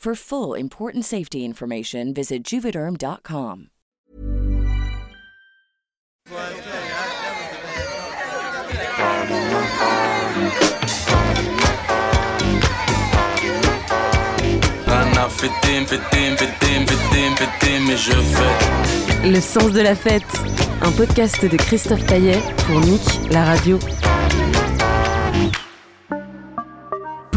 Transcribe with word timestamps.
For 0.00 0.14
full 0.14 0.54
important 0.54 1.04
safety 1.04 1.44
information, 1.44 2.14
visit 2.14 2.42
juvederm.com. 2.42 3.68
Le 19.22 19.40
sens 19.40 19.70
de 19.72 19.82
la 19.82 19.94
fête, 19.94 20.22
un 20.80 20.92
podcast 20.92 21.44
de 21.44 21.56
Christophe 21.58 22.06
Caillet 22.06 22.40
pour 22.66 22.80
Nick, 22.80 23.02
la 23.30 23.44
radio. 23.44 23.78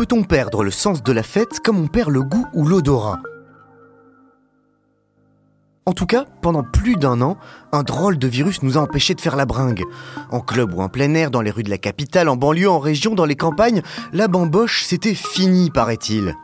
Peut-on 0.03 0.23
perdre 0.23 0.65
le 0.65 0.69
sens 0.69 1.01
de 1.01 1.13
la 1.13 1.23
fête 1.23 1.61
comme 1.63 1.79
on 1.79 1.87
perd 1.87 2.09
le 2.09 2.23
goût 2.23 2.45
ou 2.51 2.67
l'odorat? 2.67 3.21
En 5.85 5.93
tout 5.93 6.05
cas, 6.05 6.25
pendant 6.41 6.61
plus 6.61 6.97
d'un 6.97 7.21
an, 7.21 7.37
un 7.71 7.83
drôle 7.83 8.17
de 8.17 8.27
virus 8.27 8.63
nous 8.63 8.77
a 8.77 8.81
empêchés 8.81 9.13
de 9.13 9.21
faire 9.21 9.37
la 9.37 9.45
bringue. 9.45 9.85
En 10.29 10.41
club 10.41 10.73
ou 10.73 10.81
en 10.81 10.89
plein 10.89 11.13
air, 11.13 11.31
dans 11.31 11.39
les 11.39 11.51
rues 11.51 11.63
de 11.63 11.69
la 11.69 11.77
capitale, 11.77 12.27
en 12.27 12.35
banlieue, 12.35 12.69
en 12.69 12.79
région, 12.79 13.15
dans 13.15 13.23
les 13.23 13.37
campagnes, 13.37 13.81
la 14.11 14.27
bamboche, 14.27 14.83
c'était 14.83 15.15
fini, 15.15 15.69
paraît-il. 15.69 16.35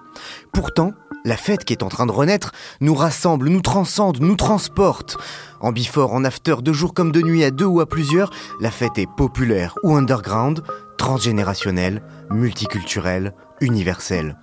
Pourtant, 0.53 0.93
la 1.25 1.37
fête 1.37 1.65
qui 1.65 1.73
est 1.73 1.83
en 1.83 1.89
train 1.89 2.05
de 2.05 2.11
renaître 2.11 2.51
nous 2.81 2.95
rassemble, 2.95 3.49
nous 3.49 3.61
transcende, 3.61 4.19
nous 4.21 4.35
transporte. 4.35 5.17
En 5.59 5.71
before, 5.71 6.13
en 6.13 6.23
after, 6.23 6.57
de 6.61 6.73
jour 6.73 6.93
comme 6.93 7.11
de 7.11 7.21
nuit, 7.21 7.43
à 7.43 7.51
deux 7.51 7.65
ou 7.65 7.79
à 7.81 7.85
plusieurs, 7.85 8.31
la 8.59 8.71
fête 8.71 8.97
est 8.97 9.09
populaire 9.17 9.75
ou 9.83 9.95
underground, 9.95 10.63
transgénérationnelle, 10.97 12.01
multiculturelle, 12.31 13.33
universelle. 13.61 14.37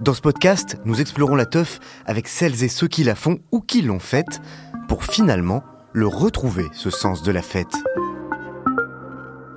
Dans 0.00 0.14
ce 0.14 0.20
podcast, 0.20 0.78
nous 0.84 1.00
explorons 1.00 1.36
la 1.36 1.46
teuf 1.46 1.80
avec 2.06 2.28
celles 2.28 2.64
et 2.64 2.68
ceux 2.68 2.88
qui 2.88 3.04
la 3.04 3.14
font 3.14 3.38
ou 3.52 3.60
qui 3.60 3.82
l'ont 3.82 4.00
faite, 4.00 4.40
pour 4.88 5.04
finalement 5.04 5.62
le 5.92 6.06
retrouver, 6.06 6.66
ce 6.72 6.90
sens 6.90 7.22
de 7.22 7.32
la 7.32 7.42
fête 7.42 7.74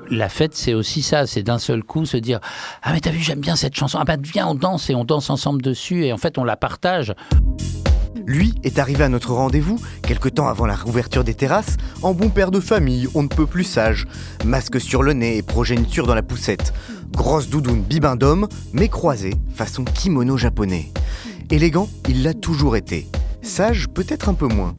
la 0.09 0.29
fête, 0.29 0.55
c'est 0.55 0.73
aussi 0.73 1.01
ça, 1.01 1.27
c'est 1.27 1.43
d'un 1.43 1.59
seul 1.59 1.83
coup 1.83 2.05
se 2.05 2.17
dire 2.17 2.39
Ah, 2.83 2.93
mais 2.93 2.99
t'as 2.99 3.11
vu, 3.11 3.19
j'aime 3.19 3.39
bien 3.39 3.55
cette 3.55 3.75
chanson. 3.75 3.97
Ah, 4.01 4.05
bah, 4.05 4.15
viens, 4.21 4.47
on 4.47 4.55
danse 4.55 4.89
et 4.89 4.95
on 4.95 5.03
danse 5.03 5.29
ensemble 5.29 5.61
dessus 5.61 6.05
et 6.05 6.13
en 6.13 6.17
fait, 6.17 6.37
on 6.37 6.43
la 6.43 6.57
partage. 6.57 7.13
Lui 8.25 8.53
est 8.63 8.77
arrivé 8.77 9.05
à 9.05 9.09
notre 9.09 9.33
rendez-vous, 9.33 9.79
quelque 10.01 10.27
temps 10.27 10.49
avant 10.49 10.65
la 10.65 10.75
réouverture 10.75 11.23
des 11.23 11.33
terrasses, 11.33 11.77
en 12.01 12.13
bon 12.13 12.29
père 12.29 12.51
de 12.51 12.59
famille, 12.59 13.07
on 13.15 13.23
ne 13.23 13.29
peut 13.29 13.45
plus 13.45 13.63
sage. 13.63 14.05
Masque 14.43 14.81
sur 14.81 15.01
le 15.01 15.13
nez 15.13 15.37
et 15.37 15.41
progéniture 15.41 16.07
dans 16.07 16.15
la 16.15 16.23
poussette. 16.23 16.73
Grosse 17.11 17.49
doudoune 17.49 17.81
bibin 17.81 18.17
d'homme, 18.17 18.49
mais 18.73 18.89
croisée, 18.89 19.33
façon 19.55 19.85
kimono 19.85 20.35
japonais. 20.35 20.91
Élégant, 21.49 21.87
il 22.09 22.23
l'a 22.23 22.33
toujours 22.33 22.75
été. 22.75 23.07
Sage, 23.41 23.87
peut-être 23.87 24.27
un 24.27 24.33
peu 24.33 24.47
moins. 24.47 24.75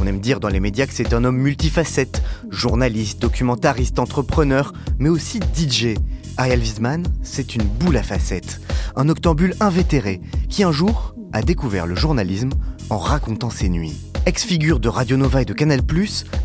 On 0.00 0.06
aime 0.06 0.20
dire 0.20 0.40
dans 0.40 0.48
les 0.48 0.60
médias 0.60 0.86
que 0.86 0.94
c'est 0.94 1.12
un 1.12 1.24
homme 1.24 1.36
multifacette, 1.36 2.22
journaliste, 2.50 3.20
documentariste, 3.20 3.98
entrepreneur, 3.98 4.72
mais 4.98 5.08
aussi 5.08 5.40
DJ. 5.54 5.94
Ariel 6.36 6.60
Wiesman, 6.60 7.06
c'est 7.22 7.54
une 7.54 7.64
boule 7.64 7.96
à 7.96 8.02
facettes, 8.02 8.60
un 8.96 9.08
octambule 9.08 9.54
invétéré 9.60 10.20
qui 10.48 10.64
un 10.64 10.72
jour 10.72 11.14
a 11.32 11.42
découvert 11.42 11.86
le 11.86 11.94
journalisme 11.94 12.50
en 12.88 12.98
racontant 12.98 13.50
ses 13.50 13.68
nuits. 13.68 13.96
Ex-figure 14.26 14.80
de 14.80 14.88
Radio 14.88 15.16
Nova 15.16 15.42
et 15.42 15.44
de 15.44 15.54
Canal+, 15.54 15.80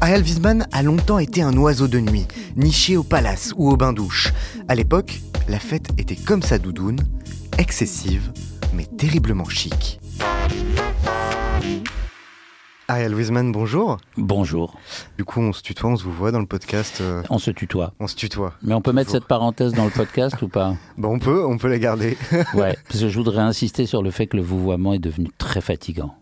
Ariel 0.02 0.22
Wiesman 0.22 0.68
a 0.72 0.84
longtemps 0.84 1.20
été 1.20 1.42
un 1.42 1.56
oiseau 1.58 1.88
de 1.88 2.00
nuit, 2.00 2.28
niché 2.56 2.98
au 2.98 3.04
palace 3.04 3.54
ou 3.58 3.70
au 3.70 3.78
bain-douche. 3.78 4.32
À 4.68 4.76
l'époque, 4.76 5.20
la 5.50 5.60
fête 5.60 5.90
était 5.98 6.16
comme 6.16 6.42
sa 6.42 6.58
doudoune, 6.58 7.00
excessive, 7.58 8.32
mais 8.74 8.86
terriblement 8.86 9.48
chic. 9.50 10.00
Ariel 12.88 13.16
Wiesman, 13.16 13.51
bonjour. 13.51 13.97
Bonjour. 14.16 14.75
Du 15.18 15.25
coup, 15.25 15.40
on 15.41 15.51
se 15.53 15.63
tutoie, 15.63 15.90
on 15.90 15.96
se 15.97 16.03
vous 16.03 16.12
voit 16.12 16.31
dans 16.31 16.40
le 16.40 16.46
podcast. 16.46 17.00
euh, 17.01 17.23
On 17.31 17.40
se 17.40 17.50
tutoie. 17.50 17.94
On 18.00 18.06
se 18.06 18.16
tutoie. 18.16 18.53
Mais 18.62 18.75
on 18.75 18.81
peut 18.81 18.91
mettre 18.91 19.09
cette 19.09 19.25
parenthèse 19.25 19.73
dans 19.73 19.85
le 19.85 19.90
podcast 19.91 20.40
ou 20.44 20.47
pas? 20.50 20.75
Bon, 20.97 21.16
on 21.16 21.19
peut, 21.19 21.44
on 21.44 21.57
peut 21.57 21.68
la 21.68 21.79
garder. 21.79 22.16
Ouais, 22.53 22.78
parce 22.88 23.00
que 23.00 23.09
je 23.09 23.18
voudrais 23.18 23.41
insister 23.41 23.88
sur 23.88 24.03
le 24.03 24.12
fait 24.12 24.28
que 24.28 24.38
le 24.38 24.44
vouvoiement 24.44 24.94
est 24.94 25.00
devenu 25.00 25.29
très 25.40 25.62
fatigant. 25.62 26.13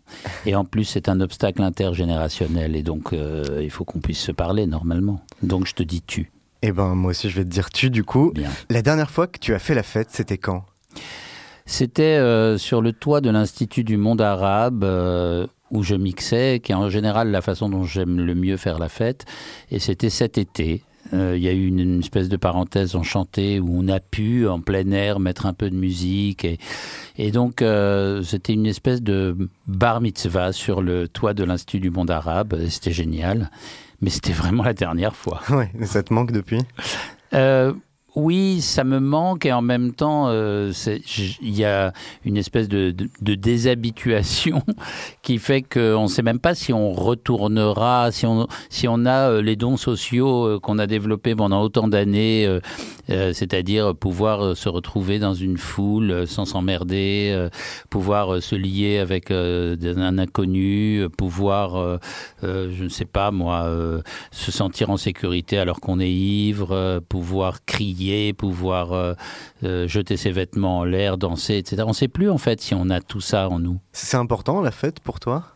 Et 0.45 0.55
en 0.55 0.63
plus, 0.63 0.85
c'est 0.85 1.09
un 1.09 1.19
obstacle 1.19 1.61
intergénérationnel 1.61 2.77
et 2.77 2.83
donc 2.83 3.11
euh, 3.11 3.59
il 3.61 3.69
faut 3.69 3.83
qu'on 3.83 3.99
puisse 3.99 4.19
se 4.19 4.31
parler 4.31 4.65
normalement. 4.65 5.19
Donc 5.41 5.67
je 5.67 5.73
te 5.73 5.83
dis 5.83 6.01
tu. 6.01 6.31
Eh 6.61 6.71
ben, 6.71 6.95
moi 6.95 7.11
aussi, 7.11 7.29
je 7.29 7.35
vais 7.35 7.43
te 7.43 7.49
dire 7.49 7.71
tu, 7.71 7.89
du 7.89 8.05
coup. 8.05 8.31
Bien. 8.33 8.49
La 8.69 8.81
dernière 8.81 9.11
fois 9.11 9.27
que 9.27 9.37
tu 9.37 9.53
as 9.53 9.59
fait 9.59 9.75
la 9.75 9.83
fête, 9.83 10.07
c'était 10.11 10.37
quand? 10.37 10.63
C'était 11.65 12.03
euh, 12.17 12.57
sur 12.57 12.81
le 12.81 12.93
toit 12.93 13.19
de 13.19 13.29
l'Institut 13.29 13.83
du 13.83 13.97
monde 13.97 14.21
arabe 14.21 14.85
où 15.73 15.83
je 15.83 15.95
mixais, 15.95 16.61
qui 16.63 16.71
est 16.71 16.75
en 16.75 16.89
général 16.89 17.31
la 17.31 17.41
façon 17.41 17.67
dont 17.67 17.83
j'aime 17.83 18.21
le 18.25 18.35
mieux 18.35 18.57
faire 18.57 18.79
la 18.79 18.89
fête. 18.89 19.25
Et 19.71 19.79
c'était 19.79 20.09
cet 20.09 20.37
été. 20.37 20.83
Euh, 21.13 21.35
Il 21.35 21.43
y 21.43 21.49
a 21.49 21.51
eu 21.51 21.67
une, 21.67 21.79
une 21.79 21.99
espèce 21.99 22.29
de 22.29 22.37
parenthèse 22.37 22.95
enchantée 22.95 23.59
où 23.59 23.69
on 23.81 23.89
a 23.89 23.99
pu, 23.99 24.47
en 24.47 24.61
plein 24.61 24.89
air, 24.91 25.19
mettre 25.19 25.45
un 25.45 25.53
peu 25.53 25.69
de 25.69 25.75
musique. 25.75 26.45
Et, 26.45 26.57
et 27.17 27.31
donc, 27.31 27.61
euh, 27.61 28.23
c'était 28.23 28.53
une 28.53 28.65
espèce 28.65 29.01
de 29.01 29.35
bar 29.67 29.99
mitzvah 29.99 30.53
sur 30.53 30.81
le 30.81 31.07
toit 31.07 31.33
de 31.33 31.43
l'Institut 31.43 31.81
du 31.81 31.89
monde 31.89 32.09
arabe. 32.09 32.55
C'était 32.69 32.93
génial. 32.93 33.49
Mais 34.01 34.09
c'était 34.09 34.33
vraiment 34.33 34.63
la 34.63 34.73
dernière 34.73 35.15
fois. 35.15 35.41
Ouais, 35.49 35.69
ça 35.85 36.03
te 36.03 36.13
manque 36.13 36.31
depuis? 36.31 36.61
Euh, 37.33 37.73
oui, 38.15 38.61
ça 38.61 38.83
me 38.83 38.99
manque 38.99 39.45
et 39.45 39.51
en 39.51 39.61
même 39.61 39.93
temps, 39.93 40.27
euh, 40.27 40.71
il 41.41 41.57
y 41.57 41.65
a 41.65 41.93
une 42.25 42.37
espèce 42.37 42.67
de, 42.67 42.93
déshabituation 43.21 44.61
qui 45.23 45.39
fait 45.39 45.63
qu'on 45.63 46.03
ne 46.03 46.07
sait 46.07 46.21
même 46.21 46.39
pas 46.39 46.53
si 46.53 46.73
on 46.73 46.91
retournera, 46.91 48.11
si 48.11 48.25
on, 48.25 48.47
si 48.69 48.87
on 48.87 49.05
a 49.05 49.29
euh, 49.29 49.41
les 49.41 49.55
dons 49.55 49.77
sociaux 49.77 50.45
euh, 50.45 50.59
qu'on 50.59 50.77
a 50.77 50.85
développés 50.85 51.35
pendant 51.35 51.61
autant 51.63 51.87
d'années, 51.87 52.47
euh, 53.09 53.33
c'est-à-dire 53.33 53.95
pouvoir 53.95 54.43
euh, 54.43 54.55
se 54.55 54.69
retrouver 54.69 55.19
dans 55.19 55.33
une 55.33 55.57
foule 55.57 56.11
euh, 56.11 56.25
sans 56.25 56.45
s'emmerder, 56.45 57.49
pouvoir 57.89 58.41
se 58.41 58.55
lier 58.55 58.99
avec 58.99 59.31
un 59.31 60.17
inconnu, 60.17 61.07
pouvoir, 61.17 61.99
je 62.41 62.83
ne 62.83 62.89
sais 62.89 63.05
pas 63.05 63.31
moi, 63.31 63.69
se 64.31 64.51
sentir 64.51 64.89
en 64.89 64.97
sécurité 64.97 65.57
alors 65.57 65.79
qu'on 65.79 65.99
est 65.99 66.11
ivre, 66.11 66.99
pouvoir 67.09 67.65
crier, 67.65 68.33
pouvoir 68.33 69.15
jeter 69.61 70.17
ses 70.17 70.31
vêtements 70.31 70.79
en 70.79 70.83
l'air, 70.83 71.17
danser, 71.17 71.57
etc. 71.57 71.83
On 71.85 71.89
ne 71.89 71.93
sait 71.93 72.07
plus 72.07 72.29
en 72.29 72.37
fait 72.37 72.61
si 72.61 72.73
on 72.73 72.89
a 72.89 73.01
tout 73.01 73.21
ça 73.21 73.49
en 73.49 73.59
nous. 73.59 73.79
C'est 73.91 74.17
important, 74.17 74.61
la 74.61 74.71
fête, 74.71 74.99
pour 74.99 75.19
toi? 75.19 75.52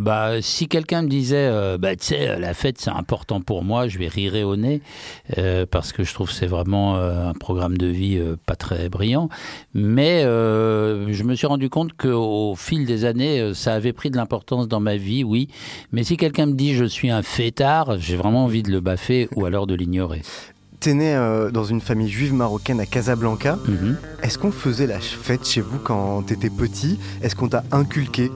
Bah, 0.00 0.40
si 0.40 0.66
quelqu'un 0.66 1.02
me 1.02 1.08
disait, 1.08 1.36
euh, 1.50 1.76
bah, 1.76 1.94
tu 1.94 2.06
sais, 2.06 2.38
la 2.38 2.54
fête 2.54 2.78
c'est 2.78 2.90
important 2.90 3.42
pour 3.42 3.62
moi, 3.62 3.86
je 3.86 3.98
vais 3.98 4.08
rire 4.08 4.34
au 4.48 4.56
nez 4.56 4.80
euh, 5.36 5.66
parce 5.70 5.92
que 5.92 6.04
je 6.04 6.14
trouve 6.14 6.28
que 6.28 6.34
c'est 6.34 6.46
vraiment 6.46 6.96
euh, 6.96 7.28
un 7.28 7.34
programme 7.34 7.76
de 7.76 7.86
vie 7.86 8.18
pas 8.46 8.56
très 8.56 8.88
brillant. 8.88 9.28
Mais 9.74 10.22
je 10.22 11.22
me 11.22 11.34
suis 11.34 11.46
rendu 11.46 11.68
compte 11.68 11.92
qu'au 11.92 12.54
fil 12.56 12.86
des 12.86 13.04
années, 13.04 13.52
ça 13.52 13.74
avait 13.74 13.92
pris 13.92 14.10
de 14.10 14.16
l'importance 14.16 14.68
dans 14.68 14.80
ma 14.80 14.96
vie, 14.96 15.22
oui. 15.22 15.48
Mais 15.92 16.02
si 16.02 16.16
quelqu'un 16.16 16.46
me 16.46 16.54
dit 16.54 16.74
je 16.74 16.86
suis 16.86 17.10
un 17.10 17.22
fêtard, 17.22 17.98
j'ai 17.98 18.16
vraiment 18.16 18.44
envie 18.46 18.62
de 18.62 18.70
le 18.70 18.80
baffer 18.80 19.28
ou 19.36 19.44
alors 19.44 19.66
de 19.66 19.74
l'ignorer. 19.74 20.22
t'es 20.80 20.94
né 20.94 21.14
euh, 21.14 21.50
dans 21.50 21.64
une 21.64 21.82
famille 21.82 22.08
juive 22.08 22.32
marocaine 22.32 22.80
à 22.80 22.86
Casablanca. 22.86 23.58
Mhm. 23.68 23.98
Est-ce 24.22 24.38
qu'on 24.38 24.50
faisait 24.50 24.86
la 24.86 24.98
fête 24.98 25.46
chez 25.46 25.60
vous 25.60 25.78
quand 25.78 26.22
t'étais 26.22 26.48
petit? 26.48 26.98
Est-ce 27.22 27.36
qu'on 27.36 27.48
t'a 27.48 27.64
inculqué? 27.70 28.30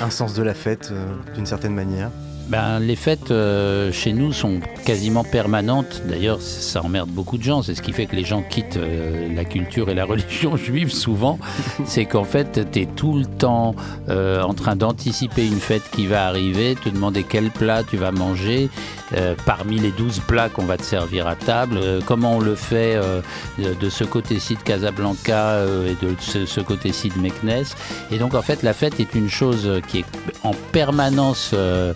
Un 0.00 0.10
sens 0.10 0.34
de 0.34 0.42
la 0.42 0.54
fête 0.54 0.90
euh, 0.92 1.06
d'une 1.34 1.46
certaine 1.46 1.74
manière 1.74 2.10
Ben, 2.48 2.78
les 2.78 2.96
fêtes 2.96 3.30
euh, 3.30 3.90
chez 3.92 4.12
nous 4.12 4.32
sont 4.32 4.60
quasiment 4.84 5.24
permanentes. 5.24 6.02
D'ailleurs, 6.08 6.40
ça 6.40 6.82
emmerde 6.82 7.10
beaucoup 7.10 7.38
de 7.38 7.42
gens. 7.42 7.62
C'est 7.62 7.74
ce 7.74 7.82
qui 7.82 7.92
fait 7.92 8.06
que 8.06 8.16
les 8.16 8.24
gens 8.24 8.42
quittent 8.42 8.76
euh, 8.76 9.34
la 9.34 9.44
culture 9.44 9.88
et 9.90 9.94
la 9.94 10.04
religion 10.12 10.56
juive 10.56 10.92
souvent. 10.92 11.38
C'est 11.84 12.04
qu'en 12.04 12.24
fait, 12.24 12.70
tu 12.70 12.82
es 12.82 12.86
tout 12.86 13.16
le 13.16 13.26
temps 13.26 13.74
en 14.08 14.54
train 14.54 14.76
d'anticiper 14.76 15.46
une 15.46 15.60
fête 15.60 15.82
qui 15.90 16.06
va 16.06 16.26
arriver, 16.26 16.76
te 16.76 16.88
demander 16.88 17.22
quel 17.22 17.50
plat 17.50 17.82
tu 17.82 17.96
vas 17.96 18.12
manger 18.12 18.68
euh, 19.14 19.34
parmi 19.44 19.78
les 19.78 19.92
12 19.92 20.20
plats 20.26 20.48
qu'on 20.48 20.64
va 20.64 20.76
te 20.76 20.82
servir 20.82 21.26
à 21.26 21.36
table, 21.36 21.78
euh, 21.80 22.00
comment 22.04 22.36
on 22.36 22.40
le 22.40 22.54
fait 22.54 22.96
euh, 22.96 23.20
de, 23.58 23.88
ce 23.88 24.04
côté-ci 24.04 24.54
de 24.56 24.60
Casablanca 24.60 25.50
euh, 25.50 25.92
et 25.92 26.04
de 26.04 26.14
ce, 26.18 26.60
côté-ci 26.60 27.10
de 27.10 27.18
Meknès. 27.18 27.76
Et 28.10 28.18
donc, 28.18 28.34
en 28.34 28.42
fait, 28.42 28.62
la 28.62 28.72
fête 28.72 28.98
est 29.00 29.14
une 29.14 29.30
chose 29.30 29.80
qui 29.88 30.00
est 30.00 30.04
en 30.42 30.52
permanence 30.72 31.52
euh, 31.54 31.92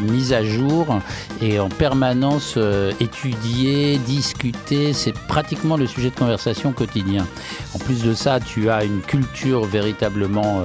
mise 0.00 0.32
à 0.32 0.44
jour 0.44 0.98
et 1.40 1.58
en 1.58 1.68
permanence 1.68 2.58
étudiée, 3.00 3.98
discutée. 3.98 4.92
C'est 4.92 5.12
pratiquement 5.12 5.76
le 5.76 5.86
sujet 5.86 6.10
de 6.10 6.16
conversation 6.16 6.72
quotidien. 6.72 7.26
En 7.74 7.78
plus 7.78 8.02
de 8.02 8.14
ça, 8.14 8.40
tu 8.40 8.70
as 8.70 8.84
une 8.84 9.00
culture 9.00 9.64
véritablement 9.64 10.62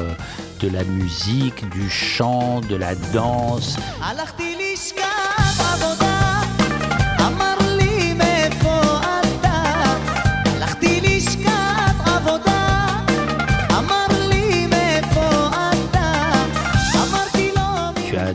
de 0.60 0.70
la 0.70 0.84
musique, 0.84 1.70
du 1.70 1.90
chant, 1.90 2.62
de 2.62 2.76
la 2.76 2.96
danse. 2.96 3.78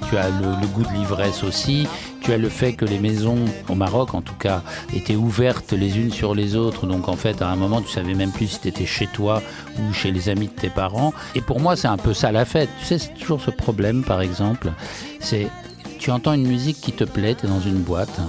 Tu 0.09 0.17
as, 0.17 0.29
le 0.31 0.67
goût 0.69 0.85
de 0.85 0.93
l'ivresse 0.97 1.45
aussi. 1.45 1.87
Tu 2.23 2.33
as 2.33 2.39
le 2.39 2.49
fait 2.49 2.73
que 2.73 2.87
les 2.87 2.99
maisons, 2.99 3.45
au 3.69 3.75
Maroc 3.75 4.15
en 4.15 4.23
tout 4.23 4.35
cas, 4.35 4.63
étaient 4.95 5.17
ouvertes 5.17 5.75
les 5.75 5.99
unes 5.99 6.11
sur 6.11 6.35
les 6.35 6.57
autres. 6.57 6.87
Donc 6.87 7.09
en 7.09 7.17
fait, 7.17 7.43
à 7.43 7.49
un 7.49 7.57
moment, 7.57 7.83
tu 7.83 7.91
savais 7.91 8.15
même 8.15 8.33
plus 8.33 8.47
si 8.47 8.61
tu 8.61 8.69
étais 8.69 8.87
chez 8.87 9.07
toi 9.07 9.43
ou 9.79 9.93
chez 9.93 10.11
les 10.11 10.31
amis 10.31 10.47
de 10.47 10.53
tes 10.53 10.71
parents. 10.71 11.13
Et 11.35 11.43
pour 11.43 11.61
moi, 11.61 11.77
c'est 11.77 11.89
un 11.89 11.99
peu 11.99 12.15
ça 12.15 12.33
la 12.33 12.47
fête. 12.47 12.71
Tu 12.81 12.87
sais, 12.87 12.99
c'est 12.99 13.13
toujours 13.21 13.43
ce 13.43 13.51
problème, 13.51 14.03
par 14.03 14.23
exemple. 14.23 14.73
C'est, 15.21 15.49
tu 15.99 16.11
entends 16.11 16.33
une 16.33 16.47
musique 16.47 16.81
qui 16.81 16.93
te 16.93 17.05
plaît, 17.05 17.35
tu 17.35 17.47
es 17.47 17.49
dans 17.49 17.61
une 17.61 17.81
boîte. 17.81 18.21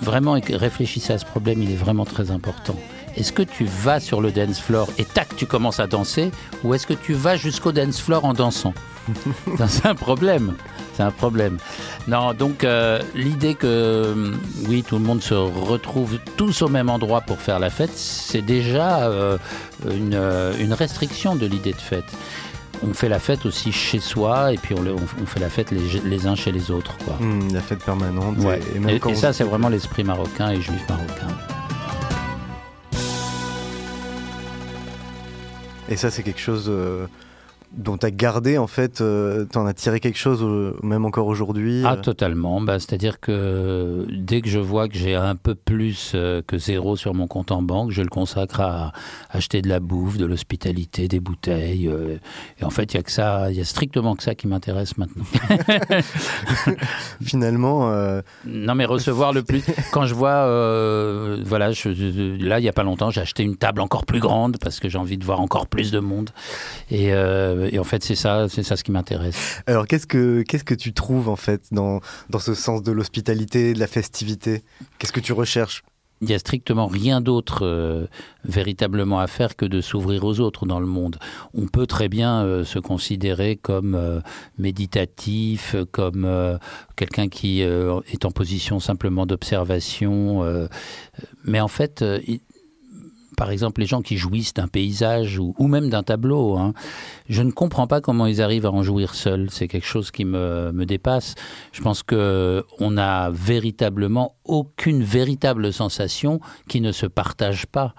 Vraiment, 0.00 0.38
réfléchissez 0.48 1.12
à 1.12 1.18
ce 1.18 1.26
problème, 1.26 1.62
il 1.62 1.70
est 1.70 1.76
vraiment 1.76 2.04
très 2.04 2.30
important. 2.30 2.76
Est-ce 3.16 3.32
que 3.32 3.42
tu 3.42 3.64
vas 3.64 4.00
sur 4.00 4.20
le 4.20 4.30
dance 4.30 4.60
floor 4.60 4.88
et 4.98 5.04
tac, 5.04 5.36
tu 5.36 5.46
commences 5.46 5.80
à 5.80 5.86
danser 5.86 6.30
Ou 6.64 6.74
est-ce 6.74 6.86
que 6.86 6.94
tu 6.94 7.12
vas 7.12 7.36
jusqu'au 7.36 7.72
dance 7.72 8.00
floor 8.00 8.24
en 8.24 8.32
dansant 8.32 8.72
C'est 9.68 9.86
un 9.86 9.94
problème. 9.94 10.54
C'est 10.94 11.02
un 11.02 11.10
problème. 11.10 11.58
Non, 12.08 12.34
donc 12.34 12.64
euh, 12.64 13.00
l'idée 13.14 13.54
que 13.54 14.32
oui, 14.68 14.84
tout 14.86 14.96
le 14.96 15.04
monde 15.04 15.22
se 15.22 15.34
retrouve 15.34 16.18
tous 16.36 16.62
au 16.62 16.68
même 16.68 16.88
endroit 16.88 17.20
pour 17.22 17.38
faire 17.40 17.58
la 17.58 17.70
fête, 17.70 17.92
c'est 17.94 18.42
déjà 18.42 19.08
euh, 19.08 19.38
une, 19.90 20.14
euh, 20.14 20.52
une 20.58 20.72
restriction 20.72 21.36
de 21.36 21.46
l'idée 21.46 21.72
de 21.72 21.80
fête. 21.80 22.04
On 22.82 22.94
fait 22.94 23.08
la 23.10 23.18
fête 23.18 23.44
aussi 23.44 23.72
chez 23.72 24.00
soi 24.00 24.54
et 24.54 24.56
puis 24.56 24.74
on, 24.74 24.80
le- 24.80 24.94
on- 24.94 25.22
on 25.22 25.26
fait 25.26 25.38
la 25.40 25.50
fête 25.50 25.70
les, 25.70 26.00
les 26.02 26.26
uns 26.26 26.34
chez 26.34 26.50
les 26.50 26.70
autres. 26.70 26.96
Quoi. 27.04 27.14
Hmm, 27.20 27.52
La 27.52 27.60
fête 27.60 27.84
permanente. 27.84 28.38
Ouais. 28.38 28.58
Et, 28.72 28.76
et 28.76 28.80
même 28.80 28.88
Et, 28.96 28.98
quand 29.00 29.10
et 29.10 29.14
vous- 29.14 29.20
ça, 29.20 29.32
c'est 29.34 29.44
vraiment 29.44 29.68
l'esprit 29.68 30.02
marocain 30.02 30.50
et 30.50 30.60
juif 30.62 30.82
marocain. 30.88 31.28
Et 35.88 35.96
ça, 35.96 36.10
c'est 36.10 36.22
quelque 36.22 36.40
chose 36.40 36.66
euh, 36.68 37.06
dont 37.72 37.96
t'as 37.96 38.10
gardé, 38.10 38.58
en 38.58 38.66
fait, 38.66 39.00
euh, 39.00 39.44
t'en 39.44 39.64
as 39.64 39.74
tiré 39.74 40.00
quelque 40.00 40.18
chose, 40.18 40.42
euh, 40.42 40.74
même 40.82 41.04
encore 41.04 41.28
aujourd'hui. 41.28 41.82
Ah, 41.84 41.92
euh. 41.92 42.00
totalement. 42.00 42.60
Bah, 42.60 42.78
C'est-à-dire 42.80 43.20
que 43.20 44.06
dès 44.10 44.40
que 44.40 44.48
je 44.48 44.58
vois 44.58 44.88
que 44.88 44.96
j'ai 44.96 45.14
un 45.14 45.36
peu 45.36 45.54
plus 45.54 46.12
euh, 46.14 46.42
que 46.46 46.58
zéro 46.58 46.96
sur 46.96 47.14
mon 47.14 47.28
compte 47.28 47.52
en 47.52 47.62
banque, 47.62 47.92
je 47.92 48.02
le 48.02 48.08
consacre 48.08 48.60
à 48.60 48.92
acheter 49.30 49.62
de 49.62 49.68
la 49.68 49.78
bouffe, 49.78 50.16
de 50.16 50.26
l'hospitalité, 50.26 51.06
des 51.06 51.20
bouteilles. 51.20 51.88
et 52.60 52.64
en 52.64 52.70
fait, 52.70 52.92
il 52.92 52.96
y 52.96 53.00
a 53.00 53.02
que 53.02 53.12
ça, 53.12 53.50
il 53.50 53.56
y 53.56 53.60
a 53.60 53.64
strictement 53.64 54.16
que 54.16 54.22
ça 54.24 54.34
qui 54.34 54.48
m'intéresse 54.48 54.96
maintenant. 54.98 55.24
Finalement, 57.22 57.90
Non, 58.46 58.74
mais 58.74 58.84
recevoir 58.84 59.32
le 59.32 59.42
plus. 59.42 59.64
Quand 59.92 60.06
je 60.06 60.14
vois, 60.14 60.44
voilà, 61.44 61.72
je- 61.72 62.36
là, 62.44 62.58
il 62.58 62.64
y 62.64 62.68
a 62.68 62.72
pas 62.72 62.82
longtemps, 62.82 63.10
j'ai 63.10 63.20
acheté 63.20 63.42
une 63.42 63.56
table 63.56 63.80
encore 63.80 64.06
plus 64.06 64.20
grande 64.20 64.56
parce 64.60 64.80
que 64.80 64.88
j'ai 64.88 64.98
envie 64.98 65.18
de 65.18 65.24
voir 65.24 65.40
encore 65.40 65.66
plus 65.66 65.90
de 65.90 66.00
monde. 66.00 66.30
Et, 66.90 67.12
et 67.70 67.78
en 67.78 67.84
fait, 67.84 68.02
c'est 68.04 68.14
ça, 68.14 68.48
c'est 68.48 68.62
ça 68.62 68.76
ce 68.76 68.84
qui 68.84 68.92
m'intéresse. 68.92 69.62
alors 69.66 69.86
qu'est-ce 69.86 70.06
que 70.06 70.42
qu'est-ce 70.42 70.64
que 70.64 70.74
tu 70.74 70.92
trouves 70.92 71.28
en 71.28 71.36
fait 71.36 71.62
dans 71.72 72.00
dans 72.30 72.38
ce 72.38 72.54
sens 72.54 72.82
de 72.82 72.92
l'hospitalité, 72.92 73.74
de 73.74 73.78
la 73.80 73.86
festivité? 73.86 74.62
Qu'est-ce 74.98 75.12
que 75.12 75.20
tu 75.20 75.32
recherches? 75.32 75.82
Il 76.22 76.28
n'y 76.28 76.34
a 76.34 76.38
strictement 76.38 76.86
rien 76.86 77.22
d'autre 77.22 77.60
euh, 77.64 78.06
véritablement 78.44 79.20
à 79.20 79.26
faire 79.26 79.56
que 79.56 79.64
de 79.64 79.80
s'ouvrir 79.80 80.22
aux 80.24 80.38
autres 80.40 80.66
dans 80.66 80.78
le 80.78 80.84
monde. 80.84 81.16
On 81.54 81.66
peut 81.66 81.86
très 81.86 82.10
bien 82.10 82.44
euh, 82.44 82.62
se 82.62 82.78
considérer 82.78 83.56
comme 83.56 83.94
euh, 83.94 84.20
méditatif, 84.58 85.76
comme 85.92 86.24
euh, 86.26 86.58
quelqu'un 86.96 87.28
qui 87.28 87.62
euh, 87.62 88.00
est 88.12 88.24
en 88.26 88.30
position 88.32 88.80
simplement 88.80 89.24
d'observation. 89.24 90.42
euh, 90.44 90.68
mais 91.44 91.60
en 91.60 91.68
fait, 91.68 92.02
euh, 92.02 92.20
il- 92.26 92.40
par 93.40 93.50
exemple, 93.50 93.80
les 93.80 93.86
gens 93.86 94.02
qui 94.02 94.18
jouissent 94.18 94.52
d'un 94.52 94.68
paysage 94.68 95.38
ou, 95.38 95.66
même 95.66 95.88
d'un 95.88 96.02
tableau, 96.02 96.58
hein, 96.58 96.74
je 97.30 97.40
ne 97.40 97.50
comprends 97.50 97.86
pas 97.86 98.02
comment 98.02 98.26
ils 98.26 98.42
arrivent 98.42 98.66
à 98.66 98.70
en 98.70 98.82
jouir 98.82 99.14
seuls. 99.14 99.48
C'est 99.50 99.66
quelque 99.66 99.86
chose 99.86 100.10
qui 100.10 100.26
me, 100.26 100.72
me 100.72 100.84
dépasse. 100.84 101.36
Je 101.72 101.80
pense 101.80 102.02
que 102.02 102.62
on 102.80 102.90
n'a 102.90 103.30
véritablement 103.32 104.34
aucune 104.44 105.02
véritable 105.02 105.72
sensation 105.72 106.38
qui 106.68 106.82
ne 106.82 106.92
se 106.92 107.06
partage 107.06 107.64
pas. 107.64 107.94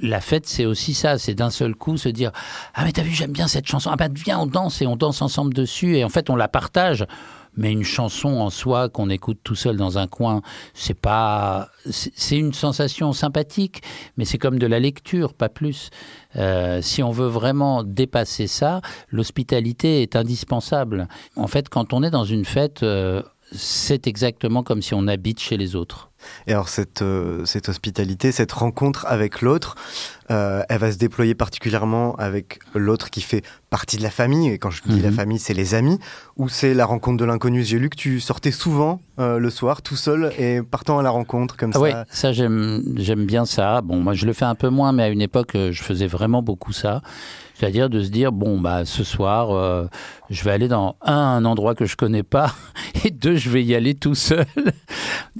La 0.00 0.20
fête, 0.20 0.46
c'est 0.46 0.66
aussi 0.66 0.94
ça, 0.94 1.18
c'est 1.18 1.34
d'un 1.34 1.50
seul 1.50 1.74
coup 1.74 1.96
se 1.96 2.08
dire 2.08 2.30
ah 2.74 2.84
mais 2.84 2.92
t'as 2.92 3.02
vu 3.02 3.10
j'aime 3.10 3.32
bien 3.32 3.48
cette 3.48 3.66
chanson 3.66 3.90
ah 3.92 3.96
ben 3.96 4.12
viens 4.14 4.38
on 4.38 4.46
danse 4.46 4.82
et 4.82 4.86
on 4.86 4.94
danse 4.94 5.20
ensemble 5.20 5.52
dessus 5.52 5.96
et 5.96 6.04
en 6.04 6.10
fait 6.10 6.30
on 6.30 6.36
la 6.36 6.46
partage. 6.46 7.04
Mais 7.56 7.72
une 7.72 7.84
chanson 7.84 8.28
en 8.28 8.50
soi 8.50 8.88
qu'on 8.88 9.10
écoute 9.10 9.38
tout 9.42 9.54
seul 9.54 9.76
dans 9.76 9.98
un 9.98 10.06
coin, 10.06 10.42
c'est 10.74 10.98
pas, 10.98 11.68
c'est 11.90 12.36
une 12.36 12.52
sensation 12.52 13.12
sympathique, 13.12 13.82
mais 14.16 14.24
c'est 14.24 14.38
comme 14.38 14.58
de 14.58 14.66
la 14.66 14.78
lecture, 14.78 15.34
pas 15.34 15.48
plus. 15.48 15.90
Euh, 16.36 16.82
si 16.82 17.02
on 17.02 17.10
veut 17.10 17.28
vraiment 17.28 17.82
dépasser 17.82 18.46
ça, 18.46 18.80
l'hospitalité 19.10 20.02
est 20.02 20.16
indispensable. 20.16 21.08
En 21.36 21.46
fait, 21.46 21.68
quand 21.68 21.92
on 21.92 22.02
est 22.02 22.10
dans 22.10 22.24
une 22.24 22.44
fête, 22.44 22.82
euh, 22.82 23.22
c'est 23.52 24.06
exactement 24.06 24.62
comme 24.62 24.82
si 24.82 24.94
on 24.94 25.06
habite 25.06 25.40
chez 25.40 25.56
les 25.56 25.76
autres. 25.76 26.10
Et 26.48 26.52
alors 26.52 26.68
cette, 26.68 27.02
euh, 27.02 27.44
cette 27.44 27.68
hospitalité, 27.68 28.32
cette 28.32 28.50
rencontre 28.50 29.06
avec 29.08 29.42
l'autre, 29.42 29.76
euh, 30.30 30.62
elle 30.68 30.78
va 30.80 30.90
se 30.90 30.96
déployer 30.98 31.34
particulièrement 31.36 32.16
avec 32.16 32.58
l'autre 32.74 33.10
qui 33.10 33.20
fait 33.20 33.44
partie 33.70 33.96
de 33.96 34.02
la 34.02 34.10
famille. 34.10 34.48
Et 34.50 34.58
quand 34.58 34.70
je 34.70 34.82
dis 34.84 35.00
la 35.00 35.10
Mhm. 35.10 35.14
famille, 35.16 35.38
c'est 35.38 35.54
les 35.54 35.74
amis. 35.74 35.98
Ou 36.36 36.48
c'est 36.48 36.74
la 36.74 36.84
rencontre 36.84 37.18
de 37.18 37.24
l'inconnu. 37.24 37.62
J'ai 37.62 37.78
lu 37.78 37.88
que 37.90 37.96
tu 37.96 38.18
sortais 38.18 38.50
souvent 38.50 39.00
euh, 39.20 39.38
le 39.38 39.50
soir 39.50 39.82
tout 39.82 39.96
seul 39.96 40.32
et 40.38 40.62
partant 40.62 40.98
à 40.98 41.02
la 41.02 41.10
rencontre 41.10 41.56
comme 41.56 41.70
Ah 41.74 41.78
ça. 41.78 41.80
ouais, 41.80 41.94
ça 42.10 42.32
j'aime 42.32 42.82
j'aime 42.96 43.24
bien 43.26 43.44
ça. 43.44 43.80
Bon, 43.82 44.00
moi 44.00 44.14
je 44.14 44.26
le 44.26 44.32
fais 44.32 44.44
un 44.46 44.56
peu 44.56 44.68
moins, 44.68 44.92
mais 44.92 45.04
à 45.04 45.08
une 45.08 45.22
époque 45.22 45.52
je 45.54 45.82
faisais 45.82 46.06
vraiment 46.08 46.42
beaucoup 46.42 46.72
ça. 46.72 47.00
C'est-à-dire 47.58 47.88
de 47.88 48.02
se 48.02 48.10
dire 48.10 48.32
bon 48.32 48.60
bah 48.60 48.84
ce 48.84 49.02
soir 49.02 49.50
euh, 49.50 49.86
je 50.28 50.44
vais 50.44 50.50
aller 50.50 50.68
dans 50.68 50.96
un, 51.00 51.14
un 51.14 51.44
endroit 51.46 51.74
que 51.74 51.86
je 51.86 51.96
connais 51.96 52.22
pas 52.22 52.54
et 53.04 53.10
deux 53.10 53.36
je 53.36 53.48
vais 53.48 53.64
y 53.64 53.74
aller 53.74 53.94
tout 53.94 54.14
seul. 54.14 54.46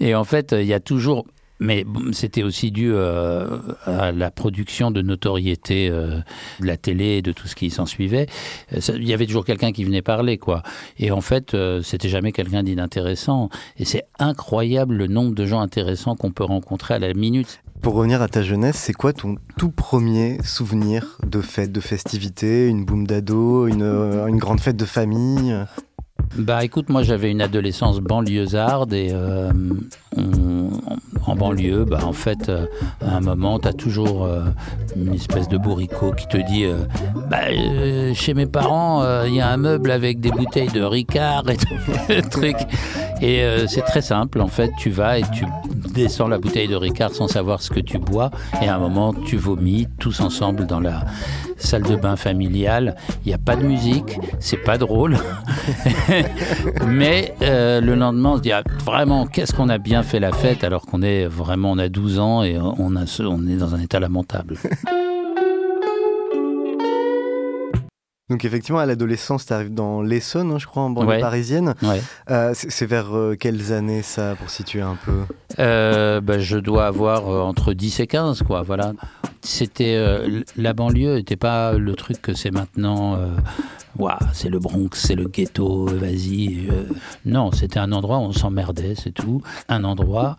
Et 0.00 0.14
en 0.14 0.24
fait 0.24 0.52
il 0.52 0.66
y 0.66 0.74
a 0.74 0.80
toujours 0.80 1.26
mais 1.58 1.84
c'était 2.12 2.42
aussi 2.42 2.70
dû 2.70 2.90
euh, 2.92 3.58
à 3.84 4.12
la 4.12 4.30
production 4.30 4.90
de 4.90 5.02
notoriété 5.02 5.88
euh, 5.90 6.18
de 6.60 6.66
la 6.66 6.76
télé 6.76 7.04
et 7.18 7.22
de 7.22 7.32
tout 7.32 7.46
ce 7.48 7.54
qui 7.54 7.70
s'en 7.70 7.86
suivait. 7.86 8.26
Euh, 8.72 8.80
Il 8.96 9.08
y 9.08 9.14
avait 9.14 9.26
toujours 9.26 9.44
quelqu'un 9.44 9.72
qui 9.72 9.84
venait 9.84 10.02
parler, 10.02 10.38
quoi. 10.38 10.62
Et 10.98 11.10
en 11.10 11.20
fait, 11.20 11.56
c'était 11.82 12.08
jamais 12.08 12.32
quelqu'un 12.32 12.62
d'inintéressant. 12.62 13.48
Et 13.78 13.84
c'est 13.84 14.04
incroyable 14.18 14.94
le 14.94 15.06
nombre 15.06 15.34
de 15.34 15.46
gens 15.46 15.60
intéressants 15.60 16.16
qu'on 16.16 16.32
peut 16.32 16.44
rencontrer 16.44 16.94
à 16.94 16.98
la 16.98 17.12
minute. 17.14 17.60
Pour 17.82 17.94
revenir 17.94 18.22
à 18.22 18.28
ta 18.28 18.42
jeunesse, 18.42 18.76
c'est 18.76 18.94
quoi 18.94 19.12
ton 19.12 19.36
tout 19.58 19.70
premier 19.70 20.38
souvenir 20.42 21.18
de 21.26 21.40
fête, 21.40 21.72
de 21.72 21.80
festivité, 21.80 22.68
une 22.68 22.84
boum 22.84 23.06
d'ado, 23.06 23.66
une 23.66 24.38
grande 24.38 24.60
fête 24.60 24.76
de 24.76 24.84
famille? 24.84 25.54
Bah 26.36 26.64
écoute, 26.64 26.88
moi 26.88 27.02
j'avais 27.02 27.30
une 27.30 27.40
adolescence 27.40 28.00
banlieusarde 28.00 28.92
et 28.92 29.10
euh, 29.12 29.50
en 31.26 31.34
banlieue, 31.34 31.84
bah 31.84 32.00
en 32.04 32.12
fait, 32.12 32.48
euh, 32.48 32.66
à 33.04 33.16
un 33.16 33.20
moment, 33.20 33.58
tu 33.58 33.68
as 33.68 33.72
toujours 33.72 34.24
euh, 34.24 34.44
une 34.96 35.14
espèce 35.14 35.48
de 35.48 35.58
bourricot 35.58 36.12
qui 36.12 36.26
te 36.28 36.36
dit 36.36 36.64
euh, 36.64 36.78
bah, 37.30 37.38
chez 38.14 38.34
mes 38.34 38.46
parents, 38.46 39.02
il 39.24 39.34
y 39.34 39.40
a 39.40 39.48
un 39.48 39.56
meuble 39.56 39.90
avec 39.90 40.20
des 40.20 40.30
bouteilles 40.30 40.68
de 40.68 40.82
Ricard 40.82 41.48
et 41.50 41.56
tout 41.56 42.28
truc. 42.30 42.56
Et 43.20 43.42
c'est 43.66 43.82
très 43.82 44.02
simple, 44.02 44.40
en 44.40 44.46
fait, 44.46 44.70
tu 44.78 44.90
vas 44.90 45.18
et 45.18 45.22
tu 45.32 45.46
descends 45.94 46.28
la 46.28 46.38
bouteille 46.38 46.68
de 46.68 46.76
Ricard 46.76 47.12
sans 47.12 47.28
savoir 47.28 47.62
ce 47.62 47.70
que 47.70 47.80
tu 47.80 47.98
bois. 47.98 48.30
Et 48.62 48.68
à 48.68 48.76
un 48.76 48.78
moment, 48.78 49.14
tu 49.14 49.36
vomis 49.36 49.88
tous 49.98 50.20
ensemble 50.20 50.66
dans 50.66 50.80
la 50.80 51.04
salle 51.56 51.82
de 51.82 51.96
bain 51.96 52.16
familiale. 52.16 52.96
Il 53.24 53.28
n'y 53.28 53.34
a 53.34 53.38
pas 53.38 53.56
de 53.56 53.62
musique, 53.62 54.18
c'est 54.38 54.56
pas 54.56 54.78
drôle. 54.78 55.16
Mais 56.86 57.34
euh, 57.42 57.80
le 57.80 57.94
lendemain, 57.94 58.32
on 58.32 58.36
se 58.36 58.42
dit 58.42 58.52
ah, 58.52 58.62
vraiment, 58.84 59.26
qu'est-ce 59.26 59.52
qu'on 59.52 59.68
a 59.68 59.78
bien 59.78 60.02
fait 60.02 60.20
la 60.20 60.32
fête 60.32 60.64
alors 60.64 60.86
qu'on 60.86 61.02
est 61.02 61.26
vraiment, 61.26 61.72
on 61.72 61.78
a 61.78 61.88
12 61.88 62.18
ans 62.18 62.42
et 62.42 62.58
on, 62.58 62.74
on 62.78 63.46
est 63.46 63.56
dans 63.56 63.74
un 63.74 63.80
état 63.80 64.00
lamentable. 64.00 64.56
Donc 68.28 68.44
effectivement, 68.44 68.80
à 68.80 68.86
l'adolescence, 68.86 69.46
tu 69.46 69.52
arrives 69.52 69.72
dans 69.72 70.02
l'Essonne, 70.02 70.50
hein, 70.50 70.58
je 70.58 70.66
crois, 70.66 70.82
en 70.82 70.90
banlieue 70.90 71.08
Ouais. 71.10 71.20
parisienne. 71.20 71.74
Ouais. 71.82 72.02
Euh, 72.30 72.52
c'est 72.54 72.86
vers 72.86 73.16
euh, 73.16 73.36
quelles 73.38 73.72
années 73.72 74.02
ça, 74.02 74.34
pour 74.34 74.50
situer 74.50 74.80
un 74.80 74.96
peu? 75.04 75.12
Euh, 75.60 76.20
bah, 76.20 76.40
je 76.40 76.58
dois 76.58 76.86
avoir 76.86 77.28
entre 77.46 77.72
10 77.72 78.00
et 78.00 78.06
15, 78.08 78.42
quoi. 78.42 78.62
Voilà. 78.62 78.94
C'était 79.42 79.96
la 80.56 80.72
banlieue 80.72 81.14
n'était 81.16 81.36
pas 81.36 81.74
le 81.74 81.94
truc 81.94 82.20
que 82.20 82.34
c'est 82.34 82.50
maintenant. 82.50 83.16
Ouah, 83.96 84.18
c'est 84.32 84.48
le 84.48 84.58
Bronx, 84.58 84.88
c'est 84.94 85.14
le 85.14 85.28
ghetto, 85.28 85.86
vas-y. 85.86 86.66
Non, 87.24 87.52
c'était 87.52 87.78
un 87.78 87.92
endroit 87.92 88.18
où 88.18 88.22
on 88.22 88.32
s'emmerdait, 88.32 88.94
c'est 88.96 89.12
tout. 89.12 89.40
Un 89.68 89.84
endroit 89.84 90.36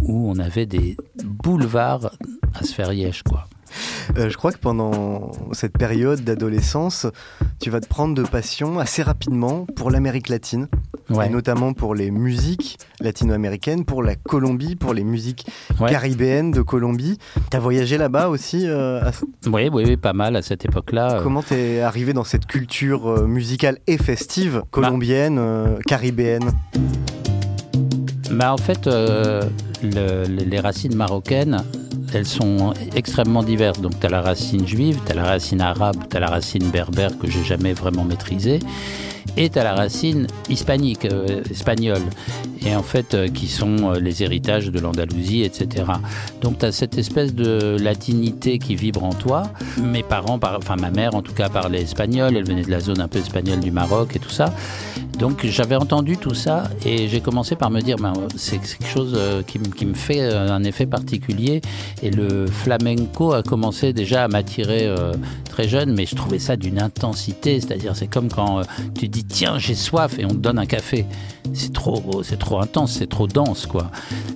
où 0.00 0.30
on 0.30 0.38
avait 0.38 0.64
des 0.66 0.96
boulevards 1.22 2.10
à 2.54 2.64
se 2.64 2.72
faire 2.72 2.90
quoi. 3.28 3.46
Euh, 4.18 4.28
Je 4.30 4.36
crois 4.36 4.52
que 4.52 4.58
pendant 4.58 5.30
cette 5.52 5.76
période 5.76 6.20
d'adolescence, 6.22 7.06
tu 7.60 7.70
vas 7.70 7.80
te 7.80 7.86
prendre 7.88 8.14
de 8.14 8.22
passion 8.22 8.78
assez 8.78 9.02
rapidement 9.02 9.66
pour 9.76 9.90
l'Amérique 9.90 10.28
latine, 10.28 10.68
Ouais. 11.10 11.26
et 11.26 11.28
notamment 11.30 11.72
pour 11.72 11.94
les 11.94 12.10
musiques 12.10 12.78
latino-américaines, 13.00 13.84
pour 13.84 14.02
la 14.02 14.16
Colombie, 14.16 14.74
pour 14.76 14.92
les 14.94 15.04
musiques 15.04 15.46
Ouais. 15.80 15.90
caribéennes 15.90 16.50
de 16.50 16.62
Colombie. 16.62 17.18
Tu 17.50 17.56
as 17.56 17.60
voyagé 17.60 17.96
là-bas 17.98 18.28
aussi 18.28 18.64
euh, 18.66 19.00
à- 19.02 19.10
Oui, 19.48 19.68
oui, 19.72 19.84
oui, 19.86 19.96
pas 19.96 20.12
mal 20.12 20.34
à 20.36 20.42
cette 20.42 20.64
époque-là. 20.64 21.20
Comment 21.22 21.42
t'es 21.42 21.80
arrivé 21.80 22.12
dans 22.12 22.24
cette 22.24 22.46
culture 22.46 23.08
euh, 23.08 23.26
musicale 23.26 23.78
et 23.86 23.98
festive 23.98 24.60
Bah. 24.62 24.68
colombienne, 24.70 25.36
euh, 25.38 25.76
caribéenne? 25.86 26.52
Bah, 28.32 28.52
en 28.52 28.56
fait, 28.58 28.86
euh, 28.86 29.42
le- 29.82 30.24
le- 30.26 30.44
les 30.44 30.60
racines 30.60 30.94
marocaines, 30.94 31.62
elles 32.16 32.26
sont 32.26 32.72
extrêmement 32.94 33.42
diverses. 33.42 33.80
Donc, 33.80 34.00
tu 34.00 34.08
la 34.08 34.22
racine 34.22 34.66
juive, 34.66 34.98
tu 35.06 35.14
la 35.14 35.24
racine 35.24 35.60
arabe, 35.60 35.96
tu 36.10 36.18
la 36.18 36.28
racine 36.28 36.70
berbère 36.70 37.16
que 37.18 37.30
j'ai 37.30 37.44
jamais 37.44 37.74
vraiment 37.74 38.04
maîtrisée, 38.04 38.60
tu 39.34 39.58
as 39.58 39.64
la 39.64 39.74
racine 39.74 40.26
hispanique, 40.48 41.04
euh, 41.04 41.42
espagnole, 41.50 42.02
et 42.64 42.74
en 42.74 42.82
fait, 42.82 43.14
euh, 43.14 43.28
qui 43.28 43.46
sont 43.48 43.92
euh, 43.92 43.98
les 44.00 44.22
héritages 44.22 44.70
de 44.70 44.78
l'Andalousie, 44.80 45.42
etc. 45.42 45.84
Donc, 46.40 46.58
tu 46.58 46.66
as 46.66 46.72
cette 46.72 46.98
espèce 46.98 47.34
de 47.34 47.76
latinité 47.80 48.58
qui 48.58 48.74
vibre 48.74 49.04
en 49.04 49.12
toi. 49.12 49.44
Mes 49.82 50.02
parents, 50.02 50.38
par- 50.38 50.56
enfin 50.58 50.76
ma 50.76 50.90
mère 50.90 51.14
en 51.14 51.22
tout 51.22 51.32
cas, 51.34 51.48
parlait 51.48 51.82
espagnol, 51.82 52.36
elle 52.36 52.46
venait 52.46 52.62
de 52.64 52.70
la 52.70 52.80
zone 52.80 53.00
un 53.00 53.08
peu 53.08 53.18
espagnole 53.18 53.60
du 53.60 53.70
Maroc 53.70 54.16
et 54.16 54.18
tout 54.18 54.30
ça. 54.30 54.52
Donc 55.18 55.46
j'avais 55.46 55.76
entendu 55.76 56.18
tout 56.18 56.34
ça 56.34 56.64
et 56.84 57.08
j'ai 57.08 57.20
commencé 57.20 57.56
par 57.56 57.70
me 57.70 57.80
dire, 57.80 57.96
ben, 57.96 58.12
c'est 58.36 58.58
quelque 58.58 58.86
chose 58.86 59.14
euh, 59.16 59.42
qui, 59.42 59.58
me- 59.58 59.94
fait 59.94 60.20
un 60.34 60.62
effet 60.64 60.84
particulier. 60.86 61.60
Et 62.02 62.10
le 62.10 62.46
flamenco 62.46 63.32
a 63.32 63.42
commencé 63.42 63.92
déjà 63.92 64.24
à 64.24 64.28
m'attirer 64.28 64.92
très 65.48 65.68
jeune, 65.68 65.94
mais 65.94 66.04
je 66.06 66.14
trouvais 66.16 66.38
ça 66.38 66.56
d'une 66.56 66.80
intensité. 66.80 67.60
C'est-à-dire, 67.60 67.94
c'est 67.96 68.08
comme 68.08 68.28
quand 68.28 68.62
tu 68.98 69.08
dis, 69.08 69.15
tiens, 69.24 69.58
j'ai 69.58 69.74
soif 69.74 70.18
et 70.18 70.24
on 70.24 70.28
te 70.28 70.34
donne 70.34 70.58
un 70.58 70.66
café. 70.66 71.06
C'est 71.54 71.72
trop, 71.72 72.22
c'est 72.22 72.38
trop 72.38 72.60
intense, 72.60 72.92
c'est 72.92 73.08
trop 73.08 73.26
dense, 73.26 73.66
quoi. 73.66 73.90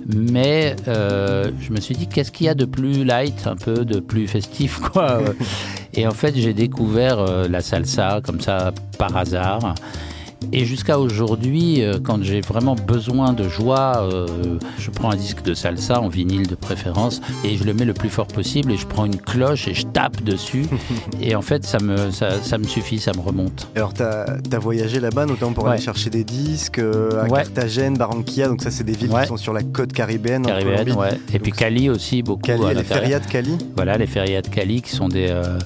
Mais 0.07 0.75
euh, 0.87 1.51
je 1.59 1.71
me 1.71 1.79
suis 1.79 1.95
dit, 1.95 2.07
qu'est-ce 2.07 2.31
qu'il 2.31 2.45
y 2.45 2.49
a 2.49 2.55
de 2.55 2.65
plus 2.65 3.03
light, 3.03 3.47
un 3.47 3.55
peu 3.55 3.85
de 3.85 3.99
plus 3.99 4.27
festif, 4.27 4.79
quoi? 4.91 5.21
Et 5.93 6.07
en 6.07 6.11
fait, 6.11 6.35
j'ai 6.35 6.53
découvert 6.53 7.19
euh, 7.19 7.47
la 7.47 7.61
salsa 7.61 8.21
comme 8.23 8.39
ça 8.39 8.73
par 8.97 9.15
hasard. 9.17 9.75
Et 10.53 10.65
jusqu'à 10.65 10.99
aujourd'hui, 10.99 11.81
euh, 11.81 11.99
quand 12.03 12.21
j'ai 12.23 12.41
vraiment 12.41 12.75
besoin 12.75 13.31
de 13.33 13.47
joie, 13.47 14.01
euh, 14.11 14.27
je 14.79 14.89
prends 14.91 15.11
un 15.11 15.15
disque 15.15 15.43
de 15.43 15.53
salsa 15.53 16.01
en 16.01 16.09
vinyle 16.09 16.45
de 16.47 16.55
préférence 16.55 17.21
et 17.45 17.55
je 17.55 17.63
le 17.63 17.73
mets 17.73 17.85
le 17.85 17.93
plus 17.93 18.09
fort 18.09 18.27
possible 18.27 18.71
et 18.73 18.77
je 18.77 18.85
prends 18.85 19.05
une 19.05 19.15
cloche 19.17 19.67
et 19.69 19.73
je 19.73 19.85
tape 19.85 20.21
dessus. 20.23 20.65
et 21.21 21.35
en 21.35 21.41
fait, 21.41 21.63
ça 21.65 21.79
me, 21.79 22.11
ça, 22.11 22.41
ça 22.41 22.57
me 22.57 22.65
suffit, 22.65 22.99
ça 22.99 23.11
me 23.15 23.21
remonte. 23.21 23.69
Alors, 23.75 23.93
tu 23.93 24.03
as, 24.03 24.59
voyagé 24.59 24.99
là-bas, 24.99 25.25
notamment 25.25 25.53
pour 25.53 25.63
Ouais. 25.63 25.71
aller 25.71 25.81
chercher 25.81 26.09
des 26.09 26.23
disques 26.23 26.79
euh, 26.79 27.21
à 27.21 27.23
Ouais. 27.25 27.43
Carthagène, 27.43 27.97
Barranquilla, 27.97 28.47
donc 28.49 28.61
ça, 28.61 28.71
c'est 28.71 28.83
des 28.83 28.93
villes 28.93 29.11
Ouais. 29.11 29.21
qui 29.21 29.27
sont 29.29 29.37
sur 29.37 29.53
la 29.53 29.63
côte 29.63 29.93
caribéenne. 29.93 30.45
en 30.45 30.49
Caribéenne, 30.49 30.83
Colombie. 30.85 30.99
ouais. 31.13 31.19
Et 31.33 31.39
puis 31.39 31.51
Cali 31.53 31.89
aussi, 31.89 32.23
beaucoup. 32.23 32.41
Cali, 32.41 32.65
à 32.65 32.73
les 32.73 32.83
férias 32.83 33.19
de 33.19 33.25
Cali. 33.27 33.57
Voilà, 33.75 33.97
les 33.97 34.07
férias 34.07 34.41
de 34.41 34.47
Cali 34.49 34.81
qui 34.81 34.91
sont 34.91 35.07
des. 35.07 35.27
euh, 35.29 35.57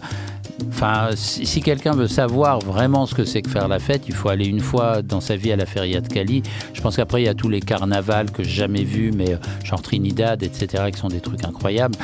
Enfin, 0.70 1.10
si, 1.16 1.62
quelqu'un 1.62 1.94
veut 1.94 2.08
savoir 2.08 2.60
vraiment 2.60 3.06
ce 3.06 3.14
que 3.14 3.26
c'est 3.26 3.42
que 3.42 3.50
faire 3.50 3.68
la 3.68 3.80
fête, 3.80 4.04
il 4.08 4.14
faut 4.14 4.30
aller 4.30 4.46
une 4.46 4.62
fois 4.62 5.02
dans 5.02 5.20
sa 5.20 5.36
vie 5.36 5.52
à 5.52 5.56
la 5.56 5.66
feria 5.66 6.02
de 6.02 6.08
Cali. 6.08 6.44
Je 6.74 6.82
pense 6.82 6.96
qu'après, 6.96 7.22
il 7.22 7.26
y 7.26 7.30
a 7.30 7.34
tous 7.34 7.50
les 7.50 7.60
carnavals 7.60 8.32
que 8.32 8.44
j'ai 8.44 8.52
jamais 8.52 8.84
vus, 8.84 9.12
mais 9.14 9.34
euh, 9.34 9.38
genre 9.64 9.82
Trinidad, 9.82 10.44
etc., 10.44 10.86
qui 10.92 11.00
sont 11.00 11.10
des 11.10 11.20
trucs 11.20 11.44
incroyables. 11.44 11.96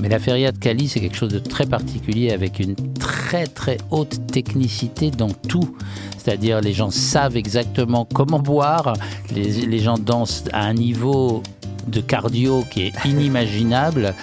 Mais 0.00 0.08
la 0.08 0.18
feria 0.18 0.52
de 0.52 0.58
Cali, 0.58 0.88
c'est 0.88 1.00
quelque 1.00 1.16
chose 1.16 1.32
de 1.32 1.38
très 1.38 1.66
particulier 1.66 2.32
avec 2.32 2.60
une 2.60 2.76
très 2.98 3.46
très 3.46 3.78
haute 3.90 4.18
technicité 4.32 5.10
dans 5.10 5.30
tout. 5.30 5.76
C'est-à-dire, 6.16 6.60
les 6.60 6.72
gens 6.72 6.90
savent 6.90 7.36
exactement 7.36 8.06
comment 8.06 8.38
boire, 8.38 8.94
les 9.34 9.78
gens 9.78 9.98
dansent 9.98 10.44
à 10.52 10.64
un 10.64 10.74
niveau 10.74 11.42
de 11.88 12.00
cardio 12.00 12.64
qui 12.70 12.82
est 12.82 13.04
inimaginable. 13.04 14.14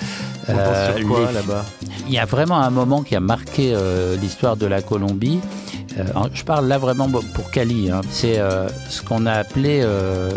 On 0.47 0.53
Euh, 0.57 0.97
sur 0.97 1.07
quoi 1.07 1.27
les- 1.27 1.33
là-bas? 1.33 1.65
Il 2.07 2.13
y 2.13 2.19
a 2.19 2.25
vraiment 2.25 2.57
un 2.59 2.69
moment 2.69 3.01
qui 3.03 3.15
a 3.15 3.19
marqué 3.19 3.73
euh, 3.73 4.15
l'histoire 4.17 4.57
de 4.57 4.65
la 4.67 4.81
Colombie. 4.81 5.39
Euh, 5.97 6.03
je 6.33 6.43
parle 6.43 6.67
là 6.67 6.77
vraiment 6.77 7.09
pour 7.09 7.49
Cali. 7.51 7.89
hein. 7.89 8.01
C'est 8.09 8.37
euh, 8.37 8.67
ce 8.89 9.01
qu'on 9.01 9.25
a 9.25 9.31
appelé 9.33 9.81
euh, 9.83 10.29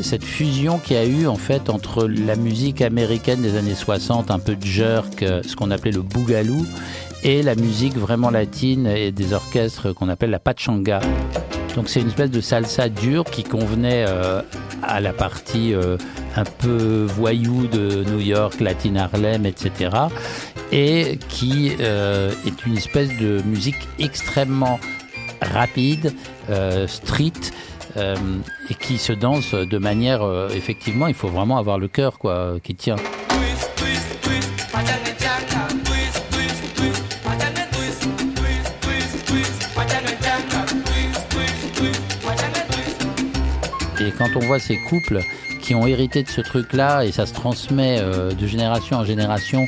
cette 0.00 0.24
fusion 0.24 0.78
qu'il 0.78 0.96
y 0.96 0.98
a 0.98 1.04
eu 1.04 1.26
en 1.26 1.36
fait 1.36 1.70
entre 1.70 2.06
la 2.08 2.34
musique 2.36 2.80
américaine 2.82 3.42
des 3.42 3.56
années 3.56 3.74
60, 3.76 4.30
un 4.30 4.38
peu 4.40 4.56
de 4.56 4.64
jerk, 4.64 5.24
ce 5.46 5.54
qu'on 5.54 5.70
appelait 5.70 5.92
le 5.92 6.02
boogaloo, 6.02 6.64
et 7.22 7.42
la 7.42 7.54
musique 7.54 7.96
vraiment 7.96 8.30
latine 8.30 8.86
et 8.86 9.12
des 9.12 9.32
orchestres 9.34 9.94
qu'on 9.94 10.08
appelle 10.08 10.30
la 10.30 10.40
pachanga. 10.40 11.00
Donc 11.76 11.88
c'est 11.88 12.00
une 12.00 12.08
espèce 12.08 12.30
de 12.30 12.40
salsa 12.40 12.88
dure 12.88 13.24
qui 13.24 13.44
convenait 13.44 14.04
euh, 14.08 14.42
à 14.86 15.00
la 15.00 15.12
partie 15.12 15.74
euh, 15.74 15.96
un 16.36 16.44
peu 16.44 17.06
voyou 17.08 17.66
de 17.66 18.04
New 18.04 18.20
York, 18.20 18.60
Latin 18.60 18.96
Harlem, 18.96 19.46
etc. 19.46 19.90
Et 20.72 21.18
qui 21.28 21.72
euh, 21.80 22.32
est 22.46 22.66
une 22.66 22.76
espèce 22.76 23.08
de 23.18 23.42
musique 23.42 23.88
extrêmement 23.98 24.78
rapide, 25.40 26.14
euh, 26.50 26.86
street, 26.86 27.32
et 27.96 28.74
qui 28.74 28.98
se 28.98 29.12
danse 29.12 29.54
de 29.54 29.78
manière, 29.78 30.28
effectivement, 30.50 31.06
il 31.06 31.14
faut 31.14 31.28
vraiment 31.28 31.58
avoir 31.58 31.78
le 31.78 31.86
cœur 31.86 32.18
quoi, 32.18 32.54
qui 32.60 32.74
tient. 32.74 32.96
Quand 44.24 44.36
on 44.36 44.46
voit 44.46 44.58
ces 44.58 44.76
couples 44.76 45.20
qui 45.60 45.74
ont 45.74 45.86
hérité 45.86 46.22
de 46.22 46.28
ce 46.28 46.40
truc-là, 46.40 47.04
et 47.04 47.12
ça 47.12 47.26
se 47.26 47.34
transmet 47.34 47.98
euh, 48.00 48.32
de 48.32 48.46
génération 48.46 48.98
en 48.98 49.04
génération, 49.04 49.66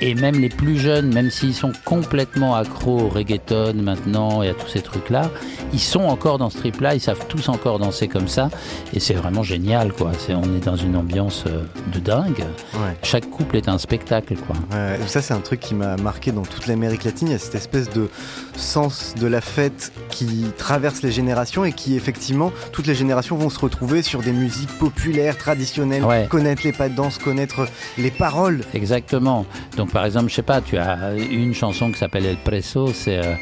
et 0.00 0.14
même 0.14 0.38
les 0.40 0.48
plus 0.48 0.78
jeunes, 0.78 1.12
même 1.12 1.30
s'ils 1.30 1.54
sont 1.54 1.72
complètement 1.84 2.54
accros 2.54 3.00
au 3.00 3.08
reggaeton 3.08 3.74
maintenant 3.74 4.42
et 4.42 4.48
à 4.48 4.54
tous 4.54 4.68
ces 4.68 4.82
trucs-là, 4.82 5.30
ils 5.72 5.80
sont 5.80 6.00
encore 6.04 6.38
dans 6.38 6.50
ce 6.50 6.58
trip-là, 6.58 6.94
ils 6.94 7.00
savent 7.00 7.26
tous 7.28 7.48
encore 7.48 7.78
danser 7.78 8.08
comme 8.08 8.28
ça, 8.28 8.50
et 8.94 9.00
c'est 9.00 9.14
vraiment 9.14 9.42
génial, 9.42 9.92
quoi. 9.92 10.12
On 10.30 10.54
est 10.56 10.64
dans 10.64 10.76
une 10.76 10.96
ambiance 10.96 11.44
euh, 11.46 11.62
de 11.92 11.98
dingue. 11.98 12.44
Ouais. 12.74 12.96
Chaque 13.02 13.28
couple 13.30 13.56
est 13.56 13.68
un 13.68 13.78
spectacle, 13.78 14.34
quoi. 14.36 14.56
Ouais, 14.72 14.98
ça, 15.06 15.22
c'est 15.22 15.34
un 15.34 15.40
truc 15.40 15.60
qui 15.60 15.74
m'a 15.74 15.96
marqué 15.96 16.32
dans 16.32 16.42
toute 16.42 16.66
l'Amérique 16.66 17.04
latine. 17.04 17.28
Il 17.28 17.32
y 17.32 17.34
a 17.34 17.38
cette 17.38 17.54
espèce 17.54 17.90
de 17.90 18.08
sens 18.56 19.14
de 19.18 19.26
la 19.26 19.40
fête 19.40 19.92
qui 20.10 20.46
traverse 20.56 21.02
les 21.02 21.12
générations 21.12 21.64
et 21.64 21.72
qui, 21.72 21.96
effectivement, 21.96 22.52
toutes 22.72 22.86
les 22.86 22.94
générations 22.94 23.36
vont 23.36 23.50
se 23.50 23.58
retrouver 23.58 24.02
sur 24.02 24.20
des 24.22 24.32
musiques 24.32 24.76
populaires, 24.78 25.36
traditionnelles, 25.36 26.04
Ouais. 26.04 26.26
connaître 26.30 26.62
les 26.64 26.72
pas 26.72 26.88
de 26.88 26.94
danse, 26.94 27.18
connaître 27.18 27.66
les 27.98 28.10
paroles. 28.10 28.60
Exactement. 28.74 29.44
Donc, 29.76 29.90
par 29.92 30.04
exemple, 30.04 30.28
je 30.30 30.34
sais 30.34 30.42
pas, 30.42 30.60
tu 30.60 30.78
as 30.78 31.14
une 31.14 31.54
chanson 31.54 31.90
qui 31.92 31.98
s'appelle 31.98 32.24
El 32.26 32.36
Preso, 32.38 32.92
c'est 32.94 33.18
euh, 33.18 33.34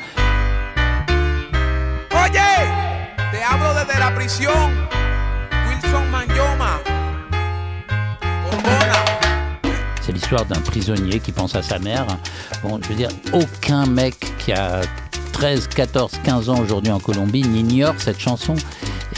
C'est 10.00 10.12
l'histoire 10.12 10.44
d'un 10.44 10.60
prisonnier 10.60 11.18
qui 11.18 11.32
pense 11.32 11.56
à 11.56 11.62
sa 11.62 11.80
mère. 11.80 12.06
Bon, 12.62 12.78
je 12.82 12.88
veux 12.88 12.94
dire, 12.94 13.08
aucun 13.32 13.86
mec 13.86 14.14
qui 14.38 14.52
a 14.52 14.82
13, 15.36 15.68
14, 15.68 16.12
15 16.24 16.48
ans 16.48 16.58
aujourd'hui 16.62 16.90
en 16.90 16.98
Colombie 16.98 17.42
n'ignore 17.42 17.92
cette 17.98 18.18
chanson. 18.18 18.54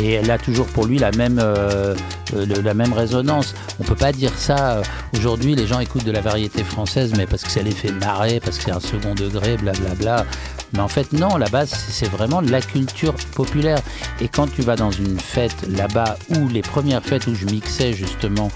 et 0.01 0.15
elle 0.15 0.29
a 0.33 0.37
toujours 0.39 0.67
pour 0.67 0.85
lui 0.87 0.99
la 0.99 1.13
même, 1.13 1.39
euh, 1.41 1.95
euh, 2.35 2.63
la 2.65 2.75
même 2.75 2.93
résonance. 2.93 3.55
On 3.79 3.85
peut 3.85 3.95
pas 3.95 4.11
dire 4.11 4.33
ça. 4.37 4.79
euh, 4.79 4.83
Aujourd'hui, 5.17 5.55
les 5.55 5.69
gens 5.69 5.79
écoutent 5.79 6.05
de 6.05 6.11
la 6.11 6.21
variété 6.21 6.65
française, 6.65 7.13
mais 7.17 7.27
parce 7.27 7.45
que 7.45 7.51
ça 7.53 7.63
les 7.63 7.71
fait 7.71 7.93
parce 8.41 8.59
que 8.59 8.65
c'est 8.65 8.73
un 8.73 8.81
second 8.81 9.15
degré, 9.15 9.57
blablabla. 9.59 10.27
Mais 10.73 10.81
en 10.81 10.89
fait, 10.89 11.13
non, 11.13 11.37
là-bas, 11.37 11.67
c'est 11.67 11.93
c'est 11.93 12.11
vraiment 12.11 12.41
la 12.41 12.61
culture 12.61 13.15
populaire. 13.37 13.79
Et 14.21 14.27
quand 14.27 14.53
tu 14.53 14.63
vas 14.63 14.75
dans 14.75 14.91
une 14.91 15.21
fête 15.21 15.55
là-bas, 15.69 16.17
où 16.37 16.49
les 16.49 16.63
premières 16.63 17.03
fêtes 17.05 17.29
où 17.29 17.35
je 17.35 17.47
mixais 17.47 17.93
justement, 17.93 18.51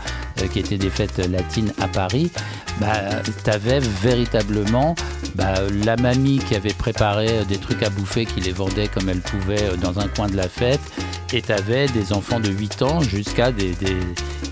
qui 0.52 0.58
étaient 0.58 0.78
des 0.78 0.90
fêtes 0.90 1.18
latines 1.30 1.72
à 1.80 1.88
Paris, 1.88 2.30
bah, 2.80 2.94
t'avais 3.44 3.80
véritablement 3.80 4.94
bah, 5.34 5.54
la 5.84 5.96
mamie 5.96 6.38
qui 6.38 6.54
avait 6.54 6.72
préparé 6.74 7.26
euh, 7.30 7.44
des 7.44 7.58
trucs 7.58 7.82
à 7.82 7.90
bouffer, 7.90 8.26
qui 8.26 8.40
les 8.40 8.52
vendait 8.52 8.88
comme 8.88 9.08
elle 9.08 9.20
pouvait 9.20 9.62
euh, 9.62 9.76
dans 9.76 9.98
un 9.98 10.08
coin 10.08 10.26
de 10.28 10.36
la 10.36 10.48
fête, 10.48 10.80
et 11.32 11.42
t'avais 11.42 11.86
des 11.86 12.12
enfants 12.12 12.40
de 12.40 12.50
8 12.50 12.82
ans 12.82 13.00
jusqu'à 13.00 13.52
des, 13.52 13.70
des, 13.72 13.96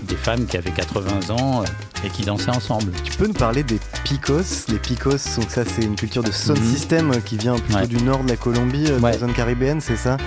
des 0.03 0.15
femmes 0.15 0.45
qui 0.45 0.57
avaient 0.57 0.71
80 0.71 1.29
ans 1.31 1.61
euh, 1.61 1.65
et 2.05 2.09
qui 2.09 2.23
dansaient 2.23 2.49
ensemble. 2.51 2.91
Tu 3.03 3.11
peux 3.17 3.27
nous 3.27 3.33
parler 3.33 3.63
des 3.63 3.79
picos? 4.03 4.65
Les 4.69 4.79
picos, 4.79 5.35
donc 5.37 5.49
ça 5.49 5.63
c'est 5.65 5.83
une 5.83 5.95
culture 5.95 6.23
de 6.23 6.31
sound 6.31 6.59
Mhm. 6.59 6.71
system 6.73 7.11
euh, 7.11 7.19
qui 7.23 7.37
vient 7.37 7.55
plutôt 7.55 7.79
Ouais. 7.79 7.87
du 7.87 8.01
nord 8.03 8.23
de 8.23 8.29
la 8.29 8.37
Colombie, 8.37 8.85
euh, 8.89 8.97
de 8.97 9.03
la 9.03 9.17
zone 9.17 9.33
caribéenne, 9.33 9.81
c'est 9.81 9.95
ça? 9.97 10.17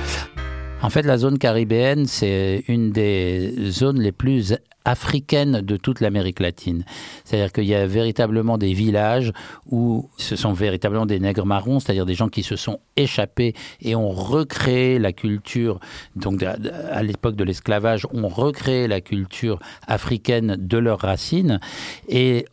En 0.84 0.90
fait, 0.90 1.00
la 1.06 1.16
zone 1.16 1.38
caribéenne, 1.38 2.04
c'est 2.04 2.62
une 2.68 2.90
des 2.90 3.54
zones 3.70 3.98
les 3.98 4.12
plus 4.12 4.54
africaines 4.84 5.62
de 5.62 5.78
toute 5.78 6.02
l'Amérique 6.02 6.40
latine. 6.40 6.84
C'est-à-dire 7.24 7.54
qu'il 7.54 7.64
y 7.64 7.74
a 7.74 7.86
véritablement 7.86 8.58
des 8.58 8.74
villages 8.74 9.32
où 9.64 10.10
ce 10.18 10.36
sont 10.36 10.52
véritablement 10.52 11.06
des 11.06 11.18
nègres 11.20 11.46
marrons, 11.46 11.80
c'est-à-dire 11.80 12.04
des 12.04 12.12
gens 12.12 12.28
qui 12.28 12.42
se 12.42 12.56
sont 12.56 12.80
échappés 12.96 13.54
et 13.80 13.96
ont 13.96 14.10
recréé 14.10 14.98
la 14.98 15.14
culture, 15.14 15.80
donc 16.16 16.42
à- 16.42 17.02
l'époque 17.02 17.36
de 17.36 17.44
l'esclavage, 17.44 18.06
ont 18.12 18.28
recréé 18.28 18.86
la 18.86 19.00
culture 19.00 19.60
africaine 19.88 20.56
de 20.58 20.76
leurs 20.76 21.00
racines. 21.00 21.60
Et 22.10 22.44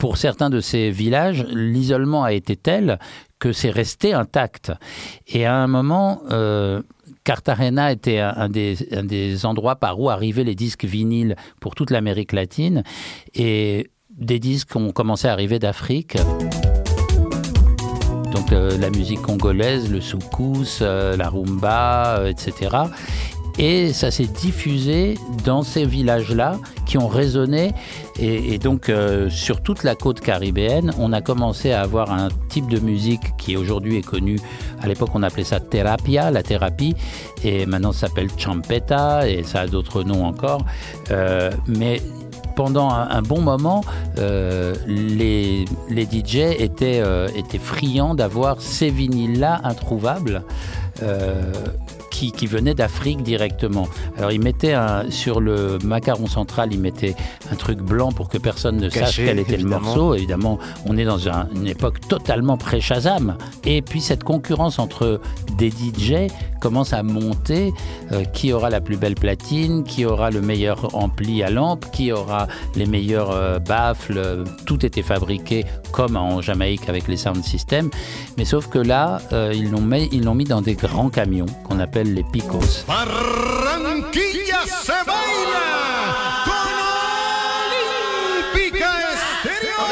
pour 0.00 0.16
certains 0.16 0.50
de 0.50 0.58
ces 0.58 0.90
villages, 0.90 1.46
l'isolement 1.52 2.24
a 2.24 2.32
été 2.32 2.56
tel 2.56 2.98
que 3.38 3.52
c'est 3.52 3.70
resté 3.70 4.14
intact. 4.14 4.72
Et 5.28 5.46
à 5.46 5.54
un 5.54 5.68
moment, 5.68 6.22
euh, 6.32 6.82
Cartagena 7.28 7.92
était 7.92 8.20
un, 8.20 8.48
des 8.48 9.44
endroits 9.44 9.76
par 9.76 10.00
où 10.00 10.08
arrivaient 10.08 10.44
les 10.44 10.54
disques 10.54 10.86
vinyles 10.86 11.36
pour 11.60 11.74
toute 11.74 11.90
l'Amérique 11.90 12.32
latine. 12.32 12.82
Et 13.34 13.90
des 14.10 14.38
disques 14.38 14.74
ont 14.76 14.92
commencé 14.92 15.28
à 15.28 15.32
arriver 15.32 15.58
d'Afrique. 15.58 16.16
Donc 18.32 18.50
euh, 18.52 18.78
la 18.78 18.88
musique 18.88 19.20
congolaise, 19.20 19.92
le 19.92 20.00
soukous, 20.00 20.78
euh, 20.80 21.18
la 21.18 21.28
rumba, 21.28 22.16
euh, 22.20 22.28
etc. 22.30 22.74
Et 23.58 23.92
ça 23.92 24.10
s'est 24.10 24.24
diffusé 24.24 25.18
dans 25.44 25.62
ces 25.62 25.84
villages-là 25.84 26.56
qui 26.86 26.96
ont 26.96 27.08
résonné. 27.08 27.72
Et, 28.20 28.58
donc, 28.58 28.88
euh, 28.88 29.30
sur 29.30 29.62
toute 29.62 29.84
la 29.84 29.94
côte 29.94 30.20
caribéenne, 30.20 30.92
on 30.98 31.12
a 31.12 31.20
commencé 31.20 31.70
à 31.70 31.82
avoir 31.82 32.10
un 32.10 32.28
type 32.48 32.68
de 32.68 32.80
musique 32.80 33.36
qui 33.36 33.56
aujourd'hui 33.56 33.96
est 33.96 34.06
connu. 34.06 34.40
À 34.80 34.88
l'époque, 34.88 35.10
on 35.14 35.22
appelait 35.22 35.44
ça 35.44 35.60
terapia, 35.60 36.30
la 36.30 36.42
thérapie. 36.42 36.96
Et 37.44 37.64
maintenant, 37.66 37.92
ça 37.92 38.08
s'appelle 38.08 38.28
champeta 38.36 39.28
et 39.28 39.44
ça 39.44 39.60
a 39.60 39.66
d'autres 39.68 40.02
noms 40.02 40.24
encore. 40.24 40.64
Euh, 41.10 41.52
mais 41.68 42.02
pendant 42.56 42.90
un, 42.90 43.22
bon 43.22 43.40
moment, 43.40 43.84
euh, 44.18 44.74
les, 44.88 45.64
les 45.88 46.04
DJ 46.04 46.56
étaient, 46.58 47.00
étaient 47.36 47.58
friands 47.58 48.16
d'avoir 48.16 48.60
ces 48.60 48.90
vinyles-là 48.90 49.60
introuvables. 49.62 50.42
Qui, 52.18 52.32
qui 52.32 52.46
venaient 52.46 52.74
d'Afrique 52.74 53.22
directement. 53.22 53.86
Alors 54.16 54.32
ils 54.32 54.40
mettaient 54.40 54.72
un, 54.74 55.10
sur 55.10 55.40
le 55.40 55.78
macaron 55.84 56.26
central, 56.26 56.70
ils 56.72 56.80
mettaient 56.80 57.14
un 57.52 57.54
truc 57.54 57.78
blanc 57.78 58.10
pour 58.12 58.28
que 58.28 58.38
personne 58.38 58.76
ne 58.78 58.88
sache 58.90 59.16
quel 59.16 59.38
était 59.38 59.54
évidemment. 59.54 59.78
le 59.78 59.84
morceau. 59.84 60.14
Évidemment, 60.14 60.58
on 60.86 60.96
est 60.96 61.04
dans 61.04 61.28
un- 61.28 61.46
une 61.54 61.68
époque 61.68 62.00
totalement 62.08 62.56
pré-Shazam. 62.56 63.36
Et 63.64 63.82
puis 63.82 64.00
cette 64.00 64.24
concurrence 64.24 64.78
entre 64.78 65.20
des 65.56 65.70
DJ 65.70 66.28
commence 66.60 66.92
à 66.92 67.02
monter. 67.02 67.72
Euh, 68.12 68.24
qui 68.24 68.52
aura 68.52 68.70
la 68.70 68.80
plus 68.80 68.96
belle 68.96 69.14
platine 69.14 69.84
Qui 69.84 70.04
aura 70.06 70.30
le 70.30 70.40
meilleur 70.40 70.94
ampli 70.96 71.42
à 71.42 71.50
lampe 71.50 71.84
Qui 71.92 72.10
aura 72.10 72.48
les 72.74 72.86
meilleurs 72.86 73.30
euh, 73.30 73.58
baffles 73.58 74.44
Tout 74.66 74.84
était 74.86 75.02
fabriqué 75.02 75.64
comme 75.92 76.16
en 76.16 76.40
Jamaïque 76.40 76.88
avec 76.88 77.06
les 77.06 77.16
sound 77.16 77.44
systems. 77.44 77.90
Mais 78.38 78.44
sauf 78.44 78.68
que 78.68 78.78
là, 78.78 79.20
euh, 79.32 79.52
ils 79.54 79.70
l'ont 79.70 79.80
mis, 79.82 80.08
ils 80.12 80.24
l'ont 80.24 80.34
mis 80.34 80.44
dans 80.44 80.62
des 80.62 80.74
grands 80.74 81.10
camions 81.10 81.46
qu'on 81.64 81.78
appelle 81.80 82.07
les 82.14 82.22
picos. 82.22 82.84
Barranquilla 82.86 84.60
se 84.66 84.92
baila 85.06 85.66
con 86.44 86.68
Olímpica 88.54 88.90
Estéreo. 89.12 89.86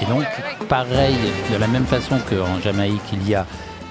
Et 0.00 0.06
donc, 0.06 0.68
pareil, 0.68 1.16
de 1.52 1.56
la 1.56 1.66
même 1.66 1.86
façon 1.86 2.18
qu'en 2.28 2.60
Jamaïque, 2.60 3.00
il 3.12 3.28
y 3.28 3.34
a 3.34 3.46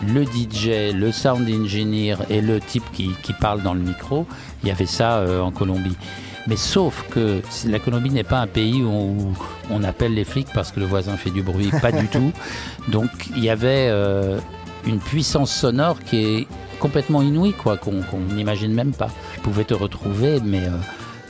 le 0.05 0.23
DJ, 0.25 0.93
le 0.93 1.11
sound 1.11 1.49
engineer 1.49 2.15
et 2.29 2.41
le 2.41 2.59
type 2.59 2.85
qui, 2.93 3.11
qui 3.23 3.33
parle 3.33 3.63
dans 3.63 3.73
le 3.73 3.79
micro, 3.81 4.27
il 4.63 4.69
y 4.69 4.71
avait 4.71 4.85
ça 4.85 5.17
euh, 5.17 5.41
en 5.41 5.51
Colombie. 5.51 5.97
Mais 6.47 6.55
sauf 6.55 7.03
que 7.09 7.41
la 7.65 7.79
Colombie 7.79 8.09
n'est 8.09 8.23
pas 8.23 8.39
un 8.39 8.47
pays 8.47 8.81
où 8.81 8.89
on, 8.89 9.09
où 9.09 9.35
on 9.69 9.83
appelle 9.83 10.13
les 10.13 10.23
flics 10.23 10.47
parce 10.53 10.71
que 10.71 10.79
le 10.79 10.85
voisin 10.85 11.17
fait 11.17 11.31
du 11.31 11.41
bruit, 11.41 11.71
pas 11.81 11.91
du 11.91 12.07
tout. 12.11 12.31
Donc 12.87 13.09
il 13.35 13.43
y 13.43 13.49
avait 13.49 13.89
euh, 13.89 14.39
une 14.85 14.99
puissance 14.99 15.51
sonore 15.51 15.99
qui 15.99 16.17
est 16.17 16.47
complètement 16.79 17.21
inouïe, 17.21 17.53
quoi, 17.53 17.77
qu'on 17.77 18.01
n'imagine 18.33 18.73
même 18.73 18.93
pas. 18.93 19.09
Tu 19.35 19.39
pouvais 19.41 19.63
te 19.63 19.73
retrouver, 19.73 20.39
mais 20.43 20.63
euh, 20.63 20.71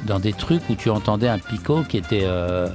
dans 0.06 0.20
des 0.20 0.34
trucs 0.34 0.70
où 0.70 0.76
tu 0.76 0.90
entendais 0.90 1.28
un 1.28 1.40
picot 1.40 1.84
qui 1.88 1.98
était 1.98 2.24
euh, 2.24 2.68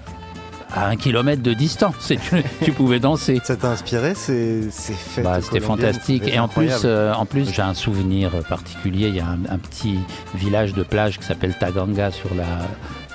à 0.74 0.88
un 0.88 0.96
kilomètre 0.96 1.42
de 1.42 1.52
distance 1.52 2.11
et 2.11 2.16
tu, 2.16 2.42
tu 2.64 2.72
pouvais 2.72 2.98
danser. 2.98 3.40
Ça 3.44 3.56
t'a 3.56 3.70
inspiré 3.70 4.14
ces, 4.14 4.70
ces 4.70 4.94
fêtes 4.94 5.24
Bah, 5.24 5.40
C'était 5.40 5.61
fantastique. 5.61 6.22
C'est 6.24 6.32
Et 6.35 6.38
en 6.38 6.48
plus, 6.48 6.72
euh, 6.85 7.12
en 7.12 7.26
plus, 7.26 7.50
j'ai 7.52 7.62
un 7.62 7.74
souvenir 7.74 8.30
particulier. 8.48 9.08
Il 9.08 9.16
y 9.16 9.20
a 9.20 9.26
un, 9.26 9.38
un 9.48 9.58
petit 9.58 9.98
village 10.35 10.72
de 10.72 10.82
plage 10.82 11.18
qui 11.18 11.24
s'appelle 11.26 11.54
Taganga 11.58 12.11
sur 12.11 12.35
la, 12.35 12.46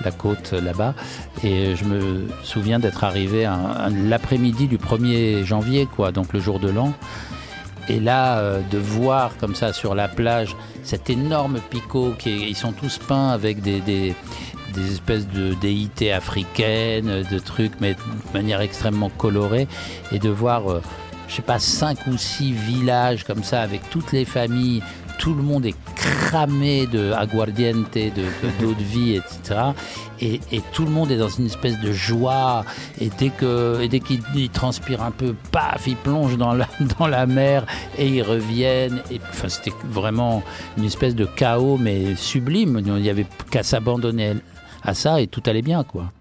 la 0.04 0.12
côte 0.12 0.54
là-bas. 0.54 0.94
Et 1.44 1.76
je 1.76 1.86
me 1.86 2.28
souviens 2.44 2.80
d'être 2.80 3.04
arrivé 3.04 3.50
l'après-midi 4.06 4.68
du 4.68 4.78
1er 4.78 5.44
janvier, 5.44 5.88
quoi, 5.88 6.12
donc 6.12 6.34
le 6.34 6.40
jour 6.40 6.60
de 6.60 6.70
l'an. 6.70 6.94
Et 7.90 8.00
là, 8.00 8.40
euh, 8.40 8.62
de 8.72 8.78
voir 8.78 9.38
comme 9.38 9.56
ça 9.56 9.74
sur 9.74 9.96
la 9.96 10.08
plage 10.08 10.56
cet 10.84 11.10
énorme 11.10 11.60
picot, 11.70 12.14
qui 12.18 12.30
est- 12.30 12.50
ils 12.50 12.56
sont 12.56 12.72
tous 12.74 12.98
peints 12.98 13.30
avec 13.30 13.62
des, 13.62 14.14
espèces 14.92 15.28
de 15.28 15.56
déités 15.56 16.14
africaines, 16.14 17.24
de 17.32 17.40
trucs, 17.40 17.74
mais 17.82 17.94
de 17.96 18.00
manière 18.34 18.62
extrêmement 18.62 19.10
colorée, 19.10 19.68
et 20.12 20.20
de 20.20 20.30
voir, 20.30 20.70
euh, 20.70 20.82
je 21.28 21.36
sais 21.36 21.42
pas, 21.42 21.58
cinq 21.58 22.06
ou 22.08 22.16
six 22.16 22.52
villages 22.52 23.24
comme 23.24 23.44
ça, 23.44 23.62
avec 23.62 23.90
toutes 23.90 24.12
les 24.12 24.24
familles, 24.26 24.84
tout 25.18 25.34
le 25.34 25.42
monde 25.44 25.66
est 25.66 25.76
cramé 25.96 26.88
de 26.88 27.12
aguardiente, 27.12 27.94
de 27.94 28.10
de- 28.10 28.62
d'eau 28.62 28.74
de 28.74 28.84
vie, 28.84 29.16
etc. 29.16 29.72
Et, 30.20 30.40
tout 30.74 30.84
le 30.86 30.92
monde 30.92 31.12
est 31.12 31.18
dans 31.18 31.30
une 31.30 31.46
espèce 31.46 31.80
de 31.80 31.92
joie. 31.92 32.64
Et 33.00 33.10
dès 33.20 33.30
que, 33.30 33.80
et 33.82 33.88
dès 33.88 34.00
qu'il 34.00 34.22
il 34.36 34.50
transpire 34.50 35.04
un 35.04 35.12
peu, 35.12 35.36
paf, 35.52 35.86
ils 35.88 35.96
plongent 35.96 36.38
dans 36.38 36.54
la, 36.54 36.68
dans 37.00 37.08
la 37.08 37.26
mer 37.26 37.66
et 37.98 38.08
ils 38.08 38.24
reviennent. 38.24 39.02
Et, 39.12 39.20
enfin, 39.30 39.50
c'était 39.50 39.74
vraiment 39.90 40.44
une 40.78 40.86
espèce 40.86 41.16
de 41.16 41.26
chaos, 41.26 41.78
mais 41.80 42.16
sublime. 42.16 42.82
Il 42.86 42.94
n'y 42.94 43.10
avait 43.10 43.28
qu'à 43.52 43.64
s'abandonner 43.64 44.34
à 44.84 44.94
ça 44.94 45.22
et 45.22 45.28
tout 45.28 45.44
allait 45.46 45.62
bien, 45.62 45.84
quoi. 45.84 46.12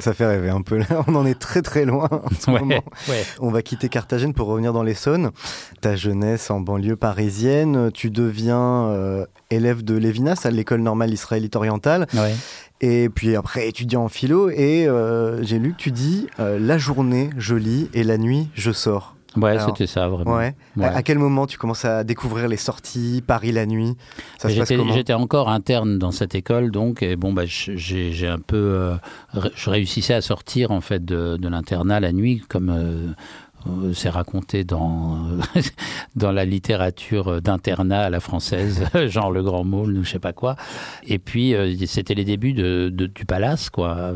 Ça 0.00 0.14
fait 0.14 0.26
rêver 0.26 0.50
un 0.50 0.62
peu. 0.62 0.78
Là, 0.78 0.86
on 1.06 1.14
en 1.14 1.26
est 1.26 1.38
très 1.38 1.62
très 1.62 1.84
loin 1.84 2.08
en 2.10 2.34
ce 2.38 2.50
moment. 2.50 2.82
ouais. 3.08 3.24
On 3.38 3.50
va 3.50 3.62
quitter 3.62 3.88
Carthagène 3.88 4.34
pour 4.34 4.48
revenir 4.48 4.72
dans 4.72 4.82
l'Essonne. 4.82 5.30
Ta 5.80 5.96
jeunesse 5.96 6.50
en 6.50 6.60
banlieue 6.60 6.96
parisienne, 6.96 7.90
tu 7.92 8.10
deviens 8.10 8.88
euh, 8.88 9.26
élève 9.50 9.82
de 9.84 9.94
Lévinas 9.94 10.42
à 10.44 10.50
l'école 10.50 10.80
normale 10.80 11.12
israélite 11.12 11.56
orientale. 11.56 12.06
ouais. 12.14 12.34
Et 12.82 13.10
puis 13.10 13.36
après, 13.36 13.68
étudiant 13.68 14.04
en 14.04 14.08
philo. 14.08 14.48
Et 14.50 14.86
euh, 14.88 15.42
j'ai 15.42 15.58
lu 15.58 15.72
que 15.72 15.76
tu 15.76 15.90
dis 15.90 16.26
euh, 16.38 16.58
la 16.58 16.78
journée, 16.78 17.28
je 17.36 17.54
lis 17.54 17.90
et 17.92 18.04
la 18.04 18.16
nuit, 18.16 18.48
je 18.54 18.72
sors. 18.72 19.16
Ouais, 19.36 19.56
c'était 19.66 19.86
ça, 19.86 20.08
vraiment. 20.08 20.36
Ouais. 20.36 20.54
Ouais. 20.76 20.84
À, 20.86 20.96
à 20.96 21.02
quel 21.02 21.18
moment 21.18 21.46
tu 21.46 21.56
commences 21.56 21.84
à 21.84 22.02
découvrir 22.04 22.48
les 22.48 22.56
sorties, 22.56 23.22
Paris 23.26 23.52
la 23.52 23.64
nuit? 23.66 23.96
Ça 24.38 24.48
se 24.48 24.58
passe 24.58 24.68
J'étais 24.92 25.12
encore 25.12 25.48
interne 25.48 25.98
dans 25.98 26.10
cette 26.10 26.34
école, 26.34 26.70
donc, 26.72 27.02
et 27.02 27.14
bon, 27.16 27.32
bah, 27.32 27.42
j'ai 27.46 27.76
j'ai 28.12 28.26
un 28.28 28.40
peu. 28.40 28.56
euh, 28.56 28.96
je 29.54 29.70
réussissais 29.70 30.14
à 30.14 30.20
sortir, 30.20 30.70
en 30.72 30.80
fait, 30.80 31.04
de, 31.04 31.36
de 31.36 31.48
l'internat 31.48 32.00
la 32.00 32.12
nuit, 32.12 32.42
comme. 32.48 32.70
euh, 32.70 33.12
euh, 33.68 33.92
c'est 33.92 34.08
raconté 34.08 34.64
dans, 34.64 35.18
dans 36.16 36.32
la 36.32 36.46
littérature 36.46 37.42
d'internat 37.42 38.04
à 38.04 38.10
la 38.10 38.18
française, 38.20 38.84
genre 39.08 39.30
le 39.30 39.42
grand 39.42 39.64
môle 39.64 39.98
ou 39.98 40.02
je 40.02 40.12
sais 40.12 40.18
pas 40.18 40.32
quoi. 40.32 40.56
Et 41.04 41.18
puis, 41.18 41.54
c'était 41.86 42.14
les 42.14 42.24
débuts 42.24 42.54
de, 42.54 42.88
de- 42.90 43.04
du 43.06 43.26
palace, 43.26 43.68
quoi. 43.68 44.14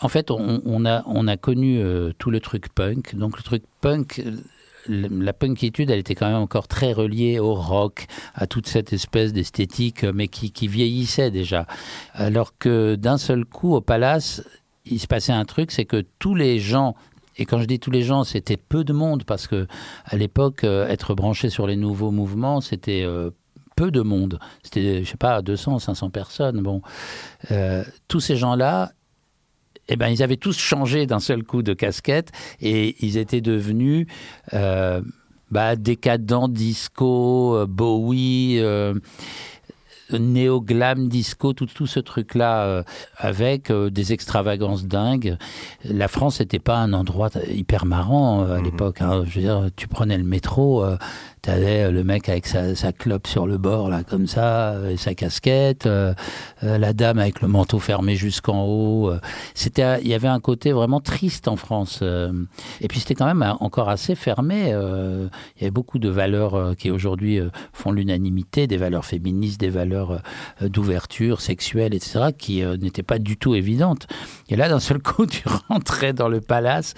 En 0.00 0.08
fait, 0.08 0.30
on, 0.30 0.84
a, 0.84 1.02
on 1.06 1.26
a 1.26 1.36
connu 1.36 1.78
euh, 1.80 2.12
tout 2.18 2.30
le 2.30 2.40
truc 2.40 2.68
punk. 2.74 3.14
Donc, 3.14 3.38
le 3.38 3.42
truc 3.42 3.62
punk, 3.80 4.22
la 4.88 5.32
punkitude, 5.32 5.90
elle 5.90 6.00
était 6.00 6.14
quand 6.14 6.26
même 6.26 6.36
encore 6.36 6.68
très 6.68 6.92
reliée 6.92 7.38
au 7.38 7.54
rock, 7.54 8.06
à 8.34 8.46
toute 8.46 8.66
cette 8.66 8.92
espèce 8.92 9.32
d'esthétique, 9.32 10.04
euh, 10.04 10.12
mais 10.14 10.28
qui, 10.28 10.68
vieillissait 10.68 11.30
déjà. 11.30 11.66
Alors 12.12 12.58
que 12.58 12.94
d'un 12.94 13.16
seul 13.16 13.46
coup, 13.46 13.74
au 13.74 13.80
Palace, 13.80 14.42
il 14.84 15.00
se 15.00 15.06
passait 15.06 15.32
un 15.32 15.44
truc, 15.44 15.70
c'est 15.70 15.86
que 15.86 16.04
tous 16.18 16.34
les 16.34 16.58
gens 16.58 16.94
et 17.38 17.44
quand 17.44 17.60
je 17.60 17.66
dis 17.66 17.78
tous 17.78 17.90
les 17.90 18.00
gens, 18.00 18.24
c'était 18.24 18.56
peu 18.56 18.82
de 18.82 18.94
monde 18.94 19.24
parce 19.24 19.46
que 19.46 19.66
à 20.06 20.16
l'époque, 20.16 20.64
euh, 20.64 20.88
être 20.88 21.14
branché 21.14 21.50
sur 21.50 21.66
les 21.66 21.76
nouveaux 21.76 22.10
mouvements, 22.10 22.62
c'était 22.62 23.06
peu 23.76 23.90
de 23.90 24.00
monde. 24.00 24.38
C'était, 24.62 25.04
je 25.04 25.10
sais 25.10 25.18
pas, 25.18 25.42
200, 25.42 25.80
500 25.80 26.08
personnes. 26.08 26.62
Bon, 26.62 26.80
tous 28.08 28.20
ces 28.20 28.36
gens-là, 28.36 28.92
eh 29.88 29.96
ben, 29.96 30.08
ils 30.08 30.22
avaient 30.22 30.36
tous 30.36 30.58
changé 30.58 31.06
d'un 31.06 31.20
seul 31.20 31.42
coup 31.42 31.62
de 31.62 31.72
casquette 31.74 32.32
et 32.60 32.96
ils 33.04 33.16
étaient 33.18 33.40
devenus 33.40 34.06
euh, 34.54 35.00
bah, 35.50 35.76
décadents, 35.76 36.48
disco, 36.48 37.56
euh, 37.56 37.66
Bowie. 37.66 38.58
euh, 38.58 38.94
néo-glam, 40.12 41.08
disco, 41.08 41.52
tout, 41.52 41.66
tout 41.66 41.86
ce 41.88 41.98
truc-là, 41.98 42.62
euh, 42.64 42.82
avec 43.16 43.70
euh, 43.70 43.90
des 43.90 44.12
extravagances 44.12 44.86
dingues. 44.86 45.36
La 45.84 46.06
France 46.08 46.38
n'était 46.40 46.60
pas 46.60 46.76
un 46.78 46.92
endroit 46.92 47.28
hyper 47.48 47.86
marrant 47.86 48.44
euh, 48.44 48.56
à 48.58 48.62
l'époque. 48.62 49.02
hein. 49.02 49.24
Je 49.26 49.34
veux 49.34 49.40
dire, 49.40 49.64
tu 49.74 49.88
prenais 49.88 50.16
le 50.16 50.24
métro, 50.24 50.84
euh, 50.84 50.96
t'avais 51.46 51.92
le 51.92 52.02
mec 52.02 52.28
avec 52.28 52.46
sa, 52.48 52.92
clope 52.92 53.28
sur 53.28 53.46
le 53.46 53.56
bord, 53.56 53.88
là, 53.88 54.02
comme 54.02 54.26
ça, 54.26 54.70
euh, 54.72 54.90
et 54.90 54.96
sa 54.96 55.14
casquette, 55.14 55.86
euh, 55.86 56.12
euh, 56.64 56.76
la 56.76 56.92
dame 56.92 57.20
avec 57.20 57.40
le 57.40 57.46
manteau 57.46 57.78
fermé 57.78 58.16
jusqu'en 58.16 58.64
haut. 58.64 59.10
euh. 59.10 59.20
C'était, 59.54 60.00
il 60.02 60.08
y 60.08 60.14
avait 60.14 60.26
un 60.26 60.40
côté 60.40 60.72
vraiment 60.72 61.00
triste 61.00 61.46
en 61.46 61.54
France. 61.54 62.00
euh. 62.02 62.32
et 62.80 62.88
puis 62.88 62.98
c'était 62.98 63.14
quand 63.14 63.26
même 63.26 63.42
euh, 63.42 63.52
encore 63.60 63.88
assez 63.88 64.16
fermé. 64.16 64.72
euh. 64.72 65.28
Il 65.56 65.62
y 65.62 65.64
avait 65.66 65.70
beaucoup 65.70 66.00
de 66.00 66.08
valeurs 66.08 66.54
euh, 66.56 66.74
qui 66.74 66.90
aujourd'hui 66.90 67.38
euh, 67.38 67.48
font 67.72 67.92
l'unanimité, 67.92 68.66
des 68.66 68.76
valeurs 68.76 69.04
féministes, 69.04 69.60
des 69.60 69.70
valeurs 69.70 70.20
euh, 70.62 70.68
d'ouverture 70.68 71.40
sexuelle, 71.40 71.94
etc., 71.94 72.30
qui 72.36 72.64
euh, 72.64 72.76
n'étaient 72.76 73.04
pas 73.04 73.20
du 73.20 73.36
tout 73.36 73.54
évidentes. 73.54 74.08
Et 74.48 74.56
là, 74.56 74.68
d'un 74.68 74.80
seul 74.80 74.98
coup, 75.00 75.26
tu 75.36 75.44
rentrais 75.68 76.12
dans 76.12 76.28
le 76.28 76.40
palace 76.40 76.94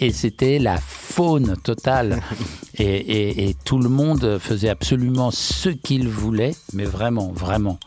et 0.00 0.10
c'était 0.10 0.58
la 0.58 0.76
faune 0.78 1.54
totale. 1.62 2.20
Et, 2.78 2.84
et- 2.84 3.48
et 3.50 3.54
tout 3.64 3.78
le 3.78 3.88
monde 3.92 4.38
faisait 4.38 4.68
absolument 4.68 5.30
ce 5.30 5.68
qu'il 5.68 6.08
voulait, 6.08 6.54
mais 6.72 6.84
vraiment, 6.84 7.32
vraiment. 7.32 7.78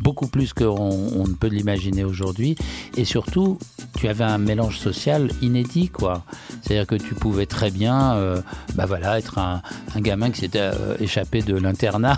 Beaucoup 0.00 0.28
plus 0.28 0.54
qu'on 0.54 0.66
on 0.70 1.26
ne 1.26 1.34
peut 1.34 1.48
l'imaginer 1.48 2.04
aujourd'hui. 2.04 2.56
Et 2.96 3.04
surtout, 3.04 3.58
tu 3.98 4.08
avais 4.08 4.24
un 4.24 4.38
mélange 4.38 4.78
social 4.78 5.30
inédit, 5.42 5.88
quoi. 5.88 6.24
C'est-à-dire 6.62 6.86
que 6.86 6.94
tu 6.94 7.14
pouvais 7.14 7.44
très 7.44 7.70
bien, 7.70 8.14
euh, 8.14 8.40
bah 8.76 8.86
voilà, 8.86 9.18
être 9.18 9.38
un, 9.38 9.60
un 9.94 10.00
gamin 10.00 10.30
qui 10.30 10.40
s'était 10.40 10.58
euh, 10.58 10.96
échappé 11.00 11.42
de 11.42 11.54
l'internat. 11.54 12.16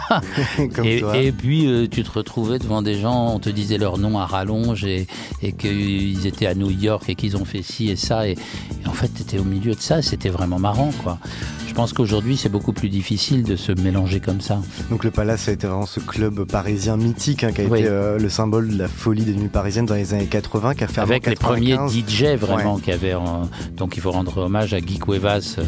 Et, 0.84 1.32
puis 1.32 1.66
euh, 1.66 1.88
tu 1.88 2.04
te 2.04 2.10
retrouvais 2.10 2.58
devant 2.58 2.82
des 2.82 3.00
gens, 3.00 3.34
on 3.34 3.38
te 3.40 3.50
disait 3.50 3.78
leur 3.78 3.98
nom 3.98 4.18
à 4.18 4.26
rallonge 4.26 4.84
et, 4.84 5.06
et 5.42 5.52
qu'ils 5.52 6.26
étaient 6.26 6.46
à 6.46 6.54
New 6.54 6.70
York 6.70 7.08
et 7.08 7.14
qu'ils 7.14 7.36
ont 7.36 7.44
fait 7.44 7.62
ci 7.62 7.90
et 7.90 7.96
ça. 7.96 8.28
Et 8.28 8.36
en 8.92 8.94
fait, 8.94 9.08
tu 9.14 9.22
étais 9.22 9.38
au 9.38 9.44
milieu 9.44 9.74
de 9.74 9.80
ça 9.80 10.00
et 10.00 10.02
c'était 10.02 10.28
vraiment 10.28 10.58
marrant, 10.58 10.90
quoi. 11.02 11.18
Je 11.66 11.72
pense 11.72 11.94
qu'aujourd'hui, 11.94 12.36
c'est 12.36 12.50
beaucoup 12.50 12.74
plus 12.74 12.90
difficile 12.90 13.42
de 13.42 13.56
se 13.56 13.72
mélanger 13.72 14.20
comme 14.20 14.42
ça. 14.42 14.60
Donc 14.90 15.02
le 15.04 15.10
Palace 15.10 15.48
a 15.48 15.52
été 15.52 15.66
vraiment 15.66 15.86
ce 15.86 16.00
club 16.00 16.44
parisien 16.44 16.98
mythique 16.98 17.42
hein, 17.44 17.52
qui 17.52 17.62
a 17.62 17.64
Oui. 17.64 17.80
été 17.80 17.88
euh, 17.88 18.18
le 18.18 18.28
symbole 18.28 18.68
de 18.68 18.76
la 18.78 18.88
folie 18.88 19.24
des 19.24 19.34
nuits 19.34 19.48
parisiennes 19.48 19.86
dans 19.86 19.94
les 19.94 20.12
années 20.12 20.26
80, 20.26 20.74
qui 20.74 20.84
a 20.84 20.88
fait 20.88 21.00
Avec 21.00 21.26
les 21.26 21.34
premiers 21.34 21.70
95. 21.76 21.92
DJ 22.36 22.38
vraiment 22.38 22.76
qui 22.78 22.92
avaient. 22.92 23.14
en- 23.14 23.48
Donc 23.74 23.96
il 23.96 24.02
faut 24.02 24.10
rendre 24.10 24.36
hommage 24.36 24.74
à 24.74 24.80
Guy 24.82 24.98
Cuevas 24.98 25.56
euh, 25.58 25.62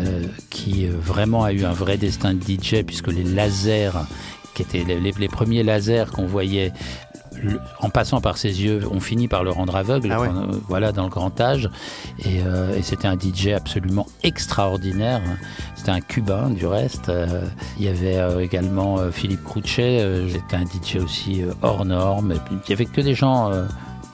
euh, 0.00 0.24
qui 0.50 0.86
euh, 0.86 0.90
vraiment 1.00 1.44
a 1.44 1.52
eu 1.52 1.64
un 1.64 1.72
vrai 1.72 1.96
destin 1.98 2.34
de 2.34 2.40
DJ 2.42 2.82
puisque 2.84 3.12
les 3.12 3.22
lasers, 3.22 3.92
qui 4.54 4.62
étaient 4.62 4.82
les, 4.84 4.98
les- 4.98 5.12
les 5.16 5.28
premiers 5.28 5.62
lasers 5.62 6.06
qu'on 6.12 6.26
voyait 6.26 6.72
en 7.80 7.90
passant 7.90 8.20
par 8.20 8.36
ses 8.38 8.62
yeux, 8.62 8.80
on 8.90 9.00
finit 9.00 9.28
par 9.28 9.44
le 9.44 9.50
rendre 9.50 9.76
aveugle, 9.76 10.10
Ah 10.12 10.20
ouais. 10.20 10.28
euh, 10.28 10.46
voilà, 10.68 10.92
dans 10.92 11.04
le 11.04 11.10
grand 11.10 11.40
âge. 11.40 11.70
Et, 12.24 12.40
euh, 12.44 12.76
et 12.76 12.82
c'était 12.82 13.08
un 13.08 13.16
DJ 13.18 13.48
absolument 13.56 14.06
extraordinaire. 14.22 15.20
C'était 15.74 15.90
un 15.90 16.00
Cubain, 16.00 16.50
du 16.50 16.66
reste. 16.66 17.08
Euh, 17.08 17.42
il 17.78 17.84
y 17.84 17.88
avait 17.88 18.16
euh, 18.18 18.40
également 18.40 18.98
Philippe 19.12 19.44
Crouchet, 19.44 20.24
c'était 20.30 20.56
un 20.56 20.64
DJ 20.64 20.96
aussi 21.02 21.42
hors 21.62 21.84
norme. 21.84 22.34
Il 22.50 22.70
y 22.70 22.72
avait 22.72 22.86
que 22.86 23.00
des 23.00 23.14
gens 23.14 23.50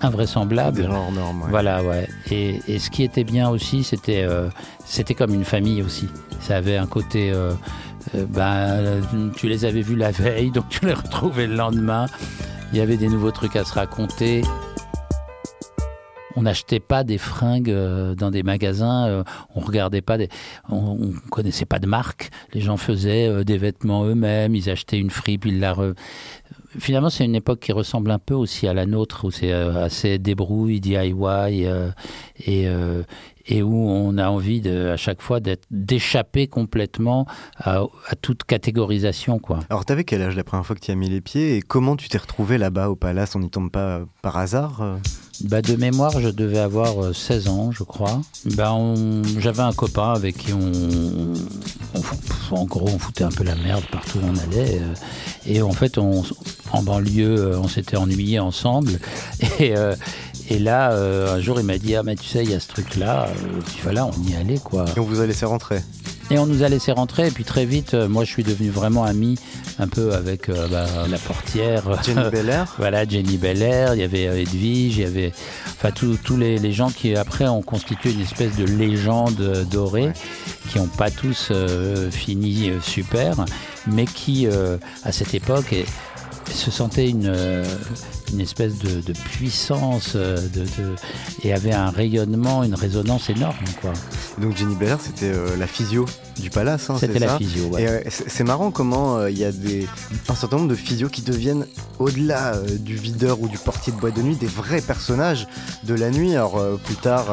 invraisemblables. 0.00 0.78
Des 0.78 0.84
gens 0.84 1.04
hors 1.06 1.12
normes, 1.12 1.42
ouais. 1.42 1.50
Voilà, 1.50 1.82
ouais. 1.82 2.08
Et, 2.30 2.60
et 2.68 2.78
ce 2.78 2.90
qui 2.90 3.02
était 3.04 3.24
bien 3.24 3.48
aussi, 3.48 3.84
c'était 3.84 4.24
euh, 4.28 4.48
c'était 4.84 5.14
comme 5.14 5.32
une 5.34 5.44
famille 5.44 5.82
aussi. 5.82 6.08
Ça 6.40 6.56
avait 6.56 6.76
un 6.76 6.86
côté. 6.86 7.30
euh, 7.32 7.52
euh, 8.16 8.24
ben, 8.28 9.00
tu 9.36 9.46
les 9.48 9.64
avais 9.64 9.80
vus 9.80 9.94
la 9.94 10.10
veille, 10.10 10.50
donc 10.50 10.68
tu 10.68 10.84
les 10.86 10.92
retrouvais 10.92 11.46
le 11.46 11.54
lendemain. 11.54 12.06
Il 12.72 12.78
y 12.78 12.80
avait 12.80 12.96
des 12.96 13.08
nouveaux 13.08 13.30
trucs 13.30 13.56
à 13.56 13.64
se 13.64 13.74
raconter. 13.74 14.40
On 16.36 16.42
n'achetait 16.42 16.80
pas 16.80 17.04
des 17.04 17.18
fringues 17.18 17.68
euh, 17.68 18.14
dans 18.14 18.30
des 18.30 18.42
magasins, 18.42 19.06
euh, 19.06 19.24
on 19.54 19.60
regardait 19.60 20.00
pas 20.00 20.16
des, 20.16 20.30
on, 20.70 20.96
on 20.98 21.12
connaissait 21.30 21.66
pas 21.66 21.78
de 21.78 21.86
marque. 21.86 22.30
Les 22.54 22.62
gens 22.62 22.78
faisaient 22.78 23.28
euh, 23.28 23.44
des 23.44 23.58
vêtements 23.58 24.06
eux-mêmes, 24.06 24.54
ils 24.54 24.70
achetaient 24.70 24.98
une 24.98 25.10
fripe, 25.10 25.44
ils 25.44 25.60
la 25.60 25.76
Finalement, 26.78 27.10
c'est 27.10 27.26
une 27.26 27.34
époque 27.34 27.60
qui 27.60 27.72
ressemble 27.72 28.10
un 28.10 28.18
peu 28.18 28.32
aussi 28.32 28.66
à 28.66 28.72
la 28.72 28.86
nôtre, 28.86 29.26
où 29.26 29.30
c'est 29.30 29.52
assez 29.52 30.18
débrouille, 30.18 30.80
DIY, 30.80 31.66
et, 32.46 32.66
et 33.46 33.62
où 33.62 33.74
on 33.88 34.18
a 34.18 34.28
envie 34.28 34.60
de, 34.60 34.88
à 34.88 34.96
chaque 34.96 35.20
fois 35.22 35.40
d'échapper 35.70 36.46
complètement 36.46 37.26
à, 37.56 37.80
à 38.08 38.14
toute 38.20 38.44
catégorisation, 38.44 39.38
quoi. 39.38 39.60
Alors 39.70 39.84
t'avais 39.84 40.04
quel 40.04 40.22
âge 40.22 40.36
la 40.36 40.44
première 40.44 40.64
fois 40.66 40.76
que 40.76 40.80
tu 40.80 40.90
as 40.90 40.94
mis 40.94 41.08
les 41.08 41.20
pieds 41.20 41.56
et 41.56 41.62
comment 41.62 41.96
tu 41.96 42.08
t'es 42.08 42.18
retrouvé 42.18 42.58
là-bas 42.58 42.88
au 42.88 42.96
Palace? 42.96 43.34
On 43.36 43.40
n'y 43.40 43.50
tombe 43.50 43.70
pas 43.70 43.98
euh, 43.98 44.04
par 44.22 44.36
hasard 44.36 44.80
euh? 44.82 44.96
Bah, 45.44 45.60
de 45.62 45.74
mémoire, 45.74 46.20
je 46.20 46.28
devais 46.28 46.58
avoir 46.58 47.02
euh, 47.02 47.12
16 47.12 47.48
ans, 47.48 47.72
je 47.72 47.82
crois. 47.82 48.20
Bah, 48.54 48.76
J'avais 49.38 49.62
un 49.62 49.72
copain 49.72 50.12
avec 50.12 50.36
qui 50.36 50.52
on, 50.52 50.70
En 52.54 52.64
gros, 52.64 52.88
on 52.88 52.98
foutait 52.98 53.24
un 53.24 53.30
peu 53.30 53.42
la 53.42 53.56
merde 53.56 53.82
partout 53.90 54.18
où 54.18 54.26
on 54.26 54.36
allait. 54.36 54.78
euh, 54.78 54.94
et 55.46 55.62
en 55.62 55.72
fait, 55.72 55.98
on, 55.98 56.22
en 56.70 56.82
banlieue, 56.82 57.38
euh, 57.38 57.58
on 57.58 57.66
s'était 57.66 57.96
ennuyés 57.96 58.38
ensemble. 58.38 59.00
Et, 59.58 59.76
euh, 59.76 59.96
et 60.54 60.58
là, 60.58 60.92
euh, 60.92 61.34
un 61.36 61.40
jour, 61.40 61.58
il 61.60 61.66
m'a 61.66 61.78
dit 61.78 61.94
Ah, 61.96 62.02
mais 62.02 62.14
tu 62.16 62.26
sais, 62.26 62.42
il 62.44 62.50
y 62.50 62.54
a 62.54 62.60
ce 62.60 62.68
truc-là. 62.68 63.26
euh, 63.28 63.60
puis 63.66 63.78
voilà, 63.82 64.06
on 64.06 64.28
y 64.30 64.34
allait, 64.36 64.58
quoi. 64.58 64.84
Et 64.96 65.00
on 65.00 65.04
vous 65.04 65.20
a 65.20 65.26
laissé 65.26 65.46
rentrer. 65.46 65.80
Et 66.30 66.38
on 66.38 66.46
nous 66.46 66.62
a 66.62 66.68
laissé 66.68 66.92
rentrer. 66.92 67.28
Et 67.28 67.30
puis 67.30 67.44
très 67.44 67.64
vite, 67.66 67.94
euh, 67.94 68.08
moi, 68.08 68.24
je 68.24 68.30
suis 68.30 68.42
devenu 68.44 68.70
vraiment 68.70 69.04
ami 69.04 69.38
un 69.78 69.88
peu 69.88 70.12
avec 70.14 70.48
euh, 70.48 70.66
bah, 70.68 70.86
la 71.10 71.18
portière. 71.18 71.82
Jenny 72.04 72.28
Belair 72.32 72.74
Voilà, 72.78 73.06
Jenny 73.06 73.36
Belair, 73.36 73.94
il 73.94 74.00
y 74.00 74.04
avait 74.04 74.42
Edwige, 74.42 74.96
il 74.98 75.02
y 75.02 75.04
avait 75.06 75.32
enfin 75.68 75.90
tous 75.90 76.36
les, 76.36 76.58
les 76.58 76.72
gens 76.72 76.90
qui 76.90 77.16
après 77.16 77.46
ont 77.48 77.62
constitué 77.62 78.12
une 78.12 78.20
espèce 78.20 78.56
de 78.56 78.64
légende 78.64 79.66
dorée, 79.70 80.12
qui 80.70 80.78
n'ont 80.78 80.86
pas 80.86 81.10
tous 81.10 81.48
euh, 81.50 82.10
fini 82.10 82.70
super, 82.82 83.34
mais 83.86 84.04
qui 84.06 84.46
euh, 84.46 84.76
à 85.04 85.12
cette 85.12 85.34
époque 85.34 85.72
et- 85.72 85.84
se 86.50 86.70
sentaient 86.70 87.08
une, 87.08 87.26
euh, 87.26 87.64
une 88.32 88.40
espèce 88.40 88.78
de, 88.78 89.00
de 89.00 89.12
puissance 89.12 90.12
euh, 90.16 90.36
de, 90.54 90.60
de- 90.62 90.94
et 91.42 91.52
avaient 91.52 91.72
un 91.72 91.90
rayonnement, 91.90 92.62
une 92.64 92.74
résonance 92.74 93.30
énorme. 93.30 93.56
Quoi. 93.80 93.92
Donc 94.40 94.56
Jenny 94.56 94.74
Belair, 94.74 94.98
c'était 95.00 95.32
euh, 95.32 95.56
la 95.56 95.66
physio 95.66 96.04
du 96.40 96.50
Palace, 96.50 96.88
hein, 96.90 96.96
C'était 96.98 97.18
la 97.18 97.28
ça 97.28 97.38
physio. 97.38 97.66
ouais. 97.66 97.86
Euh, 97.88 98.00
c'est 98.08 98.44
marrant 98.44 98.70
comment 98.70 99.18
euh, 99.18 99.30
il 99.30 99.38
y 99.38 99.44
a 99.44 99.52
des, 99.52 99.86
un 100.28 100.34
certain 100.34 100.56
nombre 100.56 100.68
de 100.70 100.74
physios 100.74 101.08
qui 101.08 101.22
deviennent, 101.22 101.66
au-delà 101.98 102.54
du 102.80 102.96
videur 102.96 103.40
ou 103.40 103.48
du 103.48 103.58
portier 103.58 103.92
de 103.92 103.98
boîte 103.98 104.16
de 104.16 104.22
nuit, 104.22 104.36
des 104.36 104.46
vrais 104.46 104.80
personnages 104.80 105.46
de 105.84 105.94
la 105.94 106.10
nuit. 106.10 106.32
Alors 106.34 106.60
plus 106.84 106.96
tard, 106.96 107.26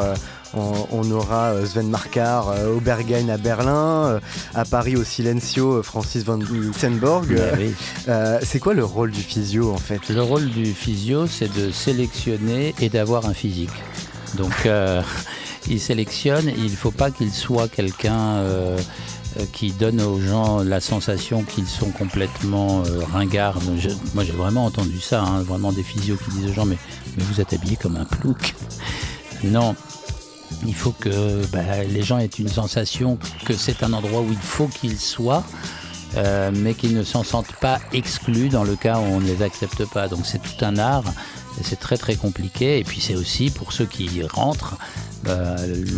on, 0.53 1.11
aura 1.11 1.51
euh, 1.51 1.65
Sven 1.65 1.89
Markar 1.89 2.49
euh, 2.49 2.75
au 2.75 2.79
Berghain 2.79 3.29
à 3.29 3.37
Berlin, 3.37 4.05
euh, 4.05 4.19
à 4.55 4.65
Paris 4.65 4.95
au 4.95 5.03
Silencio, 5.03 5.83
Francis 5.83 6.23
van 6.23 6.39
oui. 6.39 7.73
Euh, 8.07 8.39
c'est 8.43 8.59
quoi 8.59 8.73
le 8.73 8.83
rôle 8.83 9.11
du 9.11 9.21
physio 9.21 9.71
en 9.71 9.77
fait? 9.77 10.09
Le 10.09 10.21
rôle 10.23 10.49
du 10.49 10.73
physio, 10.73 11.27
c'est 11.27 11.53
de 11.53 11.71
sélectionner 11.71 12.73
et 12.79 12.89
d'avoir 12.89 13.25
un 13.25 13.33
physique. 13.33 13.69
Donc, 14.37 14.65
euh, 14.65 15.01
il 15.69 15.79
sélectionne, 15.79 16.51
il 16.57 16.71
ne 16.71 16.75
faut 16.77 16.91
pas 16.91 17.11
qu'il 17.11 17.31
soit 17.31 17.67
quelqu'un 17.67 18.17
euh, 18.37 18.77
qui 19.53 19.71
donne 19.71 20.01
aux 20.01 20.19
gens 20.19 20.63
la 20.63 20.79
sensation 20.81 21.43
qu'ils 21.43 21.67
sont 21.67 21.91
complètement 21.91 22.81
euh, 22.87 23.01
ringards. 23.13 23.59
Je- 23.77 23.89
moi, 24.15 24.23
j'ai 24.23 24.31
vraiment 24.31 24.65
entendu 24.65 24.99
ça, 24.99 25.21
hein, 25.21 25.41
vraiment 25.43 25.71
des 25.71 25.83
physios 25.83 26.17
qui 26.17 26.31
disent 26.31 26.49
aux 26.49 26.53
gens, 26.53 26.65
mais, 26.65 26.77
mais 27.17 27.23
vous 27.31 27.39
êtes 27.39 27.53
habillés 27.53 27.77
comme 27.77 27.97
un 27.97 28.05
plouc. 28.05 28.55
Non, 29.41 29.73
il 30.65 30.75
faut 30.75 30.91
que 30.91 31.45
bah, 31.47 31.83
les 31.87 32.01
gens 32.01 32.19
aient 32.19 32.25
une 32.25 32.49
sensation 32.49 33.17
que 33.45 33.53
c'est 33.53 33.83
un 33.83 33.93
endroit 33.93 34.21
où 34.21 34.31
il 34.31 34.37
faut 34.37 34.67
qu'ils 34.67 34.99
soient, 34.99 35.43
euh, 36.17 36.51
mais 36.53 36.73
qu'ils 36.73 36.95
ne 36.95 37.03
s'en 37.03 37.23
sentent 37.23 37.55
pas 37.61 37.79
exclus 37.93 38.49
dans 38.49 38.63
le 38.63 38.75
cas 38.75 38.97
où 38.99 39.03
on 39.03 39.19
ne 39.19 39.25
les 39.25 39.41
accepte 39.41 39.85
pas. 39.85 40.07
Donc 40.07 40.25
c'est 40.25 40.41
tout 40.41 40.65
un 40.65 40.77
art, 40.77 41.03
c'est 41.63 41.79
très 41.79 41.97
très 41.97 42.15
compliqué. 42.15 42.79
Et 42.79 42.83
puis 42.83 42.99
c'est 42.99 43.15
aussi 43.15 43.51
pour 43.51 43.73
ceux 43.73 43.85
qui 43.85 44.23
rentrent 44.23 44.77
bah, 45.23 45.55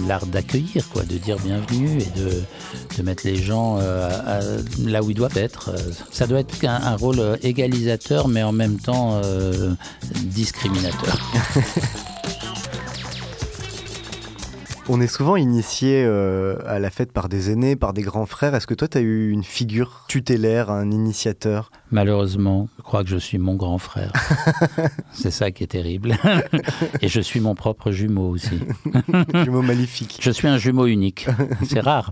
l'art 0.07 0.25
d'accueillir, 0.25 0.87
quoi, 0.89 1.03
de 1.03 1.17
dire 1.17 1.37
bienvenue 1.37 1.99
et 2.01 2.19
de, 2.19 3.03
mettre 3.03 3.25
les 3.25 3.35
gens 3.35 3.77
euh, 3.79 4.61
là 4.85 5.01
où 5.01 5.09
ils 5.09 5.15
doivent 5.15 5.37
être. 5.37 5.71
Ça 6.11 6.27
doit 6.27 6.39
être 6.39 6.65
un, 6.65 6.95
rôle 6.95 7.39
égalisateur, 7.41 8.27
mais 8.27 8.43
en 8.43 8.51
même 8.51 8.77
temps 8.77 9.21
euh, 9.23 9.73
discriminateur. 10.23 11.17
On 14.89 14.99
est 14.99 15.07
souvent 15.07 15.35
initié 15.37 16.03
euh, 16.05 16.57
à 16.65 16.79
la 16.79 16.89
fête 16.89 17.13
par 17.13 17.29
des 17.29 17.49
aînés, 17.51 17.75
par 17.75 17.93
des 17.93 18.01
grands 18.01 18.25
frères. 18.25 18.55
Est-ce 18.55 18.67
que 18.67 18.73
toi, 18.73 18.87
tu 18.87 18.97
as 18.97 19.01
eu 19.01 19.29
une 19.29 19.43
figure 19.43 20.05
tutélaire, 20.09 20.69
un 20.69 20.89
initiateur? 20.91 21.71
Malheureusement, 21.91 22.67
je 22.77 22.81
crois 22.83 23.03
que 23.03 23.09
je 23.09 23.17
suis 23.17 23.37
mon 23.37 23.55
grand 23.55 23.77
frère. 23.77 24.11
C'est 25.13 25.31
ça 25.31 25.51
qui 25.51 25.63
est 25.63 25.67
terrible. 25.67 26.17
Et 27.01 27.07
je 27.07 27.21
suis 27.21 27.39
mon 27.39 27.55
propre 27.55 27.91
jumeau 27.91 28.27
aussi. 28.29 28.59
Jumeau 29.45 29.61
maléfique. 29.61 30.17
Je 30.21 30.31
suis 30.31 30.47
un 30.47 30.57
jumeau 30.57 30.87
unique. 30.87 31.27
C'est 31.63 31.79
rare. 31.79 32.11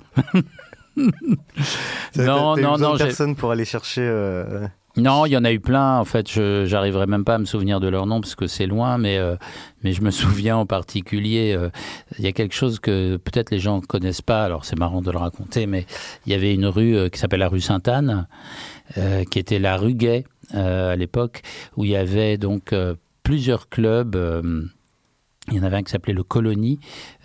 Non, 2.15 2.55
non, 2.55 2.77
non, 2.77 2.97
personne 2.97 3.35
pour 3.35 3.51
aller 3.51 3.65
chercher. 3.65 4.01
euh, 4.03 4.67
Non, 4.99 5.25
il 5.25 5.31
y 5.31 5.37
en 5.37 5.43
a 5.43 5.51
eu 5.51 5.59
plein. 5.59 5.99
En 5.99 6.05
fait, 6.05 6.29
je 6.31 6.65
j'arriverai 6.65 7.05
même 7.07 7.23
pas 7.23 7.35
à 7.35 7.37
me 7.37 7.45
souvenir 7.45 7.79
de 7.79 7.87
leur 7.87 8.05
nom 8.05 8.21
parce 8.21 8.35
que 8.35 8.47
c'est 8.47 8.65
loin, 8.67 8.97
mais 8.97 9.17
euh, 9.17 9.35
mais 9.83 9.93
je 9.93 10.01
me 10.01 10.11
souviens 10.21 10.57
en 10.57 10.65
particulier. 10.65 11.55
euh, 11.57 11.69
Il 12.17 12.25
y 12.25 12.27
a 12.27 12.31
quelque 12.31 12.53
chose 12.55 12.79
que 12.79 13.17
peut-être 13.17 13.51
les 13.51 13.59
gens 13.59 13.81
connaissent 13.81 14.21
pas. 14.21 14.43
Alors 14.43 14.65
c'est 14.65 14.77
marrant 14.77 15.01
de 15.01 15.11
le 15.11 15.17
raconter, 15.17 15.65
mais 15.65 15.85
il 16.25 16.31
y 16.31 16.35
avait 16.35 16.53
une 16.53 16.65
rue 16.65 16.95
euh, 16.95 17.09
qui 17.09 17.19
s'appelle 17.19 17.39
la 17.39 17.49
rue 17.49 17.61
Sainte-Anne, 17.61 18.27
euh, 18.97 19.23
qui 19.25 19.39
était 19.39 19.59
la 19.59 19.77
rue 19.77 19.93
Gay 19.93 20.25
euh, 20.55 20.93
à 20.93 20.95
l'époque, 20.95 21.41
où 21.77 21.85
il 21.85 21.91
y 21.91 21.95
avait 21.95 22.37
donc 22.37 22.73
euh, 22.73 22.95
plusieurs 23.23 23.69
clubs. 23.69 24.15
Il 25.51 25.57
y 25.57 25.59
en 25.59 25.63
avait 25.63 25.77
un 25.77 25.83
qui 25.83 25.91
s'appelait 25.91 26.13
le 26.13 26.23
Colonie, 26.23 26.79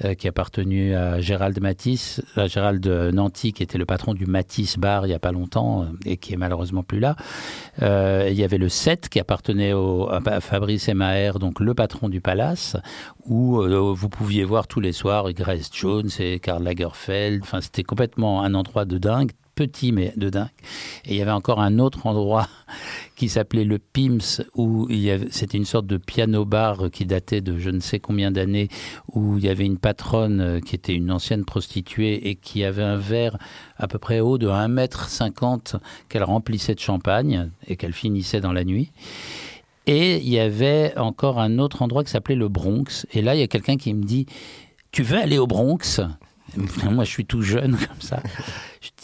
euh, 0.04 0.14
qui 0.14 0.28
appartenu 0.28 0.94
à 0.94 1.20
Gérald 1.20 1.60
Matisse, 1.60 2.22
à 2.37 2.46
Gérald 2.46 2.87
Nanty, 2.87 3.52
qui 3.52 3.62
était 3.62 3.78
le 3.78 3.87
patron 3.87 4.14
du 4.14 4.26
Matisse 4.26 4.78
Bar 4.78 5.06
il 5.06 5.10
n'y 5.10 5.14
a 5.14 5.18
pas 5.18 5.32
longtemps 5.32 5.82
euh, 5.82 5.87
et 6.04 6.16
qui 6.16 6.32
est 6.32 6.37
malheureusement 6.37 6.82
plus 6.82 7.00
là. 7.00 7.16
Euh, 7.82 8.28
il 8.30 8.37
y 8.37 8.44
avait 8.44 8.58
le 8.58 8.68
7 8.68 9.08
qui 9.08 9.20
appartenait 9.20 9.72
au, 9.72 10.08
à 10.10 10.40
Fabrice 10.40 10.88
Maher, 10.88 11.38
donc 11.38 11.60
le 11.60 11.74
patron 11.74 12.08
du 12.08 12.20
Palace, 12.20 12.76
où 13.26 13.62
vous 13.94 14.08
pouviez 14.08 14.44
voir 14.44 14.66
tous 14.66 14.80
les 14.80 14.92
soirs 14.92 15.32
Grace 15.32 15.70
Jones 15.72 16.08
et 16.18 16.38
Karl 16.40 16.62
Lagerfeld. 16.62 17.42
Enfin, 17.42 17.60
c'était 17.60 17.82
complètement 17.82 18.42
un 18.42 18.54
endroit 18.54 18.84
de 18.84 18.98
dingue 18.98 19.32
petit 19.54 19.92
mais 19.92 20.12
de 20.16 20.30
dingue. 20.30 20.48
Et 21.04 21.14
il 21.14 21.16
y 21.16 21.22
avait 21.22 21.30
encore 21.30 21.60
un 21.60 21.78
autre 21.78 22.06
endroit 22.06 22.48
qui 23.16 23.28
s'appelait 23.28 23.64
le 23.64 23.78
Pims, 23.78 24.42
où 24.54 24.88
c'était 25.30 25.58
une 25.58 25.64
sorte 25.64 25.86
de 25.86 25.96
piano 25.96 26.44
bar 26.44 26.90
qui 26.92 27.06
datait 27.06 27.40
de 27.40 27.58
je 27.58 27.70
ne 27.70 27.80
sais 27.80 28.00
combien 28.00 28.30
d'années, 28.30 28.68
où 29.12 29.38
il 29.38 29.44
y 29.44 29.48
avait 29.48 29.66
une 29.66 29.78
patronne 29.78 30.40
euh, 30.40 30.60
qui 30.60 30.74
était 30.74 30.94
une 30.94 31.10
ancienne 31.10 31.44
prostituée 31.44 32.28
et 32.28 32.34
qui 32.34 32.64
avait 32.64 32.82
un 32.82 32.96
verre 32.96 33.38
à 33.76 33.86
peu 33.86 33.98
près 33.98 34.20
haut 34.20 34.38
de 34.38 34.48
1m50 34.48 35.76
qu'elle 36.08 36.24
remplissait 36.24 36.74
de 36.74 36.80
champagne 36.80 37.50
et 37.66 37.76
qu'elle 37.76 37.92
finissait 37.92 38.40
dans 38.40 38.52
la 38.52 38.64
nuit. 38.64 38.90
Et 39.86 40.16
il 40.16 40.28
y 40.28 40.38
avait 40.38 40.96
encore 40.96 41.38
un 41.38 41.58
autre 41.58 41.82
endroit 41.82 42.04
qui 42.04 42.10
s'appelait 42.10 42.36
le 42.36 42.48
Bronx. 42.48 43.06
Et 43.12 43.20
là, 43.20 43.34
il 43.34 43.40
y 43.40 43.42
a 43.42 43.48
quelqu'un 43.48 43.76
qui 43.76 43.92
me 43.92 44.02
dit, 44.02 44.26
tu 44.92 45.02
veux 45.02 45.18
aller 45.18 45.38
au 45.38 45.46
Bronx? 45.46 46.00
Moi, 46.90 47.04
je 47.04 47.10
suis 47.10 47.26
tout 47.26 47.42
jeune 47.42 47.76
comme 47.88 48.00
ça. 48.00 48.22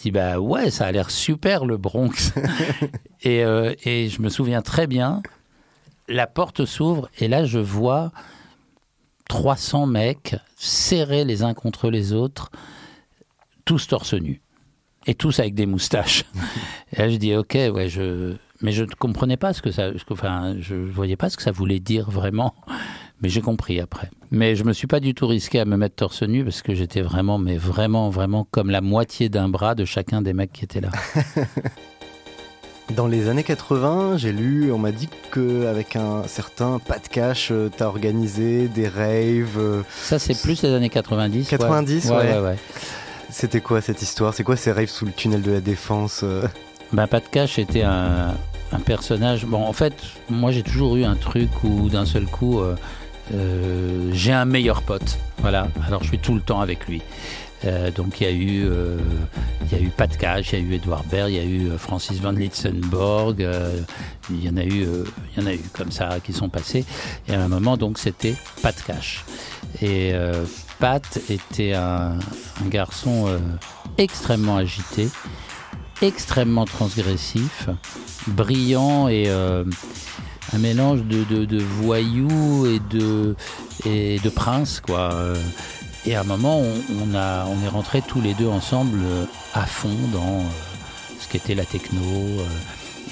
Je 0.01 0.05
dis, 0.05 0.11
bah 0.13 0.41
ouais, 0.41 0.71
ça 0.71 0.87
a 0.87 0.93
l'air 0.93 1.11
super 1.11 1.67
le 1.67 1.77
Bronx. 1.77 2.33
et, 3.23 3.45
euh, 3.45 3.75
et 3.85 4.09
je 4.09 4.23
me 4.23 4.31
souviens 4.31 4.63
très 4.63 4.87
bien, 4.87 5.23
la 6.09 6.27
porte 6.27 6.65
s'ouvre 6.65 7.11
et 7.19 7.29
là, 7.29 7.45
je 7.45 7.59
vois 7.59 8.11
300 9.29 9.87
mecs 9.87 10.37
serrés 10.57 11.25
les 11.25 11.43
uns 11.43 11.53
contre 11.55 11.91
les 11.91 12.13
autres, 12.15 12.51
tous 13.65 13.87
torse 13.89 14.15
nu. 14.15 14.41
Et 15.07 15.15
tous 15.15 15.39
avec 15.39 15.55
des 15.55 15.67
moustaches. 15.67 16.25
Et 16.93 16.99
là, 16.99 17.09
je 17.09 17.17
dis, 17.17 17.35
ok, 17.35 17.55
ouais, 17.55 17.89
je. 17.89 18.37
Mais 18.61 18.71
je 18.73 18.85
ne 18.85 18.91
comprenais 18.91 19.39
pas 19.39 19.55
ce 19.55 19.63
que 19.63 19.71
ça. 19.71 19.97
ce 19.99 20.05
que- 20.05 20.13
Enfin, 20.13 20.57
je 20.61 20.75
voyais 20.75 21.17
pas 21.17 21.31
ce 21.31 21.39
que 21.39 21.43
ça 21.43 21.53
voulait 21.53 21.81
dire 21.81 22.11
vraiment. 22.11 22.55
Mais 23.23 23.29
j'ai 23.29 23.41
compris 23.43 23.81
après. 23.81 24.09
Mais 24.31 24.57
je 24.57 24.65
me 24.65 24.73
suis 24.73 24.87
pas 24.87 25.01
du 25.01 25.15
tout 25.15 25.27
risqué 25.27 25.61
à 25.61 25.65
me 25.65 25.77
mettre 25.77 25.95
torse 25.97 26.23
nu 26.23 26.43
parce 26.45 26.63
que 26.63 26.75
j'étais 26.75 27.03
vraiment, 27.03 27.39
mais 27.39 27.57
vraiment, 27.57 28.09
vraiment 28.11 28.47
comme 28.51 28.71
la 28.71 28.81
moitié 28.81 29.29
d'un 29.29 29.49
bras 29.49 29.75
de 29.75 29.85
chacun 29.85 30.23
des 30.23 30.33
mecs 30.33 30.53
qui 30.53 30.65
étaient 30.65 30.81
là. 30.81 30.91
Dans 32.97 33.07
les 33.07 33.29
années 33.29 33.45
80, 33.45 34.17
j'ai 34.17 34.33
lu, 34.33 34.73
on 34.73 34.79
m'a 34.79 34.91
dit 34.91 35.09
qu'avec 35.33 35.95
un 35.95 36.25
certain 36.27 36.81
Pat 36.81 37.07
Cash, 37.09 37.51
euh, 37.53 37.69
t'as 37.77 37.87
organisé 37.87 38.67
des 38.67 38.89
raves. 38.89 39.59
euh, 39.59 39.83
Ça, 40.03 40.19
c'est 40.19 40.41
plus 40.43 40.61
les 40.63 40.71
années 40.75 40.89
90. 40.89 41.49
90, 41.49 42.07
ouais. 42.11 42.17
ouais. 42.17 42.23
ouais, 42.33 42.39
ouais. 42.41 42.57
C'était 43.31 43.61
quoi 43.61 43.81
cette 43.81 44.03
histoire? 44.03 44.35
C'est 44.35 44.43
quoi 44.43 44.57
ces 44.57 44.73
raves 44.73 44.87
sous 44.89 45.07
le 45.07 45.13
tunnel 45.13 45.41
de 45.43 45.53
la 45.53 45.61
Défense 45.61 46.23
euh? 46.25 46.49
Ben, 46.93 47.07
Pat 47.07 47.23
Cash 47.31 47.61
était 47.61 47.83
un, 47.83 48.35
un 48.73 48.81
personnage. 48.81 49.47
Bon, 49.47 49.63
en 49.65 49.73
fait, 49.73 49.95
moi 50.29 50.51
j'ai 50.51 50.65
toujours 50.65 50.97
eu 50.97 51.05
un 51.05 51.15
truc 51.15 51.49
où 51.63 51.89
d'un 51.91 52.05
seul 52.07 52.25
coup, 52.27 52.59
euh, 52.59 52.75
euh, 53.33 54.11
j'ai 54.13 54.33
un 54.33 54.45
meilleur 54.45 54.83
pote. 54.83 55.19
Voilà, 55.39 55.69
alors 55.87 56.03
je 56.03 56.09
suis 56.09 56.19
tout 56.19 56.35
le 56.35 56.41
temps 56.41 56.61
avec 56.61 56.87
lui. 56.87 57.03
Euh, 57.65 57.91
donc 57.91 58.21
il 58.21 58.25
y 58.25 58.27
a 58.27 58.33
eu, 58.33 58.65
euh, 58.65 58.97
il 59.65 59.79
y 59.79 59.81
a 59.81 59.85
eu 59.85 59.91
Pat 59.91 60.15
Cash, 60.17 60.53
il 60.53 60.61
y 60.61 60.63
a 60.63 60.65
eu 60.65 60.75
Edouard 60.75 61.05
Baird, 61.05 61.31
il 61.31 61.37
y 61.37 61.39
a 61.39 61.45
eu 61.45 61.77
Francis 61.77 62.19
van 62.19 62.33
Litzenborg, 62.33 63.43
euh, 63.43 63.81
il 64.31 64.45
y 64.45 64.49
en 64.49 64.57
a 64.57 64.65
eu, 64.65 64.87
il 65.37 65.43
y 65.43 65.45
en 65.45 65.47
a 65.47 65.53
eu 65.53 65.61
comme 65.75 65.93
ça 65.93 66.21
qui 66.25 66.33
sont 66.33 66.49
passés. 66.49 66.85
Et 67.29 67.35
à 67.35 67.43
un 67.43 67.49
moment 67.49 67.77
donc 67.77 67.99
c'était 67.99 68.35
Pat 68.63 68.75
Cash. 68.83 69.25
Et 69.83 70.13
Pat 70.79 71.21
était 71.29 71.75
un, 71.75 72.19
garçon 72.69 73.29
extrêmement 73.99 74.57
agité, 74.57 75.09
extrêmement 76.03 76.65
transgressif, 76.65 77.69
brillant 78.27 79.09
et 79.09 79.29
un 80.53 80.59
mélange 80.59 81.03
de, 81.05 81.25
de, 81.25 81.45
de 81.45 81.59
voyou 81.59 82.67
et 82.67 82.81
de, 82.91 83.37
et 83.87 84.19
de 84.19 84.29
prince, 84.29 84.81
quoi. 84.81 85.11
Et 86.07 86.15
à 86.17 86.21
un 86.21 86.25
moment, 86.25 86.61
on, 86.61 87.15
a, 87.15 87.45
on 87.47 87.65
est 87.65 87.69
rentrés 87.69 88.03
tous 88.03 88.21
les 88.23 88.33
deux 88.35 88.49
ensemble 88.49 88.99
euh, 89.05 89.25
à 89.53 89.67
fond 89.67 89.95
dans 90.13 90.39
euh, 90.39 90.43
ce 91.21 91.29
qu'était 91.29 91.55
la 91.55 91.65
techno. 91.67 92.01
euh, 92.01 92.45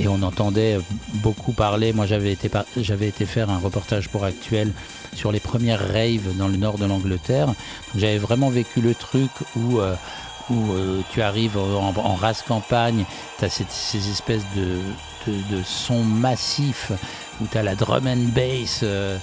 et 0.00 0.08
on 0.08 0.22
entendait 0.22 0.78
beaucoup 1.14 1.52
parler. 1.52 1.92
Moi, 1.92 2.06
j'avais 2.06 2.32
été, 2.32 2.48
j'avais 2.76 3.08
été 3.08 3.26
faire 3.26 3.50
un 3.50 3.58
reportage 3.58 4.08
pour 4.08 4.24
Actuel 4.24 4.72
sur 5.14 5.32
les 5.32 5.40
premières 5.40 5.80
raves 5.80 6.36
dans 6.36 6.48
le 6.48 6.56
nord 6.56 6.78
de 6.78 6.86
l'Angleterre. 6.86 7.48
J'avais 7.96 8.18
vraiment 8.18 8.48
vécu 8.48 8.80
le 8.80 8.94
truc 8.94 9.30
où, 9.56 9.80
où 10.50 10.72
tu 11.10 11.20
arrives 11.20 11.58
en, 11.58 11.92
en 11.96 12.14
race 12.14 12.42
campagne, 12.42 13.06
tu 13.40 13.44
as 13.44 13.48
ces 13.48 14.10
espèces 14.10 14.44
de, 14.54 14.78
de 15.26 15.62
sons 15.64 16.04
massifs 16.04 16.92
où 17.40 17.46
tu 17.50 17.58
as 17.58 17.62
la 17.62 17.74
drum 17.74 18.06
and 18.06 18.32
bass, 18.34 18.80
euh, 18.82 19.18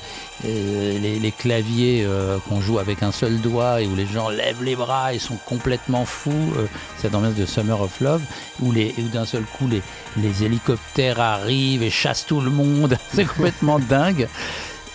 euh, 0.46 1.00
les, 1.00 1.20
les 1.20 1.32
claviers 1.32 2.04
euh, 2.06 2.38
qu'on 2.48 2.62
joue 2.62 2.80
avec 2.80 3.04
un 3.04 3.12
seul 3.12 3.40
doigt 3.42 3.82
et 3.82 3.88
où 3.88 3.96
les 3.96 4.06
gens 4.06 4.30
lèvent 4.30 4.64
les 4.64 4.76
bras 4.76 5.14
et 5.14 5.20
sont 5.20 5.38
complètement 5.46 6.06
fous. 6.06 6.32
euh, 6.58 6.66
cette 6.98 7.14
ambiance 7.16 7.36
de 7.36 7.46
Summer 7.46 7.80
of 7.82 8.00
Love, 8.02 8.22
où, 8.62 8.72
les, 8.72 8.94
où 8.98 9.08
d'un 9.10 9.26
seul 9.26 9.44
coup 9.44 9.68
les, 9.68 9.82
les 10.18 10.44
hélicoptères 10.44 11.20
arrivent 11.20 11.84
et 11.84 11.90
chassent 11.90 12.26
tout 12.26 12.42
le 12.42 12.50
monde. 12.52 12.98
C'est 13.14 13.26
complètement 13.26 13.80
dingue. 13.80 14.28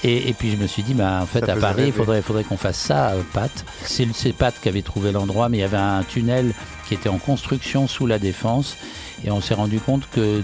Et, 0.03 0.31
et 0.31 0.33
puis 0.33 0.51
je 0.51 0.57
me 0.57 0.67
suis 0.67 0.83
dit, 0.83 0.95
bah, 0.95 1.19
en 1.23 1.27
fait, 1.27 1.45
Ça 1.45 1.53
à 1.53 1.57
Paris, 1.57 1.85
il 1.89 1.93
faudrait, 1.93 2.23
faudrait 2.23 2.45
qu'on 2.45 2.57
fasse 2.57 2.79
ça, 2.79 3.11
euh, 3.11 3.23
Pat. 3.35 3.51
C'est 3.85 4.09
c'est 4.15 4.33
Pat 4.33 4.55
qui 4.59 4.69
avait 4.69 4.81
trouvé 4.81 5.13
l'endroit, 5.13 5.51
mais 5.51 5.59
il 5.59 5.61
y 5.61 5.65
avait 5.65 5.77
un 5.77 6.03
tunnel 6.05 6.55
qui 6.89 6.95
était 6.95 7.11
en 7.11 7.19
construction 7.19 7.87
sous 7.87 8.07
la 8.07 8.19
défense. 8.19 8.77
Et 9.25 9.31
on 9.31 9.43
s'est 9.43 9.53
rendu 9.53 9.79
compte 9.79 10.09
que 10.11 10.43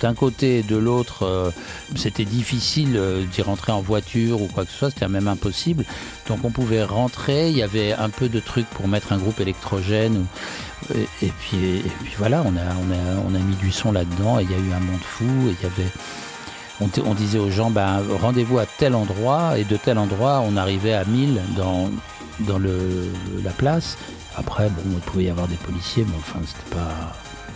d'un 0.00 0.14
côté 0.14 0.58
et 0.58 0.62
de 0.62 0.76
l'autre, 0.76 1.24
euh, 1.24 1.50
c'était 1.96 2.24
difficile 2.24 2.96
euh, 2.96 3.24
d'y 3.24 3.42
rentrer 3.42 3.72
en 3.72 3.80
voiture 3.80 4.40
ou 4.42 4.46
quoi 4.46 4.64
que 4.64 4.70
ce 4.70 4.78
soit, 4.78 4.90
c'était 4.90 5.08
même 5.08 5.28
impossible. 5.28 5.84
Donc 6.28 6.44
on 6.44 6.50
pouvait 6.50 6.84
rentrer, 6.84 7.50
il 7.50 7.56
y 7.56 7.62
avait 7.62 7.92
un 7.92 8.10
peu 8.10 8.28
de 8.28 8.40
trucs 8.40 8.66
pour 8.66 8.88
mettre 8.88 9.12
un 9.12 9.18
groupe 9.18 9.40
électrogène. 9.40 10.26
et, 10.94 11.32
puis, 11.40 11.82
voilà, 12.16 12.42
on 12.44 12.56
a, 12.56 12.60
on, 12.60 12.92
a, 12.92 13.22
on 13.28 13.34
a 13.34 13.38
mis 13.38 13.56
du 13.56 13.72
son 13.72 13.92
là-dedans 13.92 14.38
et 14.38 14.44
il 14.44 14.50
y 14.50 14.54
a 14.54 14.58
eu 14.58 14.72
un 14.72 14.80
monde 14.80 15.00
fou. 15.02 15.24
Et 15.48 15.62
y 15.62 15.66
avait, 15.66 15.90
on, 16.80 17.14
disait 17.14 17.38
aux 17.38 17.50
gens, 17.50 17.70
ben, 17.70 18.02
rendez-vous 18.20 18.58
à 18.58 18.66
tel 18.66 18.94
endroit, 18.94 19.58
et 19.58 19.64
de 19.64 19.76
tel 19.76 19.98
endroit, 19.98 20.42
on 20.44 20.56
arrivait 20.56 20.94
à 20.94 21.04
1000 21.04 21.40
dans, 21.56 21.90
dans 22.40 22.58
la 22.58 23.50
place. 23.50 23.98
Après, 24.36 24.68
bon, 24.68 24.82
il 24.92 24.98
pouvait 25.00 25.24
y 25.24 25.30
avoir 25.30 25.48
des 25.48 25.56
policiers, 25.56 26.04
mais 26.06 26.16
enfin, 26.18 26.40
c'était 26.46 26.76
pas. 26.76 27.12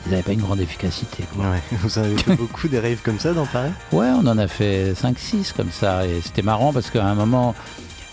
Ils 0.07 0.11
n'avaient 0.11 0.23
pas 0.23 0.33
une 0.33 0.41
grande 0.41 0.61
efficacité. 0.61 1.25
quoi. 1.35 1.51
Ouais, 1.51 1.63
vous 1.73 1.99
en 1.99 2.03
avez 2.03 2.17
fait 2.17 2.37
beaucoup 2.37 2.69
des 2.69 2.81
raves 2.81 3.03
comme 3.03 3.19
ça 3.19 3.33
dans 3.33 3.47
Paris? 3.47 3.71
Ouais, 3.93 4.09
on 4.09 4.27
en 4.27 4.39
a 4.39 4.49
fait 4.49 4.93
5-6 4.95 5.53
comme 5.55 5.71
ça. 5.71 6.07
Et 6.07 6.21
c'était 6.23 6.43
marrant 6.43 6.73
parce 6.73 6.91
qu'à 6.91 7.05
un 7.05 7.15
moment, 7.15 7.55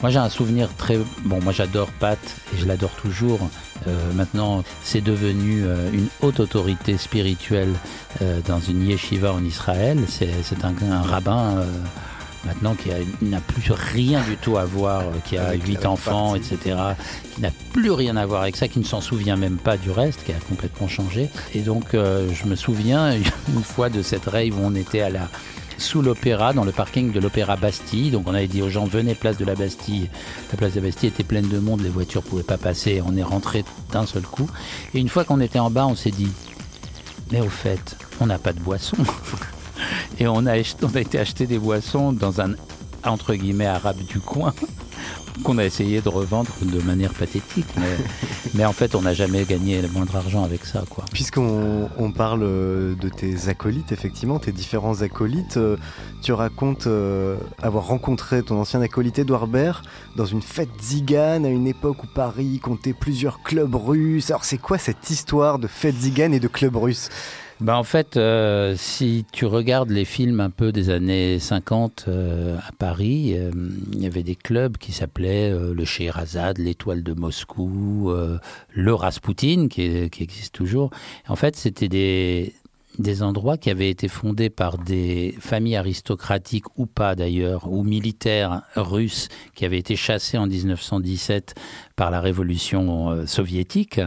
moi 0.02 0.10
j'ai 0.10 0.20
un 0.20 0.30
souvenir 0.30 0.70
très. 0.78 1.00
Bon, 1.26 1.40
moi 1.42 1.52
j'adore 1.54 1.90
Pat 2.00 2.20
et 2.54 2.58
je 2.58 2.66
l'adore 2.66 2.92
toujours. 2.92 3.40
Euh, 3.88 4.12
maintenant, 4.14 4.64
c'est 4.84 5.02
devenu 5.02 5.64
euh, 5.64 5.90
une 5.92 6.08
haute 6.22 6.40
autorité 6.42 6.98
spirituelle 6.98 7.74
euh, 8.22 8.40
dans 8.48 8.60
une 8.60 8.86
yeshiva 8.88 9.34
en 9.34 9.44
Israël. 9.44 10.00
C'est 10.08 10.30
un, 10.64 10.74
un 10.92 11.02
rabbin 11.02 11.64
maintenant 12.46 12.76
qui 12.76 12.90
n'a 13.22 13.42
plus 13.42 13.72
rien 13.72 14.22
du 14.22 14.38
tout 14.38 14.58
à 14.58 14.66
voir, 14.66 15.02
euh, 15.02 15.12
qui 15.26 15.38
a 15.38 15.54
huit 15.54 15.86
enfants, 15.86 16.34
partie. 16.34 16.54
etc., 16.54 16.78
qui 17.34 17.42
n'a 17.42 17.52
plus 17.74 17.92
rien 17.92 18.16
à 18.18 18.26
voir 18.26 18.42
avec 18.42 18.56
ça, 18.56 18.68
qui 18.68 18.80
ne 18.80 18.86
s'en 18.86 19.02
souvient 19.02 19.36
même 19.36 19.58
pas 19.58 19.78
du 19.78 19.92
reste, 19.92 20.24
qui 20.24 20.32
a 20.32 20.40
complètement 20.48 20.88
changé. 20.88 21.30
Et 21.54 21.62
donc, 21.62 21.94
euh, 21.94 22.30
je 22.34 22.46
me 22.46 22.56
souviens 22.56 23.14
une 23.54 23.64
fois 23.64 23.90
de 23.90 24.02
cette 24.02 24.26
rave 24.26 24.58
où 24.58 24.62
on 24.64 24.76
était 24.76 25.02
à 25.02 25.10
la 25.10 25.28
sous 25.78 26.02
l'opéra, 26.02 26.52
dans 26.52 26.66
le 26.66 26.74
parking 26.74 27.14
de 27.14 27.20
l'opéra 27.22 27.56
Bastille. 27.56 28.12
Donc 28.12 28.28
on 28.28 28.34
avait 28.34 28.48
dit 28.48 28.62
aux 28.62 28.70
gens 28.70 28.84
venez 28.84 29.16
place 29.16 29.38
de 29.38 29.46
la 29.46 29.56
Bastille. 29.56 30.10
La 30.52 30.58
place 30.58 30.74
de 30.74 30.82
la 30.82 30.88
Bastille 30.88 31.08
était 31.08 31.24
pleine 31.24 31.48
de 31.48 31.58
monde, 31.58 31.82
les 31.82 31.90
voitures 31.90 32.22
pouvaient 32.22 32.44
pas 32.44 32.58
passer. 32.58 33.02
On 33.06 33.16
est 33.16 33.24
rentré 33.24 33.64
d'un 33.94 34.06
seul 34.06 34.24
coup. 34.24 34.50
Et 34.94 35.00
une 35.00 35.08
fois 35.08 35.24
qu'on 35.24 35.40
était 35.40 35.60
en 35.60 35.70
bas, 35.70 35.88
on 35.88 35.96
s'est 35.96 36.12
dit 36.12 36.28
mais 37.32 37.42
au 37.42 37.50
fait, 37.50 37.96
on 38.20 38.26
n'a 38.26 38.40
pas 38.40 38.54
de 38.54 38.60
boisson. 38.60 38.98
Et 40.20 40.28
on 40.28 40.46
a, 40.46 40.54
ach- 40.60 40.76
on 40.82 40.96
a 40.96 41.00
été 41.02 41.20
acheter 41.20 41.48
des 41.48 41.60
boissons 41.60 42.12
dans 42.12 42.42
un 42.42 42.54
entre 43.06 43.34
guillemets 43.34 43.66
arabe 43.66 43.98
du 43.98 44.20
coin 44.20 44.54
qu'on 45.44 45.58
a 45.58 45.64
essayé 45.64 46.02
de 46.02 46.10
revendre 46.10 46.52
de 46.62 46.82
manière 46.82 47.14
pathétique. 47.14 47.66
Mais, 47.78 47.96
mais 48.56 48.66
en 48.66 48.74
fait, 48.74 48.94
on 48.94 49.02
n'a 49.04 49.14
jamais 49.14 49.46
gagné 49.46 49.82
le 49.82 49.88
moindre 49.88 50.18
argent 50.18 50.44
avec 50.44 50.66
ça, 50.66 50.84
quoi. 50.90 51.06
Puisqu'on 51.14 51.90
on 51.98 52.12
parle 52.12 52.42
euh, 52.44 52.96
de 52.96 53.08
tes 53.08 53.48
acolytes, 53.48 53.94
effectivement, 53.94 54.38
tes 54.40 54.52
différents 54.52 55.02
acolytes, 55.02 55.56
euh, 55.56 55.78
tu 56.22 56.34
racontes 56.34 56.88
euh, 56.88 57.38
avoir 57.62 57.88
rencontré 57.88 58.44
ton 58.44 58.60
ancien 58.60 58.82
acolyte 58.82 59.18
Edouard 59.20 59.48
Baird 59.48 59.86
dans 60.18 60.26
une 60.26 60.42
fête 60.42 60.70
zigane 60.82 61.46
à 61.46 61.50
une 61.50 61.68
époque 61.68 62.04
où 62.04 62.08
Paris 62.14 62.60
comptait 62.62 62.92
plusieurs 62.94 63.42
clubs 63.42 63.76
russes. 63.76 64.32
Alors 64.32 64.44
c'est 64.44 64.58
quoi 64.58 64.78
cette 64.78 65.10
histoire 65.10 65.58
de 65.58 65.68
fête 65.68 65.96
zigane 65.96 66.34
et 66.34 66.42
de 66.42 66.50
clubs 66.50 66.76
russes 66.76 67.08
Ben 67.62 67.76
en 67.76 67.84
fait, 67.84 68.16
euh, 68.16 68.76
si 68.78 69.26
tu 69.34 69.46
regardes 69.46 69.90
les 69.90 70.06
films 70.06 70.40
un 70.40 70.50
peu 70.50 70.72
des 70.72 70.90
années 70.90 71.40
50 71.40 72.06
euh, 72.08 72.58
à 72.58 72.72
Paris, 72.72 73.34
euh, 73.36 73.52
il 73.92 74.02
y 74.02 74.06
avait 74.06 74.24
des 74.24 74.38
clubs 74.38 74.78
qui 74.78 74.94
s'appelaient 74.94 75.52
euh, 75.52 75.74
le 75.74 75.84
Scheherazade, 75.84 76.58
l'Étoile 76.58 77.04
de 77.04 77.12
Moscou, 77.12 78.12
euh, 78.12 78.38
le 78.74 78.94
Rasputin, 78.94 79.68
qui, 79.70 80.10
qui 80.10 80.24
existe 80.24 80.56
toujours. 80.56 80.90
En 81.28 81.36
fait, 81.36 81.58
c'était 81.58 81.90
des, 81.90 82.54
des 82.98 83.24
endroits 83.24 83.58
qui 83.58 83.70
avaient 83.70 83.90
été 83.90 84.08
fondés 84.08 84.50
par 84.50 84.78
des 84.78 85.36
familles 85.42 85.76
aristocratiques 85.76 86.78
ou 86.78 86.86
pas 86.86 87.14
d'ailleurs, 87.14 87.70
ou 87.70 87.84
militaires 87.84 88.62
russes 88.78 89.28
qui 89.54 89.66
avaient 89.66 89.80
été 89.80 89.98
chassés 89.98 90.38
en 90.38 90.48
1917 90.48 91.56
par 91.98 92.10
la 92.10 92.22
révolution 92.22 93.28
soviétique 93.28 94.00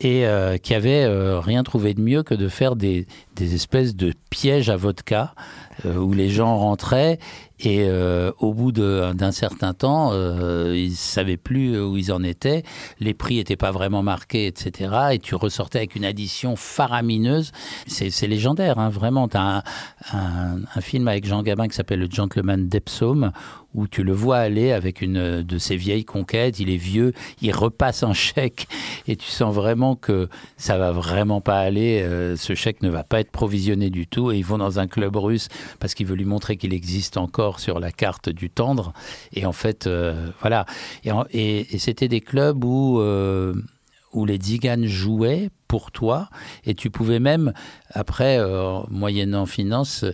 et 0.00 0.26
euh, 0.26 0.56
qui 0.58 0.74
avaient 0.74 1.04
euh, 1.04 1.40
rien 1.40 1.62
trouvé 1.62 1.94
de 1.94 2.00
mieux 2.00 2.22
que 2.22 2.34
de 2.34 2.48
faire 2.48 2.74
des, 2.76 3.06
des 3.36 3.54
espèces 3.54 3.94
de 3.94 4.12
pièges 4.28 4.68
à 4.68 4.76
vodka 4.76 5.34
euh, 5.86 5.96
où 5.96 6.12
les 6.12 6.28
gens 6.28 6.58
rentraient 6.58 7.18
et 7.60 7.88
au 8.40 8.52
bout 8.52 8.72
d'un 8.72 9.30
certain 9.30 9.72
temps, 9.72 10.12
ils 10.72 10.94
savaient 10.96 11.38
plus 11.38 11.80
où 11.80 11.96
ils 11.96 12.12
en 12.12 12.22
étaient, 12.22 12.62
les 13.00 13.14
prix 13.14 13.36
n'étaient 13.36 13.56
pas 13.56 13.70
vraiment 13.70 14.02
marqués, 14.02 14.48
etc. 14.48 14.92
Et 15.12 15.18
tu 15.18 15.34
ressortais 15.34 15.78
avec 15.78 15.94
une 15.94 16.04
addition 16.04 16.56
faramineuse. 16.56 17.52
C'est 17.86 18.26
légendaire, 18.26 18.78
hein, 18.78 18.90
vraiment. 18.90 19.28
Tu 19.28 19.36
as 19.38 19.40
un, 19.58 19.62
un- 20.12 20.58
un 20.74 20.80
film 20.82 21.08
avec 21.08 21.24
Jean 21.26 21.42
Gabin 21.42 21.68
qui 21.68 21.76
s'appelle 21.76 22.00
Le 22.00 22.08
Gentleman 22.10 22.68
d'Epsom 22.68 23.30
où 23.74 23.88
tu 23.88 24.04
le 24.04 24.12
vois 24.12 24.38
aller 24.38 24.72
avec 24.72 25.02
une 25.02 25.42
de 25.42 25.58
ses 25.58 25.76
vieilles 25.76 26.04
conquêtes, 26.04 26.60
il 26.60 26.70
est 26.70 26.76
vieux, 26.76 27.12
il 27.42 27.52
repasse 27.52 28.02
un 28.02 28.12
chèque 28.12 28.68
et 29.08 29.16
tu 29.16 29.26
sens 29.26 29.54
vraiment 29.54 29.96
que 29.96 30.28
ça 30.56 30.78
va 30.78 30.92
vraiment 30.92 31.40
pas 31.40 31.58
aller, 31.58 32.02
euh, 32.02 32.36
ce 32.36 32.54
chèque 32.54 32.82
ne 32.82 32.88
va 32.88 33.04
pas 33.04 33.20
être 33.20 33.30
provisionné 33.30 33.90
du 33.90 34.06
tout 34.06 34.30
et 34.30 34.38
ils 34.38 34.44
vont 34.44 34.58
dans 34.58 34.78
un 34.78 34.86
club 34.86 35.16
russe 35.16 35.48
parce 35.80 35.94
qu'il 35.94 36.06
veut 36.06 36.14
lui 36.14 36.24
montrer 36.24 36.56
qu'il 36.56 36.72
existe 36.72 37.16
encore 37.16 37.60
sur 37.60 37.80
la 37.80 37.90
carte 37.90 38.28
du 38.28 38.48
tendre. 38.50 38.92
Et 39.32 39.44
en 39.44 39.52
fait 39.52 39.86
euh, 39.86 40.30
voilà. 40.40 40.66
Et, 41.32 41.66
c'était 41.78 42.08
des 42.08 42.20
clubs 42.20 42.64
où 42.64 43.00
euh, 43.00 43.54
où 44.12 44.24
les 44.24 44.36
tziganes 44.36 44.86
jouaient 44.86 45.50
pour 45.66 45.90
toi 45.90 46.28
et 46.64 46.74
tu 46.74 46.88
pouvais 46.88 47.18
même 47.18 47.52
après 47.90 48.38
moyennant 48.88 49.44
finance 49.44 50.04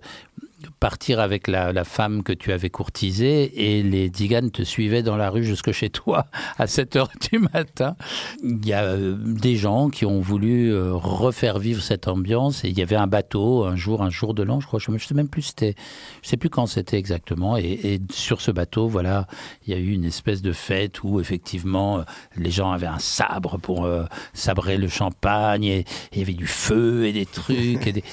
partir 0.79 1.21
avec 1.21 1.49
la, 1.49 1.73
la 1.73 1.85
femme 1.85 2.23
que 2.23 2.33
tu 2.33 2.53
avais 2.53 2.71
courtisée 2.71 3.79
et 3.79 3.83
les 3.83 4.09
tziganes 4.09 4.51
te 4.51 4.63
suivaient 4.63 5.03
dans 5.03 5.17
la 5.17 5.31
rue 5.31 5.45
jusque 5.45 5.73
chez 5.73 5.91
toi 5.91 6.27
à 6.59 6.67
7 6.67 6.97
heures 6.97 7.11
du 7.31 7.39
matin. 7.39 7.97
Il 8.43 8.67
y 8.67 8.73
a 8.73 8.85
euh, 8.85 9.17
des 9.19 9.57
gens 9.57 9.89
qui 9.91 10.05
ont 10.05 10.21
voulu 10.21 10.73
euh, 10.73 10.93
refaire 10.95 11.59
vivre 11.59 11.83
cette 11.83 12.09
ambiance 12.09 12.65
et 12.65 12.69
il 12.69 12.79
y 12.79 12.83
avait 12.83 12.97
un 12.97 13.07
bateau 13.07 13.65
un 13.65 13.77
jour, 13.77 14.03
un 14.03 14.11
jour 14.11 14.35
de 14.35 14.43
l'an, 14.43 14.61
je 14.61 14.67
crois, 14.67 14.79
je 14.79 14.91
ne 14.91 14.99
sais 14.99 15.15
même 15.15 15.29
plus 15.29 15.43
c'était, 15.43 15.75
je 16.23 16.29
sais 16.29 16.37
plus 16.37 16.51
quand 16.51 16.67
c'était 16.67 16.99
exactement 16.99 17.57
et, 17.57 17.79
et 17.83 18.01
sur 18.13 18.41
ce 18.41 18.51
bateau, 18.51 18.89
voilà, 18.89 19.27
il 19.67 19.73
y 19.73 19.77
a 19.77 19.79
eu 19.79 19.93
une 19.93 20.05
espèce 20.05 20.43
de 20.43 20.53
fête 20.53 21.03
où 21.03 21.21
effectivement 21.21 21.99
euh, 21.99 22.03
les 22.37 22.51
gens 22.51 22.71
avaient 22.73 22.87
un 22.87 22.99
sabre 22.99 23.59
pour 23.59 23.85
euh, 23.85 24.05
sabrer 24.35 24.77
le 24.77 24.89
champagne 24.89 25.65
et, 25.65 25.79
et 25.81 25.85
il 26.13 26.19
y 26.19 26.23
avait 26.23 26.33
du 26.33 26.47
feu 26.47 27.07
et 27.07 27.13
des 27.13 27.27
trucs 27.27 27.87
et 27.87 27.93
des... 27.93 28.05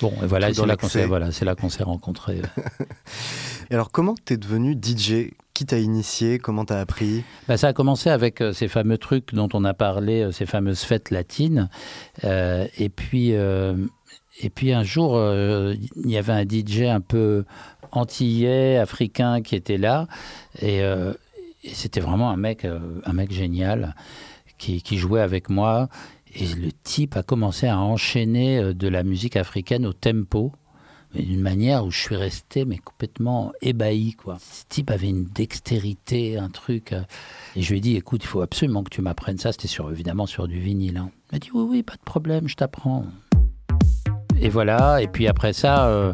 Bon, 0.00 0.12
et 0.22 0.26
voilà, 0.26 0.52
c'est 0.52 0.66
l'excès. 0.66 0.88
s'est 0.88 1.06
voilà, 1.06 1.32
c'est 1.32 1.44
là 1.44 1.54
qu'on 1.54 1.68
Et 3.70 3.74
alors 3.74 3.90
comment 3.90 4.14
t'es 4.24 4.36
devenu 4.36 4.74
DJ 4.74 5.30
Qui 5.54 5.66
t'a 5.66 5.78
initié? 5.78 6.38
Comment 6.38 6.64
t'as 6.64 6.80
appris? 6.80 7.22
Bah, 7.46 7.56
ça 7.56 7.68
a 7.68 7.72
commencé 7.72 8.10
avec 8.10 8.40
euh, 8.40 8.52
ces 8.52 8.68
fameux 8.68 8.98
trucs 8.98 9.32
dont 9.34 9.48
on 9.52 9.64
a 9.64 9.74
parlé, 9.74 10.22
euh, 10.22 10.32
ces 10.32 10.46
fameuses 10.46 10.80
fêtes 10.80 11.10
latines. 11.10 11.68
Euh, 12.24 12.66
et, 12.78 12.88
puis, 12.88 13.30
et 13.30 14.50
puis 14.52 14.72
un 14.72 14.82
jour, 14.82 15.16
il 15.16 16.10
y 16.10 16.16
avait 16.16 16.32
un 16.32 16.44
DJ 16.44 16.82
un 16.82 17.00
peu 17.00 17.44
antillais, 17.92 18.76
africain 18.76 19.40
qui 19.40 19.54
était 19.54 19.78
là. 19.78 20.06
Et, 20.60 20.78
et 20.78 21.74
c'était 21.74 22.00
vraiment 22.00 22.30
un 22.30 22.36
mec, 22.36 22.64
un 23.04 23.12
mec 23.12 23.32
génial 23.32 23.94
qui, 24.58 24.82
qui 24.82 24.98
jouait 24.98 25.20
avec 25.20 25.48
moi. 25.48 25.88
Et 26.34 26.46
le 26.46 26.70
type 26.84 27.16
a 27.16 27.22
commencé 27.22 27.66
à 27.66 27.78
enchaîner 27.78 28.72
de 28.72 28.88
la 28.88 29.02
musique 29.02 29.36
africaine 29.36 29.84
au 29.84 29.92
tempo 29.92 30.52
d'une 31.14 31.40
manière 31.40 31.84
où 31.84 31.90
je 31.90 31.98
suis 31.98 32.16
resté 32.16 32.64
mais 32.64 32.78
complètement 32.78 33.52
ébahi 33.62 34.14
quoi. 34.14 34.38
Ce 34.40 34.64
type 34.68 34.90
avait 34.90 35.08
une 35.08 35.24
dextérité, 35.24 36.38
un 36.38 36.48
truc. 36.48 36.92
euh, 36.92 37.02
et 37.56 37.62
je 37.62 37.70
lui 37.70 37.78
ai 37.78 37.80
dit, 37.80 37.96
écoute, 37.96 38.22
il 38.24 38.26
faut 38.26 38.42
absolument 38.42 38.82
que 38.84 38.90
tu 38.90 39.02
m'apprennes 39.02 39.38
ça. 39.38 39.52
C'était 39.52 39.68
sur 39.68 39.90
évidemment 39.90 40.26
sur 40.26 40.46
du 40.46 40.60
vinyle. 40.60 40.96
hein. 40.98 41.10
Il 41.30 41.36
m'a 41.36 41.38
dit, 41.38 41.50
oui, 41.52 41.66
oui, 41.68 41.82
pas 41.82 41.94
de 41.94 42.04
problème, 42.04 42.48
je 42.48 42.56
t'apprends. 42.56 43.04
Et 44.40 44.48
voilà. 44.48 45.02
Et 45.02 45.08
puis 45.08 45.26
après 45.26 45.52
ça, 45.52 45.86
euh, 45.88 46.12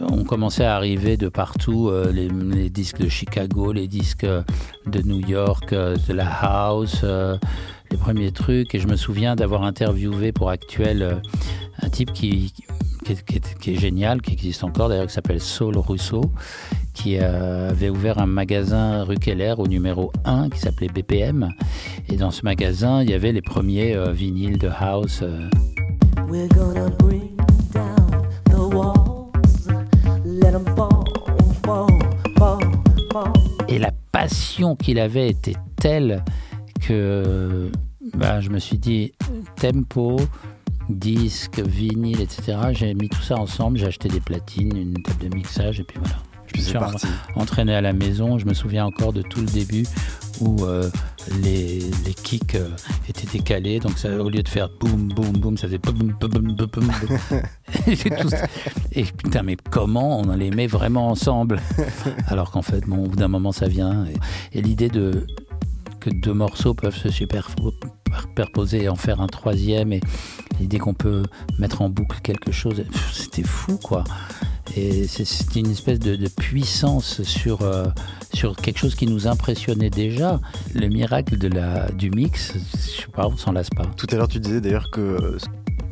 on 0.00 0.24
commençait 0.24 0.64
à 0.64 0.76
arriver 0.76 1.16
de 1.16 1.28
partout 1.28 1.88
euh, 1.88 2.12
les, 2.12 2.68
disques 2.70 3.00
de 3.00 3.08
Chicago, 3.08 3.72
les 3.72 3.88
disques 3.88 4.26
de 4.26 5.02
New 5.02 5.26
York, 5.26 5.72
de 5.72 6.12
la 6.12 6.28
house. 6.28 7.04
Les 7.94 7.98
premiers 8.00 8.32
trucs 8.32 8.74
et 8.74 8.80
je 8.80 8.88
me 8.88 8.96
souviens 8.96 9.36
d'avoir 9.36 9.62
interviewé 9.62 10.32
pour 10.32 10.50
Actuel 10.50 11.00
euh, 11.02 11.14
un 11.80 11.88
type 11.88 12.12
qui, 12.12 12.52
qui, 13.04 13.12
est- 13.12 13.24
qui 13.24 13.36
est, 13.36 13.58
qui 13.60 13.70
est 13.74 13.76
génial, 13.78 14.20
qui 14.20 14.32
existe 14.32 14.64
encore 14.64 14.88
d'ailleurs, 14.88 15.06
qui 15.06 15.12
s'appelle 15.12 15.40
Saul 15.40 15.76
Rousseau, 15.78 16.22
qui 16.92 17.18
euh, 17.20 17.70
avait 17.70 17.90
ouvert 17.90 18.18
un 18.18 18.26
magasin 18.26 19.04
rue 19.04 19.14
Keller 19.14 19.54
au 19.58 19.68
numéro 19.68 20.10
1 20.24 20.48
qui 20.50 20.58
s'appelait 20.58 20.88
BPM. 20.88 21.50
Et 22.08 22.16
dans 22.16 22.32
ce 22.32 22.42
magasin, 22.42 23.00
il 23.02 23.10
y 23.10 23.14
avait 23.14 23.30
les 23.30 23.42
premiers 23.42 23.94
euh, 23.94 24.10
vinyles 24.10 24.58
de 24.58 24.70
house. 24.76 25.20
euh, 25.22 25.48
We're 26.28 26.48
gonna 26.48 26.88
bring 26.98 27.36
down 27.72 28.24
the 28.46 28.74
walls. 28.74 29.68
Let 30.24 30.48
'em 30.56 30.64
fall, 30.74 31.04
fall, 31.64 31.86
fall, 32.38 32.58
fall. 33.12 33.32
Et 33.68 33.78
la 33.78 33.92
passion 34.10 34.74
qu'il 34.74 34.98
avait 34.98 35.28
était 35.28 35.54
telle 35.76 36.24
que 36.86 37.70
bah, 38.14 38.40
je 38.40 38.50
me 38.50 38.58
suis 38.58 38.78
dit, 38.78 39.12
tempo, 39.56 40.18
disque, 40.88 41.60
vinyle, 41.60 42.20
etc. 42.20 42.58
J'ai 42.72 42.94
mis 42.94 43.08
tout 43.08 43.22
ça 43.22 43.36
ensemble, 43.36 43.78
j'ai 43.78 43.86
acheté 43.86 44.08
des 44.08 44.20
platines, 44.20 44.76
une 44.76 45.02
table 45.02 45.28
de 45.30 45.34
mixage, 45.34 45.80
et 45.80 45.84
puis 45.84 45.98
voilà. 45.98 46.16
Je 46.46 46.60
me 46.60 46.64
suis 46.64 46.78
parti. 46.78 47.06
entraîné 47.34 47.74
à 47.74 47.80
la 47.80 47.92
maison. 47.92 48.38
Je 48.38 48.46
me 48.46 48.54
souviens 48.54 48.84
encore 48.84 49.12
de 49.12 49.22
tout 49.22 49.40
le 49.40 49.46
début 49.46 49.84
où 50.40 50.64
euh, 50.64 50.88
les, 51.42 51.80
les 52.04 52.14
kicks 52.14 52.54
euh, 52.54 52.68
étaient 53.08 53.26
décalés. 53.26 53.80
Donc 53.80 53.98
ça, 53.98 54.10
au 54.22 54.28
lieu 54.28 54.42
de 54.42 54.48
faire 54.48 54.68
boum, 54.68 55.08
boum, 55.08 55.32
boum, 55.32 55.56
ça 55.56 55.66
faisait 55.66 55.78
boum, 55.78 55.94
boum, 56.20 56.30
boum, 56.30 56.54
boum, 56.54 56.68
boum. 56.68 56.90
et 58.92 59.04
putain, 59.04 59.42
mais 59.42 59.56
comment 59.70 60.20
on 60.20 60.36
les 60.36 60.50
met 60.50 60.66
vraiment 60.66 61.08
ensemble? 61.08 61.60
Alors 62.28 62.50
qu'en 62.50 62.62
fait, 62.62 62.86
bon, 62.86 63.04
au 63.04 63.08
bout 63.08 63.16
d'un 63.16 63.28
moment, 63.28 63.52
ça 63.52 63.66
vient. 63.66 64.04
Et, 64.06 64.58
et 64.58 64.62
l'idée 64.62 64.88
de 64.88 65.26
que 66.04 66.10
deux 66.10 66.34
morceaux 66.34 66.74
peuvent 66.74 66.96
se 66.96 67.10
superposer 67.10 68.82
et 68.82 68.88
en 68.90 68.94
faire 68.94 69.22
un 69.22 69.26
troisième 69.26 69.90
et 69.92 70.00
l'idée 70.60 70.78
qu'on 70.78 70.92
peut 70.92 71.22
mettre 71.58 71.80
en 71.80 71.88
boucle 71.88 72.20
quelque 72.22 72.52
chose, 72.52 72.84
c'était 73.12 73.42
fou 73.42 73.78
quoi. 73.82 74.04
Et 74.76 75.06
c'était 75.06 75.60
une 75.60 75.70
espèce 75.70 75.98
de, 75.98 76.28
puissance 76.28 77.22
sur, 77.22 77.62
euh, 77.62 77.86
sur 78.34 78.56
quelque 78.56 78.78
chose 78.78 78.94
qui 78.94 79.06
nous 79.06 79.26
impressionnait 79.26 79.90
déjà. 79.90 80.40
Le 80.74 80.88
miracle 80.88 81.38
de 81.38 81.48
la, 81.48 81.90
du 81.92 82.10
mix, 82.10 82.54
je 82.54 83.02
sais 83.02 83.08
pas, 83.12 83.26
on 83.26 83.36
s'en 83.36 83.52
lasse 83.52 83.70
pas. 83.70 83.86
Tout 83.96 84.06
à 84.10 84.16
l'heure, 84.16 84.28
tu 84.28 84.40
disais 84.40 84.60
d'ailleurs 84.60 84.90
que 84.90 85.38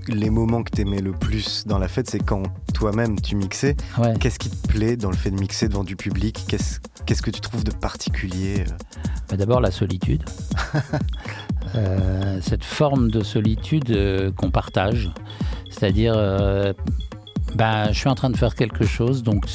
les 0.09 0.31
moments 0.31 0.63
que 0.63 0.71
t'aimais 0.71 1.01
le 1.01 1.13
plus 1.13 1.67
dans 1.67 1.79
la 1.79 1.89
fête, 1.89 2.11
c'est 2.11 2.19
quand 2.19 2.43
toi-même 2.75 3.21
tu 3.21 3.37
mixais. 3.37 3.77
Ouais. 3.99 4.15
Qu'est-ce 4.19 4.39
qui 4.39 4.51
te 4.51 4.69
plaît 4.69 4.97
dans 4.97 5.11
le 5.11 5.17
fait 5.17 5.31
de 5.31 5.39
mixer 5.39 5.69
devant 5.69 5.85
du 5.85 5.97
public? 5.97 6.45
Qu'est-ce 6.49 6.81
qu'est-ce 7.07 7.23
que 7.23 7.31
tu 7.31 7.41
trouves 7.41 7.65
de 7.65 7.73
particulier 7.73 8.61
euh? 8.61 8.73
Bah, 9.29 9.37
D'abord 9.37 9.61
la 9.61 9.71
solitude. 9.71 10.25
Euh, 11.75 12.39
cette 12.43 12.65
forme 12.65 13.11
de 13.11 13.23
solitude 13.23 13.93
euh, 13.93 14.31
qu'on 14.31 14.51
partage. 14.51 15.11
C'est-à-dire, 15.71 16.13
euh, 16.15 16.75
bah, 17.55 17.91
je 17.93 17.99
suis 17.99 18.11
en 18.11 18.15
train 18.15 18.29
de 18.29 18.37
faire 18.37 18.55
quelque 18.55 18.85
chose, 18.85 19.23
donc 19.23 19.47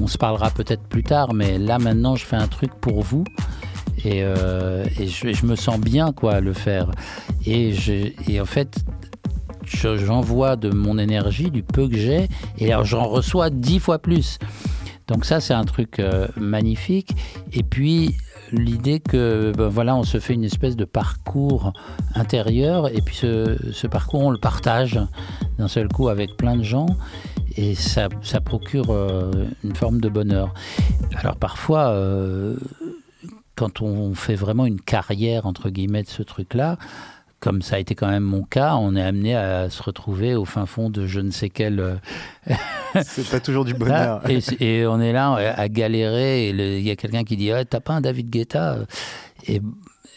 on 0.00 0.08
se 0.08 0.18
parlera 0.18 0.50
peut-être 0.50 0.82
plus 0.82 1.04
tard, 1.04 1.34
mais 1.34 1.58
là 1.58 1.78
maintenant 1.78 2.16
je 2.16 2.24
fais 2.24 2.36
un 2.36 2.48
truc 2.48 2.74
pour 2.80 3.02
vous. 3.02 3.22
Et, 4.04 4.22
euh, 4.22 4.84
et 4.98 5.06
je, 5.06 5.32
je 5.32 5.46
me 5.46 5.56
sens 5.56 5.78
bien 5.78 6.12
quoi 6.12 6.34
à 6.34 6.40
le 6.40 6.52
faire. 6.52 6.90
Et, 7.46 7.72
je, 7.72 8.12
et 8.28 8.40
en 8.40 8.44
fait, 8.44 8.84
j'envoie 9.68 10.56
de 10.56 10.70
mon 10.70 10.98
énergie, 10.98 11.50
du 11.50 11.62
peu 11.62 11.88
que 11.88 11.96
j'ai, 11.96 12.28
et 12.58 12.72
alors 12.72 12.84
j'en 12.84 13.04
reçois 13.04 13.50
dix 13.50 13.78
fois 13.78 13.98
plus. 13.98 14.38
Donc 15.08 15.24
ça, 15.24 15.40
c'est 15.40 15.54
un 15.54 15.64
truc 15.64 16.00
euh, 16.00 16.28
magnifique. 16.36 17.12
Et 17.52 17.62
puis 17.62 18.14
l'idée 18.52 19.00
que 19.00 19.52
ben 19.56 19.68
voilà, 19.68 19.96
on 19.96 20.02
se 20.02 20.20
fait 20.20 20.34
une 20.34 20.44
espèce 20.44 20.76
de 20.76 20.84
parcours 20.84 21.72
intérieur, 22.14 22.88
et 22.88 23.00
puis 23.00 23.16
ce, 23.16 23.86
parcours, 23.86 24.20
on 24.20 24.30
le 24.30 24.38
partage 24.38 25.00
d'un 25.58 25.68
seul 25.68 25.88
coup 25.88 26.08
avec 26.08 26.36
plein 26.36 26.56
de 26.56 26.62
gens, 26.62 26.86
et 27.56 27.74
ça, 27.74 28.08
ça 28.22 28.40
procure 28.40 28.86
euh, 28.90 29.30
une 29.64 29.74
forme 29.74 30.00
de 30.00 30.08
bonheur. 30.08 30.54
Alors 31.16 31.36
parfois, 31.36 31.88
euh, 31.88 32.56
quand 33.54 33.82
on 33.82 34.14
fait 34.14 34.36
vraiment 34.36 34.66
une 34.66 34.80
carrière 34.80 35.46
entre 35.46 35.68
guillemets 35.70 36.02
de 36.02 36.08
ce 36.08 36.22
truc-là, 36.22 36.78
comme 37.40 37.62
ça 37.62 37.76
a 37.76 37.78
été 37.78 37.94
quand 37.94 38.08
même 38.08 38.24
mon 38.24 38.42
cas, 38.42 38.74
on 38.76 38.96
est 38.96 39.02
amené 39.02 39.36
à 39.36 39.70
se 39.70 39.82
retrouver 39.82 40.34
au 40.34 40.44
fin 40.44 40.66
fond 40.66 40.90
de 40.90 41.06
je 41.06 41.20
ne 41.20 41.30
sais 41.30 41.50
quel 41.50 41.78
euh, 41.78 41.94
C'est 43.02 43.28
pas 43.30 43.40
toujours 43.40 43.64
du 43.64 43.74
bonheur. 43.78 44.22
Là, 44.22 44.30
et, 44.60 44.86
on 44.86 45.00
est 45.00 45.12
là 45.12 45.34
à 45.56 45.68
galérer. 45.68 46.48
et 46.48 46.50
Il 46.50 46.86
y 46.86 46.90
a 46.90 46.96
quelqu'un 46.96 47.24
qui 47.24 47.36
dit 47.36 47.52
Ah, 47.52 47.64
T'as 47.64 47.80
pas 47.80 47.94
un 47.94 48.00
David 48.00 48.30
Guetta? 48.30 48.78
Et, 49.46 49.60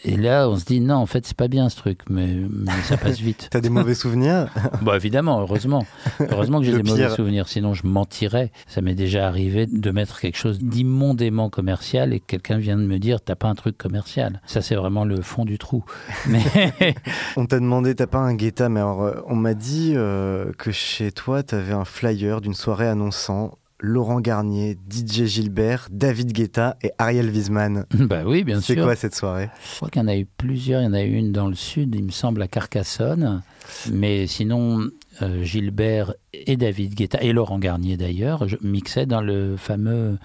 et 0.04 0.16
là, 0.16 0.48
on 0.48 0.56
se 0.56 0.64
dit 0.64 0.80
Non, 0.80 0.96
en 0.96 1.06
fait, 1.06 1.26
c'est 1.26 1.36
pas 1.36 1.48
bien 1.48 1.68
ce 1.68 1.76
truc, 1.76 2.00
mais, 2.10 2.36
mais 2.50 2.72
ça 2.84 2.96
passe 2.96 3.20
vite. 3.20 3.48
T'as 3.50 3.60
des 3.60 3.70
mauvais 3.70 3.94
souvenirs? 3.94 4.48
Bah 4.82 4.96
évidemment, 4.96 5.40
heureusement. 5.40 5.86
Heureusement 6.20 6.60
que 6.60 6.66
j'ai 6.66 6.72
des 6.72 6.82
mauvais 6.82 7.10
souvenirs, 7.10 7.48
sinon 7.48 7.74
je 7.74 7.86
mentirais. 7.86 8.50
Ça 8.66 8.80
m'est 8.80 8.94
déjà 8.94 9.26
arrivé 9.26 9.66
de 9.66 9.90
mettre 9.90 10.20
quelque 10.20 10.38
chose 10.38 10.58
d'immondément 10.60 11.50
commercial 11.50 12.12
et 12.12 12.20
que 12.20 12.26
quelqu'un 12.26 12.58
vient 12.58 12.76
de 12.76 12.86
me 12.86 12.98
dire 12.98 13.20
T'as 13.20 13.36
pas 13.36 13.48
un 13.48 13.54
truc 13.54 13.78
commercial. 13.78 14.40
Ça, 14.46 14.62
c'est 14.62 14.74
vraiment 14.74 15.04
le 15.04 15.20
fond 15.22 15.44
du 15.44 15.58
trou. 15.58 15.84
Mais 16.28 16.42
On 17.36 17.46
t'a 17.46 17.60
demandé, 17.60 17.94
t'as 17.94 18.06
pas 18.06 18.18
un 18.18 18.34
guetta, 18.34 18.68
mais 18.68 18.80
alors, 18.80 19.02
euh, 19.02 19.14
on 19.26 19.36
m'a 19.36 19.54
dit 19.54 19.92
euh, 19.94 20.52
que 20.58 20.70
chez 20.70 21.12
toi, 21.12 21.42
t'avais 21.42 21.72
un 21.72 21.84
flyer 21.84 22.40
d'une 22.40 22.54
soirée 22.54 22.88
annonçant 22.88 23.58
Laurent 23.84 24.20
Garnier, 24.20 24.78
DJ 24.88 25.24
Gilbert, 25.24 25.88
David 25.90 26.32
Guetta 26.32 26.76
et 26.82 26.92
Ariel 26.98 27.28
Wiesman. 27.30 27.84
bah 27.94 28.22
oui, 28.24 28.44
bien 28.44 28.60
C'est 28.60 28.74
sûr. 28.74 28.84
quoi 28.84 28.94
cette 28.94 29.16
soirée? 29.16 29.50
Je 29.72 29.76
crois 29.76 29.90
qu'il 29.90 30.00
y 30.00 30.04
en 30.04 30.08
a 30.08 30.16
eu 30.16 30.24
plusieurs. 30.24 30.80
Il 30.80 30.84
y 30.84 30.86
en 30.86 30.92
a 30.94 31.02
eu 31.02 31.14
une 31.14 31.32
dans 31.32 31.48
le 31.48 31.56
sud, 31.56 31.92
il 31.96 32.04
me 32.04 32.12
semble, 32.12 32.40
à 32.42 32.46
Carcassonne. 32.46 33.42
Mais 33.90 34.28
sinon, 34.28 34.86
euh, 35.20 35.42
Gilbert 35.42 36.14
et 36.32 36.56
David 36.56 36.94
Guetta, 36.94 37.20
et 37.22 37.32
Laurent 37.32 37.58
Garnier 37.58 37.96
d'ailleurs, 37.96 38.46
mixaient 38.62 39.06
dans 39.06 39.20
le 39.20 39.56
fameux 39.56 40.16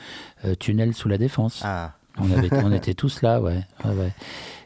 euh, 0.45 0.53
tunnel 0.53 0.93
sous 0.93 1.09
la 1.09 1.17
Défense. 1.17 1.61
Ah, 1.65 1.93
On, 2.19 2.31
avait, 2.31 2.49
on 2.63 2.71
était 2.71 2.93
tous 2.93 3.23
là, 3.23 3.41
ouais. 3.41 3.61
ouais, 3.85 3.91
ouais. 3.91 4.13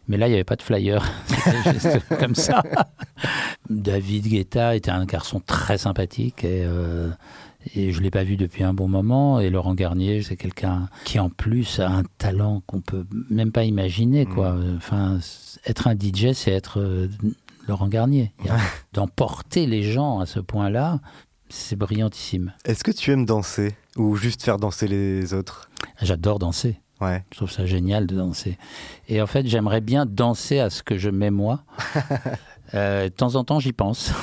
Mais 0.09 0.17
là, 0.17 0.27
il 0.27 0.31
n'y 0.31 0.35
avait 0.35 0.43
pas 0.43 0.57
de 0.57 0.63
flyer. 0.63 1.09
C'était 1.27 1.79
juste 1.79 1.99
comme 2.19 2.35
ça. 2.35 2.61
David 3.69 4.27
Guetta 4.27 4.75
était 4.75 4.91
un 4.91 5.05
garçon 5.05 5.39
très 5.39 5.77
sympathique 5.77 6.43
et, 6.43 6.63
euh, 6.65 7.09
et 7.75 7.91
je 7.91 7.99
ne 7.99 8.03
l'ai 8.03 8.11
pas 8.11 8.23
vu 8.23 8.37
depuis 8.37 8.63
un 8.63 8.73
bon 8.73 8.87
moment. 8.87 9.39
Et 9.39 9.49
Laurent 9.49 9.73
Garnier, 9.75 10.21
c'est 10.23 10.35
quelqu'un 10.37 10.89
qui, 11.05 11.19
en 11.19 11.29
plus, 11.29 11.79
a 11.79 11.89
un 11.89 12.03
talent 12.17 12.61
qu'on 12.65 12.81
peut 12.81 13.05
même 13.29 13.51
pas 13.51 13.63
imaginer. 13.63 14.25
Quoi. 14.25 14.55
Enfin, 14.77 15.19
c- 15.21 15.59
être 15.65 15.87
un 15.87 15.93
DJ, 15.95 16.33
c'est 16.33 16.51
être 16.51 16.79
euh, 16.79 17.07
Laurent 17.67 17.87
Garnier. 17.87 18.33
D'emporter 18.93 19.65
les 19.67 19.83
gens 19.83 20.19
à 20.19 20.25
ce 20.25 20.39
point-là, 20.39 20.99
c'est 21.49 21.75
brillantissime. 21.75 22.53
Est-ce 22.65 22.83
que 22.83 22.91
tu 22.91 23.11
aimes 23.11 23.25
danser 23.25 23.75
ou 23.97 24.15
juste 24.15 24.43
faire 24.43 24.57
danser 24.57 24.87
les 24.87 25.33
autres? 25.33 25.69
J'adore 26.01 26.39
danser. 26.39 26.79
Ouais. 26.99 27.23
Je 27.31 27.37
trouve 27.37 27.49
ça 27.51 27.65
génial 27.65 28.05
de 28.05 28.15
danser. 28.15 28.57
Et 29.07 29.21
en 29.21 29.27
fait, 29.27 29.47
j'aimerais 29.47 29.81
bien 29.81 30.05
danser 30.05 30.59
à 30.59 30.69
ce 30.69 30.83
que 30.83 30.97
je 30.97 31.09
mets 31.09 31.31
moi. 31.31 31.63
Euh, 32.73 33.09
de 33.09 33.13
temps 33.13 33.35
en 33.35 33.43
temps, 33.43 33.59
j'y 33.59 33.73
pense, 33.73 34.13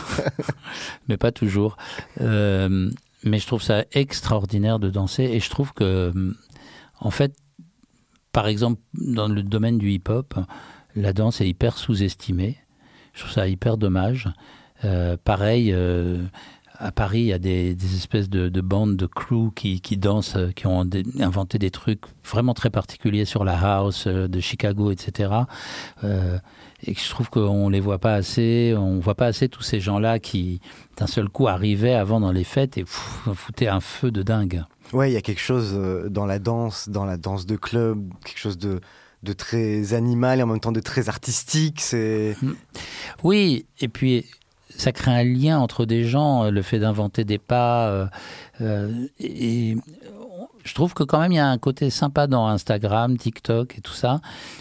mais 1.09 1.19
pas 1.19 1.33
toujours. 1.33 1.77
Euh, 2.23 2.91
mais 3.25 3.39
je 3.39 3.47
trouve 3.47 3.63
ça 3.63 3.85
extraordinaire 3.93 4.79
de 4.79 4.91
danser. 4.91 5.25
Et 5.25 5.41
je 5.41 5.51
trouve 5.51 5.73
que, 5.73 6.11
hum, 6.15 6.37
en 7.01 7.11
fait, 7.11 7.35
par 8.33 8.47
exemple, 8.47 8.81
dans 8.95 9.29
le 9.29 9.43
domaine 9.43 9.79
du 9.79 9.91
hip-hop, 9.91 10.35
la 10.95 11.13
danse 11.13 11.41
est 11.41 11.49
hyper 11.49 11.79
sous-estimée. 11.79 12.57
Je 13.13 13.21
trouve 13.21 13.33
ça 13.33 13.49
hyper 13.49 13.77
dommage. 13.77 14.29
Euh, 14.85 15.17
pareil, 15.23 15.73
euh, 15.73 16.23
à 16.79 16.93
Paris, 16.93 17.21
il 17.21 17.27
y 17.27 17.33
a 17.33 17.39
des, 17.39 17.73
espèces 17.97 18.31
de, 18.31 18.49
de 18.49 18.61
bandes 18.61 18.97
de 18.97 19.07
crew 19.07 19.53
qui, 19.55 19.81
qui 19.81 19.97
dansent, 19.97 20.37
euh, 20.37 20.51
qui 20.53 20.67
ont 20.67 20.89
inventé 21.19 21.59
des 21.59 21.71
trucs 21.71 22.03
vraiment 22.25 22.55
très 22.55 22.71
particuliers 22.71 23.25
sur 23.25 23.45
la 23.45 23.59
house 23.59 24.07
de 24.07 24.41
Chicago, 24.41 24.93
etc. 24.93 25.33
et 26.87 26.95
je 26.95 27.09
trouve 27.11 27.29
qu'on 27.31 27.69
les 27.69 27.81
voit 27.81 27.99
pas 27.99 28.15
assez. 28.15 28.75
On 28.77 28.99
voit 29.01 29.15
pas 29.15 29.27
assez 29.27 29.49
tous 29.49 29.63
ces 29.63 29.81
gens-là 29.81 30.19
qui, 30.19 30.61
d'un 30.97 31.07
seul 31.07 31.29
coup, 31.29 31.49
arrivaient 31.49 31.95
avant 31.95 32.21
dans 32.21 32.33
les 32.33 32.45
fêtes 32.45 32.79
et 32.79 32.85
pff, 32.85 33.29
foutaient 33.35 33.69
un 33.69 33.81
feu 33.81 34.11
de 34.11 34.23
dingue. 34.23 34.65
Ouais, 34.93 35.11
il 35.11 35.15
y 35.15 35.17
a 35.17 35.21
quelque 35.21 35.41
chose 35.41 35.73
euh, 35.75 36.09
dans 36.09 36.25
la 36.27 36.39
danse, 36.39 36.89
dans 36.89 37.05
la 37.05 37.17
danse 37.17 37.47
de 37.47 37.57
club, 37.57 38.09
quelque 38.25 38.39
chose 38.39 38.59
de, 38.59 38.81
de 39.23 39.33
très 39.33 39.93
animal 39.93 40.39
et 40.41 40.43
en 40.43 40.47
même 40.47 40.61
temps 40.61 40.73
de 40.73 40.81
très 40.81 41.09
artistique. 41.09 41.81
C'est 41.81 42.37
Oui, 43.23 43.67
et 43.81 43.89
puis 43.89 44.25
ça 44.71 44.93
crée 44.93 45.11
un 45.11 45.25
lien 45.25 45.59
entre 45.59 45.85
des 45.85 46.05
gens, 46.05 46.45
euh, 46.45 46.51
le 46.51 46.63
fait 46.63 46.79
d'inventer 46.79 47.25
des 47.25 47.39
pas. 47.39 47.89
euh, 47.89 48.07
euh, 48.61 49.07
et 49.19 49.77
je 50.69 50.75
trouve 50.75 50.93
que 50.93 51.03
quand 51.03 51.19
même 51.19 51.33
il 51.33 51.37
y 51.37 51.41
a 51.41 51.49
un 51.49 51.59
côté 51.59 51.89
sympa 51.91 52.27
dans 52.27 52.47
Instagram, 52.47 53.17
TikTok 53.17 53.79
et 53.79 53.81
tout 53.81 53.93
ça. 53.93 54.21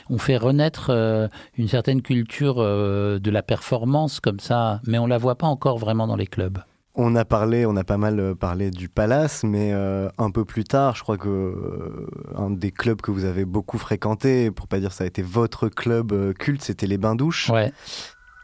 On 0.10 0.18
fait 0.18 0.38
renaître 0.38 0.88
euh, 0.90 1.28
une 1.58 1.68
certaine 1.68 2.02
culture 2.02 2.56
euh, 2.60 3.20
de 3.20 3.30
la 3.30 3.44
performance 3.44 4.20
comme 4.20 4.40
ça, 4.40 4.80
mais 4.88 4.98
on 4.98 5.08
la 5.08 5.18
voit 5.18 5.36
pas 5.36 5.48
encore 5.48 5.78
vraiment 5.78 6.08
dans 6.08 6.16
les 6.16 6.28
clubs. 6.28 6.60
On 7.00 7.16
a 7.16 7.26
parlé, 7.26 7.66
on 7.68 7.76
a 7.76 7.84
pas 7.84 7.98
mal 7.98 8.20
euh, 8.20 8.34
parlé 8.34 8.72
du 8.72 8.90
Palace, 8.90 9.44
mais 9.44 9.72
euh, 9.74 10.10
un 10.18 10.32
peu 10.32 10.46
plus 10.46 10.64
tard, 10.64 10.96
je 10.96 11.04
crois 11.04 11.18
que 11.18 11.30
euh, 11.30 12.08
un 12.36 12.50
des 12.50 12.72
clubs 12.72 13.02
que 13.02 13.12
vous 13.12 13.26
avez 13.26 13.46
beaucoup 13.46 13.78
fréquenté, 13.78 14.50
pour 14.50 14.68
pas 14.68 14.80
dire 14.80 14.92
ça 14.94 15.04
a 15.04 15.08
été 15.08 15.22
votre 15.22 15.70
club 15.70 16.12
euh, 16.12 16.34
culte, 16.34 16.64
c'était 16.64 16.88
les 16.88 16.98
Bains 16.98 17.16
Douches. 17.16 17.50
Ouais. 17.50 17.72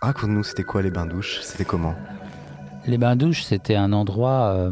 Raconte-nous, 0.01 0.43
c'était 0.43 0.63
quoi 0.63 0.81
les 0.83 0.91
Bains 0.91 1.07
Douches 1.07 1.39
C'était 1.41 1.65
comment? 1.65 1.95
Les 2.85 2.97
bains 2.97 3.15
douches, 3.15 3.43
c'était 3.43 3.77
un 3.77 3.93
endroit 3.93 4.69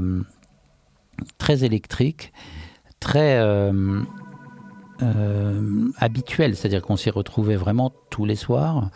très 1.38 1.64
électrique, 1.64 2.34
très 3.02 3.40
euh, 3.40 4.02
euh, 5.02 5.90
habituel, 5.98 6.56
c'est-à-dire 6.56 6.82
qu'on 6.82 6.96
s'y 6.96 7.10
retrouvait 7.10 7.58
vraiment 7.58 7.92
tous 8.10 8.24
les 8.24 8.38
soirs, 8.38 8.90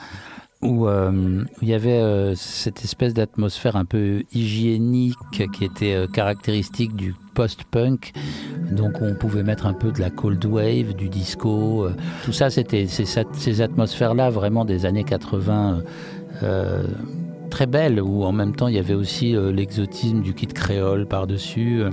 où 0.62 0.88
euh, 0.88 1.43
il 1.62 1.68
y 1.68 1.74
avait 1.74 2.34
cette 2.36 2.86
espèce 2.86 3.14
d'atmosphère 3.14 3.76
un 3.76 3.84
peu 3.84 4.24
hygiénique 4.32 5.18
qui 5.51 5.66
était 5.66 6.06
caractéristique 6.14 6.95
du 6.95 7.14
post-punk. 7.34 8.14
Donc 8.72 9.01
on 9.01 9.16
pouvait 9.16 9.43
mettre 9.43 9.66
un 9.66 9.74
peu 9.74 9.91
de 9.91 9.99
la 9.99 10.10
cold 10.10 10.43
wave, 10.45 10.93
du 10.95 11.10
disco, 11.10 11.89
tout 12.24 12.32
ça, 12.32 12.49
c'était 12.49 12.88
ces 12.88 13.62
atmosphères-là 13.62 14.30
vraiment 14.30 14.64
des 14.64 14.86
années 14.86 15.03
80. 15.03 15.82
euh, 16.43 16.84
très 17.49 17.68
belle, 17.68 18.01
où 18.01 18.24
en 18.24 18.34
même 18.34 18.56
temps 18.56 18.68
il 18.68 18.76
y 18.76 18.80
avait 18.80 18.95
aussi 18.95 19.34
l'exotisme 19.53 20.22
du 20.22 20.34
kit 20.34 20.47
créole 20.47 21.06
par-dessus, 21.06 21.84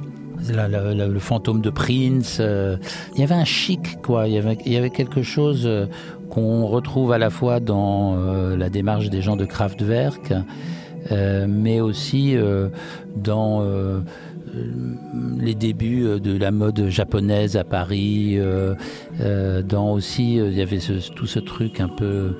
le 0.50 1.18
fantôme 1.18 1.60
de 1.60 1.70
Prince. 1.70 2.38
euh, 2.40 2.76
il 3.14 3.20
y 3.20 3.24
avait 3.24 3.34
un 3.34 3.44
chic, 3.44 4.00
quoi. 4.02 4.26
Il 4.28 4.34
y 4.34 4.76
avait, 4.76 4.90
quelque 4.90 5.22
chose 5.22 5.62
euh, 5.66 5.86
qu'on 6.30 6.66
retrouve 6.66 7.12
à 7.12 7.18
la 7.18 7.30
fois 7.30 7.60
dans 7.60 8.14
euh, 8.16 8.56
la 8.56 8.68
démarche 8.70 9.10
des 9.10 9.22
gens 9.22 9.36
de 9.36 9.44
Kraftwerk, 9.44 10.32
mais 11.48 11.80
aussi 11.80 12.36
dans 13.16 13.64
les 15.40 15.54
débuts 15.54 16.20
de 16.20 16.36
la 16.38 16.50
mode 16.52 16.88
japonaise 16.88 17.56
à 17.56 17.64
Paris, 17.64 18.38
dans 19.68 19.92
aussi 19.92 20.36
il 20.36 20.52
y 20.52 20.62
avait 20.62 20.78
ce- 20.80 21.10
tout 21.12 21.26
ce 21.26 21.38
truc 21.40 21.80
un 21.80 21.88
peu 21.88 22.36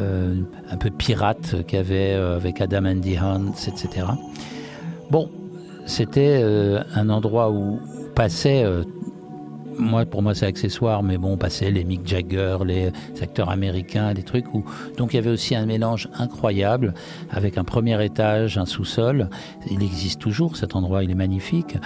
un 0.00 0.76
peu 0.76 0.90
pirate 0.90 1.56
qu'il 1.66 1.76
y 1.76 1.80
avait 1.80 2.12
avec 2.14 2.60
Adam 2.60 2.86
Andy 2.86 3.16
Hunt, 3.18 3.52
etc. 3.68 4.06
Bon, 5.10 5.28
c'était 5.86 6.40
euh, 6.42 6.82
un 6.94 7.08
endroit 7.08 7.50
où 7.50 7.78
passaient 8.14 8.64
euh, 8.64 8.82
moi, 9.78 10.06
pour 10.06 10.22
moi, 10.22 10.34
c'est 10.34 10.46
accessoire, 10.46 11.02
mais 11.02 11.18
bon, 11.18 11.34
on 11.34 11.36
passait 11.36 11.70
les 11.70 11.84
Mick 11.84 12.06
Jagger, 12.06 12.56
les 12.64 12.92
acteurs 13.20 13.50
américains, 13.50 14.14
des 14.14 14.22
trucs 14.22 14.54
où. 14.54 14.64
Donc, 14.96 15.12
il 15.12 15.16
y 15.16 15.18
avait 15.18 15.30
aussi 15.30 15.54
un 15.54 15.66
mélange 15.66 16.08
incroyable 16.14 16.94
avec 17.30 17.58
un 17.58 17.64
premier 17.64 18.02
étage, 18.02 18.56
un 18.56 18.64
sous-sol. 18.64 19.28
Il 19.70 19.82
existe 19.82 20.18
toujours, 20.18 20.56
cet 20.56 20.76
endroit, 20.76 21.04
il 21.04 21.10
est 21.10 21.14
magnifique. 21.14 21.76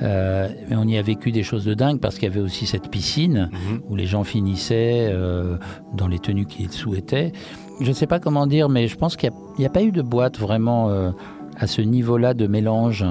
Euh, 0.00 0.48
mais 0.68 0.76
on 0.76 0.84
y 0.84 0.96
a 0.96 1.02
vécu 1.02 1.32
des 1.32 1.42
choses 1.42 1.64
de 1.64 1.74
dingue 1.74 1.98
parce 1.98 2.20
qu'il 2.20 2.28
y 2.28 2.30
avait 2.30 2.40
aussi 2.40 2.66
cette 2.66 2.88
piscine 2.88 3.50
où 3.88 3.96
les 3.96 4.06
gens 4.06 4.22
finissaient 4.22 5.12
dans 5.92 6.06
les 6.06 6.20
tenues 6.20 6.46
qu'ils 6.46 6.70
souhaitaient. 6.70 7.32
Je 7.80 7.88
ne 7.88 7.94
sais 7.94 8.06
pas 8.06 8.20
comment 8.20 8.46
dire, 8.46 8.68
mais 8.68 8.86
je 8.86 8.96
pense 8.96 9.16
qu'il 9.16 9.30
n'y 9.58 9.64
a, 9.64 9.68
a, 9.68 9.72
pas 9.72 9.82
eu 9.82 9.90
de 9.90 10.02
boîte 10.02 10.38
vraiment 10.38 11.12
à 11.60 11.66
ce 11.66 11.82
niveau-là 11.82 12.34
de 12.34 12.46
mélange 12.46 13.04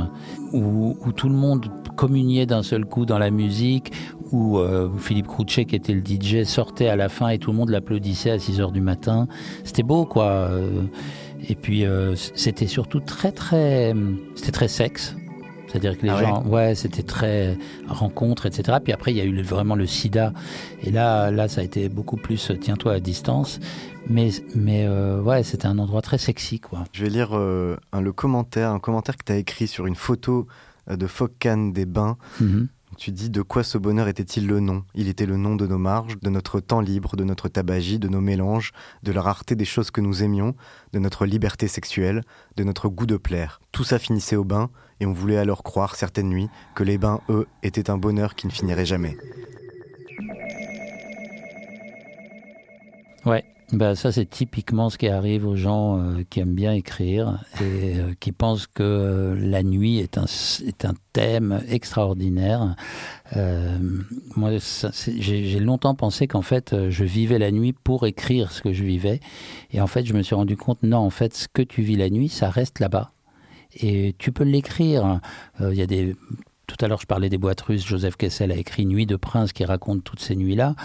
où, 0.52 0.98
où, 1.06 1.12
tout 1.14 1.30
le 1.30 1.36
monde 1.36 1.68
communiait 1.96 2.48
d'un 2.48 2.64
seul 2.64 2.84
coup 2.84 3.06
dans 3.06 3.20
la 3.20 3.30
musique, 3.30 3.92
où 4.32 4.58
euh, 4.58 4.90
Philippe 4.98 5.28
Crouchet, 5.28 5.66
qui 5.66 5.76
était 5.76 5.94
le 5.94 6.02
DJ, 6.02 6.44
sortait 6.44 6.88
à 6.88 6.96
la 6.96 7.10
fin 7.10 7.30
et 7.30 7.38
tout 7.38 7.52
le 7.52 7.58
monde 7.58 7.70
l'applaudissait 7.70 8.32
à 8.32 8.40
6 8.40 8.60
heures 8.60 8.72
du 8.72 8.82
matin. 8.82 9.28
C'était 9.64 9.84
beau, 9.84 10.06
quoi. 10.06 10.50
Et 11.48 11.56
puis, 11.56 11.86
euh, 11.86 12.16
c'était 12.16 12.68
surtout 12.68 13.00
très, 13.00 13.32
très. 13.32 13.94
C'était 14.36 14.52
très 14.52 14.68
sexe. 14.68 15.16
C'est-à-dire 15.70 15.98
que 15.98 16.04
les 16.04 16.12
Ah 16.12 16.22
gens, 16.24 16.44
ouais, 16.48 16.74
c'était 16.74 17.04
très 17.04 17.56
rencontre, 17.88 18.48
etc. 18.48 18.80
Puis 18.84 18.92
après, 18.92 19.12
il 19.12 19.18
y 19.18 19.22
a 19.22 19.26
eu 19.26 19.42
vraiment 19.44 19.76
le 19.76 19.86
sida. 19.86 20.34
Et 20.84 20.90
là, 20.90 21.30
là, 21.30 21.48
ça 21.48 21.62
a 21.62 21.64
été 21.64 21.90
beaucoup 21.90 22.18
plus 22.18 22.52
tiens-toi 22.60 22.94
à 22.94 23.00
distance. 23.00 23.60
Mais, 24.10 24.32
mais 24.56 24.86
euh, 24.88 25.22
ouais, 25.22 25.44
c'était 25.44 25.68
un 25.68 25.78
endroit 25.78 26.02
très 26.02 26.18
sexy, 26.18 26.60
quoi. 26.60 26.84
Je 26.94 27.04
vais 27.04 27.10
lire 27.10 27.30
euh, 27.34 27.78
un, 27.92 28.02
le 28.02 28.12
commentaire, 28.12 28.72
un 28.72 28.80
commentaire 28.80 29.16
que 29.16 29.24
tu 29.24 29.32
as 29.32 29.38
écrit 29.38 29.68
sur 29.68 29.86
une 29.86 29.96
photo 29.96 30.48
euh, 30.90 30.98
de 30.98 31.06
Focane 31.06 31.72
des 31.74 31.86
Bains. 31.86 32.18
Mhm. 32.42 32.68
Tu 32.98 33.12
dis 33.12 33.30
de 33.30 33.44
quoi 33.44 33.64
ce 33.64 33.78
bonheur 33.78 34.08
était-il 34.08 34.48
le 34.48 34.60
nom? 34.60 34.84
Il 34.96 35.08
était 35.08 35.28
le 35.28 35.38
nom 35.38 35.56
de 35.56 35.68
nos 35.68 35.78
marges, 35.78 36.20
de 36.20 36.30
notre 36.30 36.60
temps 36.60 36.82
libre, 36.82 37.16
de 37.16 37.24
notre 37.24 37.48
tabagie, 37.48 38.00
de 38.00 38.08
nos 38.08 38.20
mélanges, 38.20 38.72
de 39.04 39.12
la 39.12 39.22
rareté 39.22 39.56
des 39.56 39.64
choses 39.64 39.92
que 39.92 40.02
nous 40.02 40.24
aimions, 40.24 40.56
de 40.92 41.00
notre 41.00 41.28
liberté 41.28 41.68
sexuelle, 41.68 42.24
de 42.58 42.64
notre 42.64 42.90
goût 42.90 43.06
de 43.06 43.16
plaire. 43.16 43.62
Tout 43.72 43.84
ça 43.84 44.00
finissait 44.00 44.36
au 44.36 44.44
bain, 44.44 44.72
et 45.00 45.06
on 45.06 45.14
voulait 45.14 45.38
alors 45.38 45.62
croire 45.62 45.96
certaines 45.96 46.30
nuits 46.30 46.50
que 46.74 46.84
les 46.84 46.98
bains, 46.98 47.22
eux, 47.30 47.48
étaient 47.62 47.92
un 47.92 47.98
bonheur 47.98 48.34
qui 48.34 48.48
ne 48.48 48.52
finirait 48.52 48.88
jamais. 48.88 49.16
Ouais, 53.26 53.46
bah 53.72 53.94
ça 53.94 54.12
c'est 54.12 54.26
typiquement 54.26 54.90
ce 54.90 54.98
qui 54.98 55.08
arrive 55.08 55.46
aux 55.46 55.56
gens 55.56 56.00
euh, 56.00 56.24
qui 56.28 56.40
aiment 56.40 56.56
bien 56.56 56.74
écrire 56.74 57.44
et 57.62 58.00
euh, 58.00 58.14
qui 58.20 58.32
pensent 58.32 58.66
que 58.66 58.82
euh, 58.82 59.36
la 59.40 59.62
nuit 59.62 60.00
est 60.00 60.18
un, 60.18 60.26
est 60.66 60.86
un 60.86 60.96
thème 61.14 61.62
extraordinaire. 61.70 62.76
Moi, 64.36 64.52
j'ai 65.18 65.60
longtemps 65.60 65.94
pensé 65.94 66.28
qu'en 66.28 66.42
fait, 66.42 66.90
je 66.90 67.04
vivais 67.04 67.38
la 67.38 67.52
nuit 67.52 67.74
pour 67.74 68.08
écrire 68.08 68.52
ce 68.52 68.62
que 68.62 68.74
je 68.74 68.84
vivais. 68.84 69.20
Et 69.72 69.82
en 69.82 69.88
fait, 69.88 70.04
je 70.04 70.14
me 70.14 70.24
suis 70.24 70.34
rendu 70.34 70.58
compte, 70.58 70.82
non, 70.82 70.98
en 70.98 71.12
fait, 71.12 71.36
ce 71.36 71.48
que 71.48 71.62
tu 71.62 71.84
vis 71.84 71.96
la 71.96 72.10
nuit, 72.10 72.30
ça 72.30 72.50
reste 72.50 72.80
là-bas. 72.80 73.12
Et 73.76 74.16
tu 74.18 74.32
peux 74.32 74.44
l'écrire. 74.44 75.20
Il 75.60 75.76
y 75.76 75.82
a 75.84 75.88
des... 75.88 76.16
Tout 76.66 76.78
à 76.82 76.88
l'heure, 76.88 77.02
je 77.02 77.06
parlais 77.06 77.30
des 77.30 77.38
boîtes 77.38 77.62
russes. 77.62 77.86
Joseph 77.86 78.16
Kessel 78.16 78.52
a 78.52 78.56
écrit 78.56 78.88
Nuit 78.88 79.06
de 79.06 79.16
prince 79.16 79.54
qui 79.54 79.66
raconte 79.66 80.04
toutes 80.04 80.22
ces 80.22 80.36
nuits-là. 80.36 80.76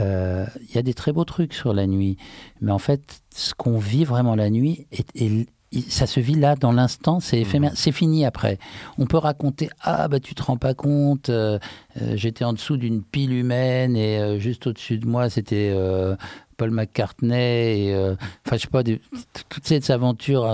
Euh, 0.00 0.46
Il 0.68 0.74
y 0.74 0.78
a 0.78 0.82
des 0.82 0.94
très 0.94 1.12
beaux 1.12 1.24
trucs 1.24 1.54
sur 1.54 1.72
la 1.74 1.86
nuit. 1.86 2.16
Mais 2.60 2.72
en 2.72 2.78
fait, 2.78 3.20
ce 3.34 3.54
qu'on 3.54 3.78
vit 3.78 4.04
vraiment 4.04 4.34
la 4.34 4.50
nuit, 4.50 4.86
est, 4.92 5.06
est- 5.14 5.46
il- 5.72 5.82
ça 5.90 6.06
se 6.06 6.20
vit 6.20 6.36
là, 6.36 6.54
dans 6.54 6.70
l'instant, 6.72 7.18
c'est 7.20 7.40
éphémère, 7.40 7.72
c'est 7.74 7.90
fini 7.92 8.24
après. 8.24 8.58
On 8.98 9.06
peut 9.06 9.16
raconter 9.18 9.68
Ah, 9.80 10.06
bah 10.08 10.20
tu 10.20 10.34
te 10.34 10.42
rends 10.42 10.56
pas 10.56 10.72
compte, 10.74 11.28
euh, 11.30 11.58
euh, 12.00 12.12
j'étais 12.16 12.44
en 12.44 12.52
dessous 12.52 12.76
d'une 12.76 13.02
pile 13.02 13.32
humaine 13.32 13.96
et 13.96 14.18
euh, 14.20 14.38
juste 14.38 14.66
au-dessus 14.68 14.98
de 14.98 15.06
moi, 15.06 15.28
c'était 15.30 15.72
euh, 15.74 16.14
Paul 16.56 16.70
McCartney. 16.70 17.88
et, 17.88 17.94
euh, 17.94 18.14
Enfin, 18.46 18.56
je 18.56 18.62
sais 18.62 18.68
pas, 18.68 18.82
des- 18.84 19.00
toutes 19.48 19.66
ces 19.66 19.90
aventures. 19.90 20.44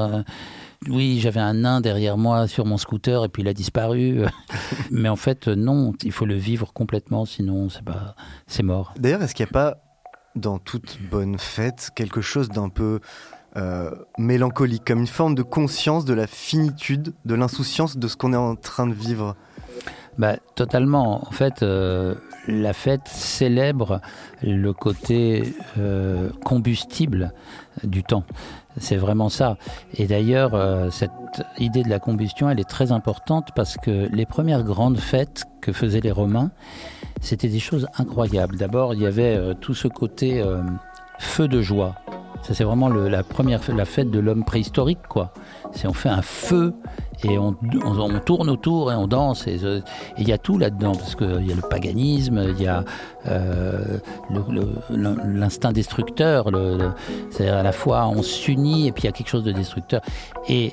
Euh, 0.88 0.92
oui, 0.92 1.20
j'avais 1.20 1.40
un 1.40 1.54
nain 1.54 1.80
derrière 1.80 2.16
moi 2.16 2.48
sur 2.48 2.64
mon 2.64 2.78
scooter 2.78 3.24
et 3.24 3.28
puis 3.28 3.42
il 3.42 3.48
a 3.48 3.54
disparu. 3.54 4.22
Mais 4.90 5.08
en 5.08 5.16
fait, 5.16 5.48
non, 5.48 5.92
il 6.02 6.12
faut 6.12 6.26
le 6.26 6.36
vivre 6.36 6.72
complètement, 6.72 7.24
sinon 7.24 7.68
c'est 7.68 7.84
pas, 7.84 8.14
c'est 8.46 8.62
mort. 8.62 8.94
D'ailleurs, 8.98 9.22
est-ce 9.22 9.34
qu'il 9.34 9.44
n'y 9.44 9.50
a 9.50 9.52
pas, 9.52 9.78
dans 10.36 10.58
toute 10.58 10.98
bonne 11.10 11.38
fête, 11.38 11.90
quelque 11.94 12.20
chose 12.20 12.48
d'un 12.48 12.68
peu 12.68 13.00
euh, 13.56 13.90
mélancolique, 14.16 14.84
comme 14.84 15.00
une 15.00 15.06
forme 15.06 15.34
de 15.34 15.42
conscience 15.42 16.04
de 16.04 16.14
la 16.14 16.26
finitude, 16.26 17.14
de 17.24 17.34
l'insouciance 17.34 17.98
de 17.98 18.06
ce 18.06 18.16
qu'on 18.16 18.32
est 18.32 18.36
en 18.36 18.54
train 18.54 18.86
de 18.86 18.94
vivre? 18.94 19.34
Bah, 20.18 20.36
totalement. 20.54 21.26
En 21.26 21.32
fait, 21.32 21.62
euh, 21.62 22.14
la 22.46 22.72
fête 22.72 23.06
célèbre 23.06 24.00
le 24.42 24.72
côté 24.72 25.54
euh, 25.78 26.30
combustible 26.44 27.32
du 27.82 28.04
temps. 28.04 28.24
C'est 28.78 28.96
vraiment 28.96 29.28
ça. 29.28 29.56
Et 29.94 30.06
d'ailleurs, 30.06 30.54
euh, 30.54 30.90
cette 30.90 31.10
idée 31.58 31.82
de 31.82 31.88
la 31.88 31.98
combustion, 31.98 32.48
elle 32.48 32.60
est 32.60 32.68
très 32.68 32.92
importante 32.92 33.48
parce 33.54 33.76
que 33.76 34.08
les 34.12 34.26
premières 34.26 34.62
grandes 34.62 34.98
fêtes 34.98 35.44
que 35.60 35.72
faisaient 35.72 36.00
les 36.00 36.12
Romains, 36.12 36.50
c'était 37.20 37.48
des 37.48 37.58
choses 37.58 37.88
incroyables. 37.98 38.56
D'abord, 38.56 38.94
il 38.94 39.00
y 39.00 39.06
avait 39.06 39.36
euh, 39.36 39.54
tout 39.54 39.74
ce 39.74 39.88
côté 39.88 40.40
euh, 40.40 40.62
feu 41.18 41.48
de 41.48 41.60
joie. 41.60 41.96
Ça, 42.42 42.54
c'est 42.54 42.64
vraiment 42.64 42.88
la 42.88 43.22
première 43.22 43.60
la 43.74 43.84
fête 43.84 44.10
de 44.10 44.18
l'homme 44.18 44.44
préhistorique, 44.44 45.06
quoi. 45.08 45.34
C'est 45.72 45.86
on 45.86 45.92
fait 45.92 46.08
un 46.08 46.22
feu 46.22 46.74
et 47.24 47.38
on, 47.38 47.54
on, 47.84 48.18
tourne 48.20 48.48
autour 48.48 48.92
et 48.92 48.94
on 48.94 49.06
danse. 49.06 49.44
Euh, 49.46 49.80
et 50.16 50.22
il 50.22 50.28
y 50.28 50.32
a 50.32 50.38
tout 50.38 50.58
là-dedans, 50.58 50.92
parce 50.92 51.14
qu'il 51.14 51.46
y 51.46 51.52
a 51.52 51.54
le 51.54 51.68
paganisme, 51.68 52.46
il 52.56 52.62
y 52.62 52.66
a 52.66 52.84
euh, 53.26 53.98
l'instinct 55.24 55.72
destructeur. 55.72 56.50
C'est-à-dire 57.30 57.56
à 57.56 57.62
la 57.62 57.72
fois 57.72 58.06
on 58.08 58.22
s'unit 58.22 58.88
et 58.88 58.92
puis 58.92 59.02
il 59.02 59.06
y 59.06 59.08
a 59.08 59.12
quelque 59.12 59.28
chose 59.28 59.44
de 59.44 59.52
destructeur. 59.52 60.00
Et 60.48 60.72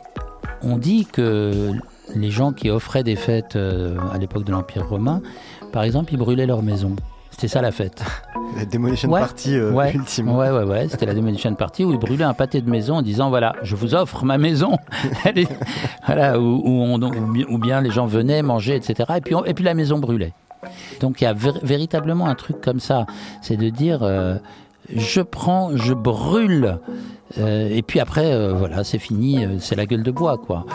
on 0.62 0.78
dit 0.78 1.06
que 1.06 1.72
les 2.16 2.32
gens 2.32 2.54
qui 2.54 2.70
offraient 2.70 3.04
des 3.04 3.16
fêtes 3.16 3.56
euh, 3.56 3.98
à 4.14 4.18
l'époque 4.18 4.46
de 4.46 4.52
l'Empire 4.52 4.88
romain, 4.88 5.22
par 5.72 5.84
exemple, 5.84 6.14
ils 6.14 6.18
brûlaient 6.18 6.46
leur 6.46 6.64
maison. 6.64 6.96
C'était 7.38 7.50
ça 7.50 7.62
la 7.62 7.72
fête. 7.72 8.04
La 8.58 8.66
Demolition 8.66 9.10
Ouais, 9.12 9.20
Party 9.20 9.56
euh, 9.56 9.72
ouais, 9.72 9.94
ultime. 9.94 10.36
Ouais, 10.36 10.50
ouais, 10.50 10.64
ouais. 10.64 10.88
C'était 10.90 11.06
la 11.06 11.14
Demolition 11.14 11.54
Party 11.54 11.86
où 11.86 11.92
ils 11.92 12.00
brûlaient 12.00 12.24
un 12.24 12.34
pâté 12.34 12.62
de 12.62 12.70
maison 12.70 12.96
en 12.96 13.02
disant 13.04 13.30
voilà, 13.30 13.54
je 13.62 13.76
vous 13.76 13.94
offre 13.94 14.26
ma 14.26 14.40
maison. 14.40 14.76
Est- 15.26 15.48
voilà, 16.08 16.40
où, 16.40 16.62
où 16.66 16.70
on- 16.82 17.00
où 17.00 17.58
bien- 17.60 17.82
les 17.82 17.92
gens 17.92 18.08
venaient 18.08 18.42
manger, 18.42 18.76
etc. 18.76 19.14
Et 19.18 19.22
puis, 19.22 19.36
on- 19.36 19.46
et 19.46 19.54
puis 19.54 19.64
la 19.64 19.76
maison 19.76 20.00
brûlait. 20.00 20.34
Donc 21.00 21.22
il 21.22 21.26
y 21.26 21.28
a 21.28 21.34
véritablement 21.34 22.26
un 22.28 22.34
truc 22.34 22.60
comme 22.60 22.80
ça. 22.80 23.06
C'est 23.44 23.58
de 23.58 23.70
dire 23.70 24.00
euh, 24.02 24.38
je 24.96 25.22
prends, 25.22 25.78
je 25.78 25.94
brûle. 25.94 26.80
Euh, 27.38 27.68
et 27.72 27.82
puis 27.82 28.00
après, 28.00 28.32
euh, 28.34 28.54
voilà, 28.54 28.84
c'est 28.84 29.00
fini, 29.00 29.46
euh, 29.46 29.58
c'est 29.60 29.76
la 29.76 29.86
gueule 29.86 30.04
de 30.04 30.12
bois, 30.12 30.38
quoi. 30.38 30.66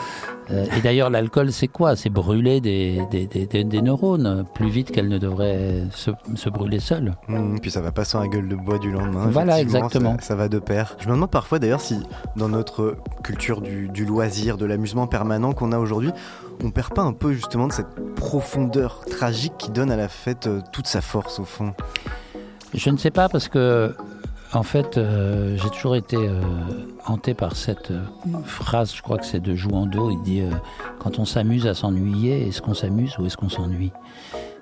Et 0.51 0.83
d'ailleurs, 0.83 1.09
l'alcool, 1.09 1.51
c'est 1.51 1.69
quoi? 1.69 1.97
C'est 1.97 2.11
brûler 2.11 2.61
des, 2.61 3.01
des, 3.11 3.27
des- 3.27 3.65
des- 3.65 3.81
neurones 3.81 4.45
plus 4.53 4.69
vite 4.69 4.91
qu'elles 4.91 5.09
ne 5.09 5.17
devraient 5.17 5.85
se, 5.93 6.11
se 6.35 6.51
brûler 6.51 6.79
seules. 6.79 7.15
Mmh, 7.29 7.59
puis 7.61 7.71
ça 7.71 7.81
va 7.81 7.91
pas 7.91 8.05
sans 8.05 8.21
la 8.21 8.29
gueule 8.29 8.49
de 8.49 8.57
bois 8.57 8.79
du 8.79 8.91
lendemain. 8.91 9.29
Voilà, 9.31 9.61
exactement. 9.63 10.17
Ça, 10.21 10.27
ça 10.27 10.35
va 10.35 10.49
de 10.51 10.59
pair. 10.59 10.97
Je 10.99 11.09
me 11.09 11.15
demande 11.15 11.31
parfois 11.31 11.59
d'ailleurs 11.59 11.81
si 11.81 11.97
dans 12.37 12.51
notre 12.51 12.97
culture 13.25 13.63
du, 13.63 13.89
du 13.89 14.05
loisir, 14.05 14.59
de 14.59 14.67
l'amusement 14.67 15.07
permanent 15.07 15.53
qu'on 15.53 15.73
a 15.73 15.79
aujourd'hui, 15.79 16.11
on 16.63 16.71
perd 16.71 16.93
pas 16.93 17.03
un 17.03 17.15
peu 17.15 17.33
justement 17.33 17.67
de 17.69 17.73
cette 17.73 18.15
profondeur 18.15 19.01
tragique 19.09 19.55
qui 19.57 19.71
donne 19.71 19.91
à 19.91 19.97
la 19.97 20.09
fête 20.09 20.51
toute 20.71 20.87
sa 20.87 21.01
force 21.01 21.39
au 21.39 21.45
fond. 21.45 21.73
Je 22.75 22.91
ne 22.91 22.99
sais 22.99 23.11
pas 23.11 23.31
parce 23.31 23.49
que, 23.49 23.95
en 24.55 24.63
fait, 24.63 24.99
euh, 24.99 25.57
j'ai 25.57 25.71
toujours 25.71 25.97
été 25.97 26.17
euh, 26.17 26.41
hanté 27.07 27.33
par 27.33 27.57
cette 27.57 27.91
euh, 27.91 28.03
phrase, 28.45 28.95
je 28.95 29.03
crois 29.03 29.19
que 29.19 29.25
c'est 29.25 29.41
de 29.41 29.55
Jouando, 29.55 30.11
il 30.11 30.21
dit 30.23 30.43
Quand 30.99 31.19
on 31.19 31.25
s'amuse 31.25 31.67
à 31.67 31.75
s'ennuyer, 31.75 32.49
est-ce 32.49 32.61
qu'on 32.61 32.75
s'amuse 32.75 33.17
ou 33.19 33.27
est-ce 33.27 33.37
qu'on 33.37 33.49
s'ennuie? 33.49 33.93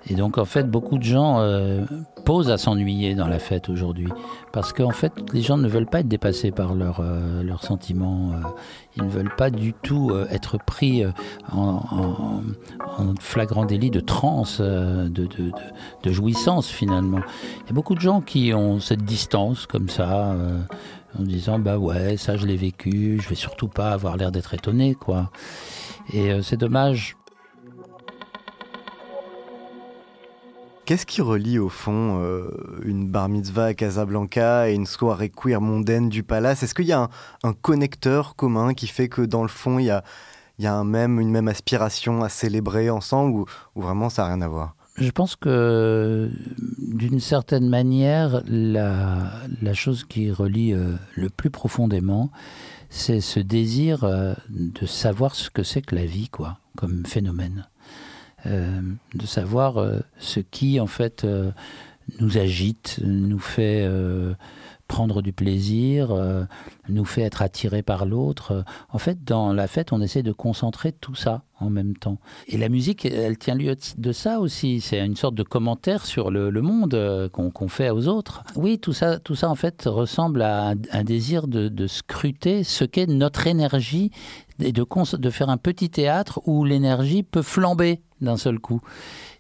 Et 0.09 0.15
donc, 0.15 0.39
en 0.39 0.45
fait, 0.45 0.65
beaucoup 0.65 0.99
de 0.99 1.03
gens 1.03 1.41
euh, 1.41 1.85
posent 2.25 2.51
à 2.51 2.57
s'ennuyer 2.57 3.15
dans 3.15 3.29
la 3.29 3.39
fête 3.39 3.69
aujourd'hui. 3.69 4.09
Parce 4.53 4.73
qu'en 4.73 4.91
fait, 4.91 5.13
les 5.33 5.43
gens 5.43 5.59
ne 5.59 5.69
veulent 5.69 5.87
pas 5.87 6.01
être 6.01 6.09
dépassés 6.09 6.51
par 6.51 6.75
leurs 6.75 7.01
euh, 7.01 7.43
leurs 7.43 7.63
sentiments. 7.63 8.33
euh, 8.33 8.49
ils 8.97 9.05
ne 9.05 9.11
veulent 9.11 9.35
pas 9.37 9.51
du 9.51 9.73
tout 9.73 10.11
être 10.31 10.59
pris 10.59 11.05
en, 11.53 12.43
flagrant 13.21 13.65
délit 13.65 13.91
de 13.91 14.01
transe, 14.01 14.61
de, 14.61 15.29
jouissance 16.07 16.67
finalement. 16.67 17.21
Il 17.63 17.67
y 17.69 17.71
a 17.71 17.73
beaucoup 17.73 17.95
de 17.95 18.01
gens 18.01 18.21
qui 18.21 18.53
ont 18.53 18.81
cette 18.81 19.05
distance 19.05 19.67
comme 19.67 19.89
ça, 19.89 20.35
en 21.17 21.23
disant 21.23 21.61
bah 21.61 21.79
ouais, 21.79 22.17
ça 22.17 22.37
je 22.37 22.47
l'ai 22.47 22.57
vécu, 22.57 23.21
je 23.23 23.29
vais 23.29 23.37
surtout 23.37 23.69
pas 23.69 23.93
avoir 23.93 24.17
l'air 24.17 24.33
d'être 24.33 24.55
étonné 24.55 24.97
quoi. 24.97 25.31
Et 26.13 26.43
c'est 26.43 26.59
dommage. 26.59 27.17
Qu'est-ce 30.91 31.07
qui 31.07 31.23
relie 31.23 31.61
au 31.61 31.69
fond 31.69 32.21
euh, 32.21 32.51
une 32.83 33.07
bar 33.09 33.29
mitzvah 33.29 33.67
à 33.67 33.75
Casablanca 33.75 34.69
et 34.69 34.75
une 34.75 34.87
soirée 34.87 35.29
queer 35.29 35.61
mondaine 35.61 36.09
du 36.09 36.25
palace? 36.25 36.65
Est-ce 36.65 36.75
qu'il 36.75 36.87
y 36.87 36.93
a 36.93 37.09
un, 37.45 37.53
connecteur 37.53 38.35
commun 38.35 38.75
qui 38.75 38.89
fait 38.89 39.09
que 39.09 39.23
dans 39.23 39.43
le 39.43 39.49
fond 39.49 39.79
il 39.79 39.85
y 39.85 39.91
a, 39.93 40.03
une 40.59 41.31
même 41.31 41.47
aspiration 41.47 42.25
à 42.25 42.29
célébrer 42.29 42.91
ensemble 42.91 43.39
ou, 43.39 43.47
vraiment 43.81 44.11
ça 44.11 44.23
n'a 44.23 44.35
rien 44.35 44.41
à 44.41 44.49
voir? 44.49 44.75
Je 44.97 45.13
pense 45.13 45.37
que 45.37 46.29
d'une 46.79 47.21
certaine 47.21 47.69
manière, 47.69 48.43
la, 48.49 49.31
la 49.63 49.75
chose 49.75 50.03
qui 50.03 50.33
relie 50.33 50.73
euh, 50.73 50.97
le 51.15 51.31
plus 51.31 51.51
profondément, 51.51 52.33
c'est 52.89 53.21
ce 53.21 53.39
désir 53.39 54.03
euh, 54.03 54.35
de 54.49 54.87
savoir 54.87 55.37
ce 55.37 55.51
que 55.51 55.63
c'est 55.63 55.83
que 55.83 55.95
la 55.95 56.05
vie, 56.05 56.29
quoi, 56.29 56.59
comme 56.77 57.07
phénomène. 57.07 57.69
Euh, 58.47 58.81
de 59.15 59.27
savoir 59.27 59.79
euh, 59.79 59.99
ce 60.19 60.41
qui, 60.41 60.81
en 60.81 60.87
fait, 60.87 61.25
euh, 61.25 61.51
nous 62.21 62.39
agite, 62.39 63.01
nous 63.05 63.39
fait 63.39 63.89
prendre 64.89 65.23
du 65.23 65.33
plaisir, 65.33 66.13
nous 66.89 67.05
fait 67.05 67.23
être 67.23 67.43
attiré 67.43 67.81
par 67.83 68.05
l'autre. 68.05 68.65
En 68.89 68.99
fait, 68.99 69.23
dans 69.23 69.53
la 69.53 69.69
fête, 69.69 69.93
on 69.93 70.03
essaie 70.03 70.25
de 70.25 70.33
concentrer 70.33 70.91
tout 70.91 71.15
ça 71.15 71.45
en 71.61 71.71
même 71.71 71.97
temps. 71.97 72.19
Et 72.49 72.59
la 72.59 72.69
musique, 72.69 73.05
elle 73.05 73.39
tient 73.39 73.55
lieu 73.55 73.77
de 73.97 74.13
ça 74.13 74.41
aussi. 74.41 74.81
C'est 74.81 74.99
une 74.99 75.15
sorte 75.15 75.37
de 75.37 75.45
commentaire 75.45 76.05
sur 76.05 76.33
le, 76.33 76.51
monde 76.61 77.31
qu'on 77.33 77.69
fait 77.69 77.91
aux 77.91 78.09
autres. 78.09 78.43
Oui, 78.57 78.81
tout 78.81 78.93
ça, 78.93 79.21
tout 79.21 79.37
ça 79.37 79.49
en 79.49 79.55
fait 79.55 79.85
ressemble 79.87 80.43
à 80.43 80.75
un, 80.91 81.05
désir 81.05 81.47
de, 81.47 81.87
scruter 81.87 82.65
ce 82.65 82.85
qu'est 82.85 83.07
notre 83.07 83.47
énergie 83.47 84.11
et 84.59 84.73
de 84.73 85.31
faire 85.31 85.51
un 85.51 85.57
petit 85.57 85.91
théâtre 85.91 86.41
où 86.47 86.65
l'énergie 86.65 87.23
peut 87.23 87.43
flamber 87.43 88.01
d'un 88.21 88.37
seul 88.37 88.59
coup. 88.59 88.81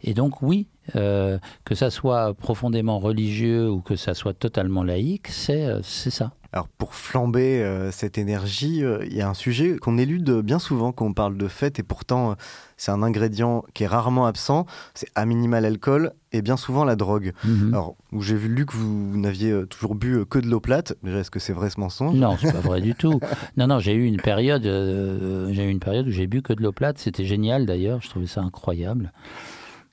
Et 0.02 0.14
donc 0.14 0.42
oui, 0.42 0.66
euh, 0.96 1.38
que 1.64 1.74
ça 1.74 1.90
soit 1.90 2.34
profondément 2.34 2.98
religieux 2.98 3.70
ou 3.70 3.80
que 3.80 3.96
ça 3.96 4.14
soit 4.14 4.34
totalement 4.34 4.82
laïque, 4.82 5.28
c'est 5.28 5.66
euh, 5.66 5.80
c'est 5.82 6.10
ça. 6.10 6.32
Alors 6.52 6.68
pour 6.68 6.94
flamber 6.94 7.62
euh, 7.62 7.92
cette 7.92 8.18
énergie, 8.18 8.84
euh, 8.84 9.04
il 9.06 9.16
y 9.16 9.20
a 9.20 9.28
un 9.28 9.34
sujet 9.34 9.76
qu'on 9.76 9.98
élude 9.98 10.30
bien 10.40 10.58
souvent 10.58 10.90
quand 10.90 11.06
on 11.06 11.12
parle 11.12 11.36
de 11.36 11.46
fête 11.46 11.78
et 11.78 11.84
pourtant 11.84 12.32
euh, 12.32 12.34
c'est 12.76 12.90
un 12.90 13.02
ingrédient 13.02 13.64
qui 13.72 13.84
est 13.84 13.86
rarement 13.86 14.26
absent, 14.26 14.66
c'est 14.94 15.08
à 15.14 15.26
minima 15.26 15.60
l'alcool 15.60 16.12
et 16.32 16.42
bien 16.42 16.56
souvent 16.56 16.84
la 16.84 16.96
drogue. 16.96 17.34
Mhm. 17.44 17.72
Alors 17.72 17.94
où 18.10 18.20
j'ai 18.20 18.34
vu 18.34 18.48
lu 18.48 18.66
que 18.66 18.74
vous 18.74 19.16
n'aviez 19.16 19.64
toujours 19.68 19.94
bu 19.94 20.24
que 20.26 20.40
de 20.40 20.48
l'eau 20.48 20.60
plate, 20.60 20.94
déjà 21.04 21.18
est-ce 21.18 21.30
que 21.30 21.38
c'est 21.38 21.52
vrai 21.52 21.70
ce 21.70 21.78
mensonge? 21.78 22.16
Non, 22.16 22.36
c'est 22.40 22.52
pas 22.52 22.60
vrai 22.60 22.80
du 22.80 22.94
tout. 22.94 23.20
Non, 23.56 23.66
non, 23.66 23.78
j'ai 23.78 23.92
eu 23.92 24.04
une 24.04 24.20
période, 24.20 24.62
j'ai 24.62 25.64
eu 25.64 25.68
une 25.68 25.80
période 25.80 26.06
où 26.06 26.10
j'ai 26.10 26.26
bu 26.26 26.40
que 26.40 26.52
de 26.52 26.62
l'eau 26.62 26.72
plate. 26.72 26.98
C'était 26.98 27.24
génial 27.24 27.66
d'ailleurs. 27.66 28.00
Je 28.00 28.08
trouvais 28.08 28.26
ça 28.26 28.40
incroyable. 28.40 29.12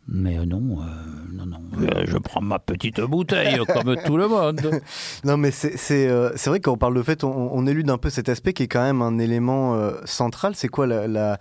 Mais 0.07 0.37
euh, 0.37 0.45
non, 0.45 0.81
euh, 0.81 0.85
non, 1.33 1.45
non. 1.45 1.59
Euh, 1.81 2.05
je 2.05 2.17
prends 2.17 2.41
ma 2.41 2.59
petite 2.59 3.01
bouteille 3.01 3.59
comme 3.73 3.95
tout 4.05 4.17
le 4.17 4.27
monde. 4.27 4.61
Non, 5.25 5.37
mais 5.37 5.51
c'est 5.51 6.07
euh, 6.07 6.31
vrai 6.45 6.59
que 6.59 6.65
quand 6.65 6.73
on 6.73 6.77
parle 6.77 6.95
de 6.95 7.03
fête, 7.03 7.23
on, 7.23 7.49
on 7.53 7.67
élude 7.67 7.89
un 7.89 7.97
peu 7.97 8.09
cet 8.09 8.29
aspect 8.29 8.53
qui 8.53 8.63
est 8.63 8.67
quand 8.67 8.83
même 8.83 9.01
un 9.01 9.17
élément 9.19 9.75
euh, 9.75 9.93
central. 10.05 10.53
C'est 10.55 10.69
quoi 10.69 10.87
la, 10.87 11.07
la, 11.07 11.37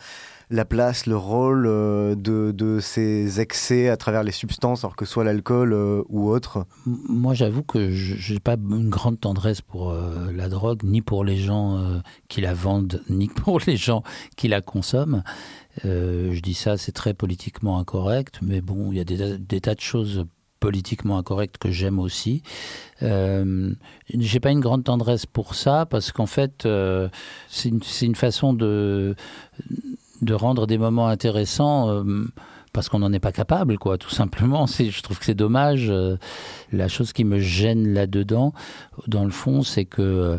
la 0.50 0.64
place, 0.64 1.06
le 1.06 1.16
rôle 1.16 1.66
euh, 1.66 2.14
de, 2.14 2.52
de 2.52 2.78
ces 2.80 3.40
excès 3.40 3.88
à 3.88 3.96
travers 3.96 4.22
les 4.22 4.32
substances, 4.32 4.84
alors 4.84 4.96
que 4.96 5.04
ce 5.04 5.12
soit 5.12 5.24
l'alcool 5.24 5.72
euh, 5.72 6.02
ou 6.08 6.28
autre? 6.28 6.66
Moi, 6.86 7.34
j'avoue 7.34 7.62
que 7.62 7.90
je 7.90 8.32
n'ai 8.32 8.40
pas 8.40 8.54
une 8.54 8.88
grande 8.88 9.20
tendresse 9.20 9.60
pour 9.60 9.90
euh, 9.90 10.30
la 10.34 10.48
drogue, 10.48 10.82
ni 10.84 11.02
pour 11.02 11.24
les 11.24 11.36
gens 11.36 11.78
euh, 11.78 11.98
qui 12.28 12.40
la 12.40 12.54
vendent, 12.54 13.02
ni 13.10 13.28
pour 13.28 13.60
les 13.66 13.76
gens 13.76 14.02
qui 14.36 14.48
la 14.48 14.60
consomment. 14.60 15.22
Euh, 15.84 16.32
je 16.32 16.40
dis 16.40 16.54
ça, 16.54 16.76
c'est 16.76 16.92
très 16.92 17.14
politiquement 17.14 17.78
incorrect, 17.78 18.40
mais 18.42 18.60
bon, 18.60 18.92
il 18.92 18.98
y 18.98 19.00
a 19.00 19.04
des, 19.04 19.60
tas 19.60 19.74
de 19.74 19.80
choses 19.80 20.24
politiquement 20.58 21.18
incorrectes 21.18 21.58
que 21.58 21.70
j'aime 21.70 21.98
aussi. 21.98 22.42
Euh, 23.02 23.72
J'ai 24.08 24.40
pas 24.40 24.50
une 24.50 24.60
grande 24.60 24.84
tendresse 24.84 25.26
pour 25.26 25.54
ça 25.54 25.86
parce 25.86 26.12
qu'en 26.12 26.26
fait, 26.26 26.64
euh, 26.64 27.08
c'est 27.48 27.68
une, 27.68 28.14
façon 28.14 28.52
de 28.52 29.14
de 30.22 30.34
rendre 30.34 30.66
des 30.66 30.78
moments 30.78 31.08
intéressants. 31.08 32.02
Parce 32.76 32.88
qu'on 32.90 32.98
n'en 33.00 33.12
est 33.12 33.18
pas 33.20 33.32
capable, 33.32 33.78
quoi, 33.78 33.96
tout 33.98 34.10
simplement. 34.10 34.66
Je 34.78 35.00
trouve 35.02 35.18
que 35.18 35.24
c'est 35.24 35.34
dommage. 35.34 35.86
Euh, 35.90 36.16
La 36.72 36.86
chose 36.88 37.12
qui 37.14 37.24
me 37.24 37.38
gêne 37.40 37.92
là-dedans, 37.94 38.52
dans 39.08 39.24
le 39.24 39.30
fond, 39.30 39.62
c'est 39.62 39.86
que 39.86 40.02
euh, 40.02 40.38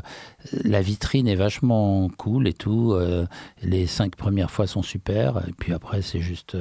la 0.63 0.81
vitrine 0.81 1.27
est 1.27 1.35
vachement 1.35 2.07
cool 2.17 2.47
et 2.47 2.53
tout. 2.53 2.93
Euh, 2.93 3.25
Les 3.63 3.87
cinq 3.87 4.15
premières 4.15 4.51
fois 4.51 4.67
sont 4.67 4.83
super, 4.83 5.41
et 5.47 5.51
puis 5.51 5.73
après, 5.73 6.01
c'est 6.03 6.21
juste 6.21 6.55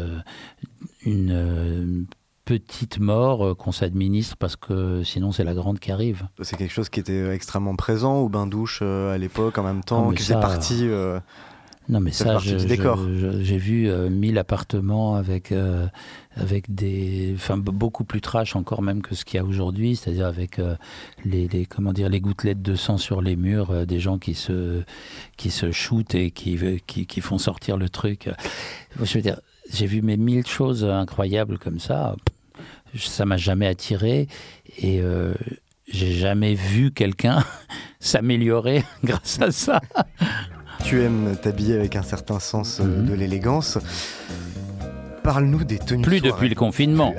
une 1.04 2.06
petite 2.44 2.98
mort 3.00 3.56
qu'on 3.56 3.72
s'administre 3.72 4.36
parce 4.38 4.56
que 4.56 5.02
sinon, 5.02 5.32
c'est 5.32 5.44
la 5.44 5.54
grande 5.54 5.78
qui 5.80 5.90
arrive. 5.92 6.26
C'est 6.42 6.56
quelque 6.56 6.72
chose 6.72 6.88
qui 6.88 7.00
était 7.00 7.28
extrêmement 7.34 7.74
présent 7.76 8.18
au 8.18 8.28
bain-douche 8.28 8.82
à 8.82 9.18
l'époque 9.18 9.58
en 9.58 9.62
même 9.64 9.82
temps, 9.82 10.08
mais 10.10 10.16
qui 10.16 10.22
ça- 10.22 10.34
faisait 10.36 10.40
partie. 10.40 10.88
euh, 10.88 11.18
Non, 11.89 12.01
mais 12.01 12.11
Ça 12.11 12.39
j'ai 12.39 13.59
vu 13.59 13.89
euh, 13.89 14.09
1000 14.11 14.39
appartements 14.39 15.14
avec, 15.14 15.53
euh, 15.53 15.87
avec 16.34 16.74
des. 16.74 17.32
Enfin, 17.37 17.57
beaucoup 17.57 18.05
plus 18.05 18.20
trash 18.20 18.57
encore 18.57 18.82
même 18.82 19.03
que 19.03 19.14
ce 19.14 19.24
qu'il 19.24 19.39
y 19.39 19.41
a 19.41 19.45
aujourd'hui, 19.45 19.95
c'est-à-dire 19.95 20.26
avec 20.26 20.59
euh, 20.59 20.74
les, 21.24 21.47
les, 21.49 21.64
comment 21.64 21.93
dire, 21.93 22.09
les 22.09 22.20
gouttelettes 22.20 22.62
de 22.62 22.74
sang 22.74 22.99
sur 22.99 23.22
les 23.22 23.37
murs, 23.37 23.70
euh, 23.70 23.84
des 23.84 24.01
gens 24.01 24.18
qui 24.18 24.34
se, 24.34 24.82
qui 25.37 25.51
se 25.51 25.70
shootent 25.70 26.14
et 26.16 26.30
qui, 26.32 26.59
qui, 26.87 27.07
qui 27.07 27.20
font 27.20 27.39
sortir 27.39 27.76
le 27.76 27.89
truc. 27.89 28.30
Je 29.01 29.14
veux 29.14 29.22
dire, 29.22 29.41
j'ai 29.72 29.87
vu 29.87 30.03
mes 30.03 30.16
mille 30.16 30.47
choses 30.47 30.84
incroyables 30.84 31.59
comme 31.59 31.78
ça. 31.78 32.16
Ça 32.97 33.24
m'a 33.26 33.37
jamais 33.37 33.66
attiré 33.66 34.26
et. 34.78 35.01
euh, 35.01 35.34
j'ai 35.89 36.11
jamais 36.12 36.55
vu 36.55 36.91
quelqu'un 36.91 37.45
s'améliorer 38.01 38.82
grâce 39.05 39.41
à 39.41 39.53
ça. 39.53 39.80
Tu 40.84 41.02
aimes 41.02 41.36
t'habiller 41.40 41.74
avec 41.74 41.96
un 41.96 42.02
certain 42.02 42.38
sens 42.38 42.80
euh, 42.80 42.84
Mhm. 42.84 43.06
de 43.06 43.14
l'élégance. 43.14 43.78
Parle-nous 45.22 45.64
des 45.64 45.78
tenues 45.78 46.02
Plus 46.02 46.20
depuis 46.20 46.48
le 46.48 46.54
confinement. 46.54 47.12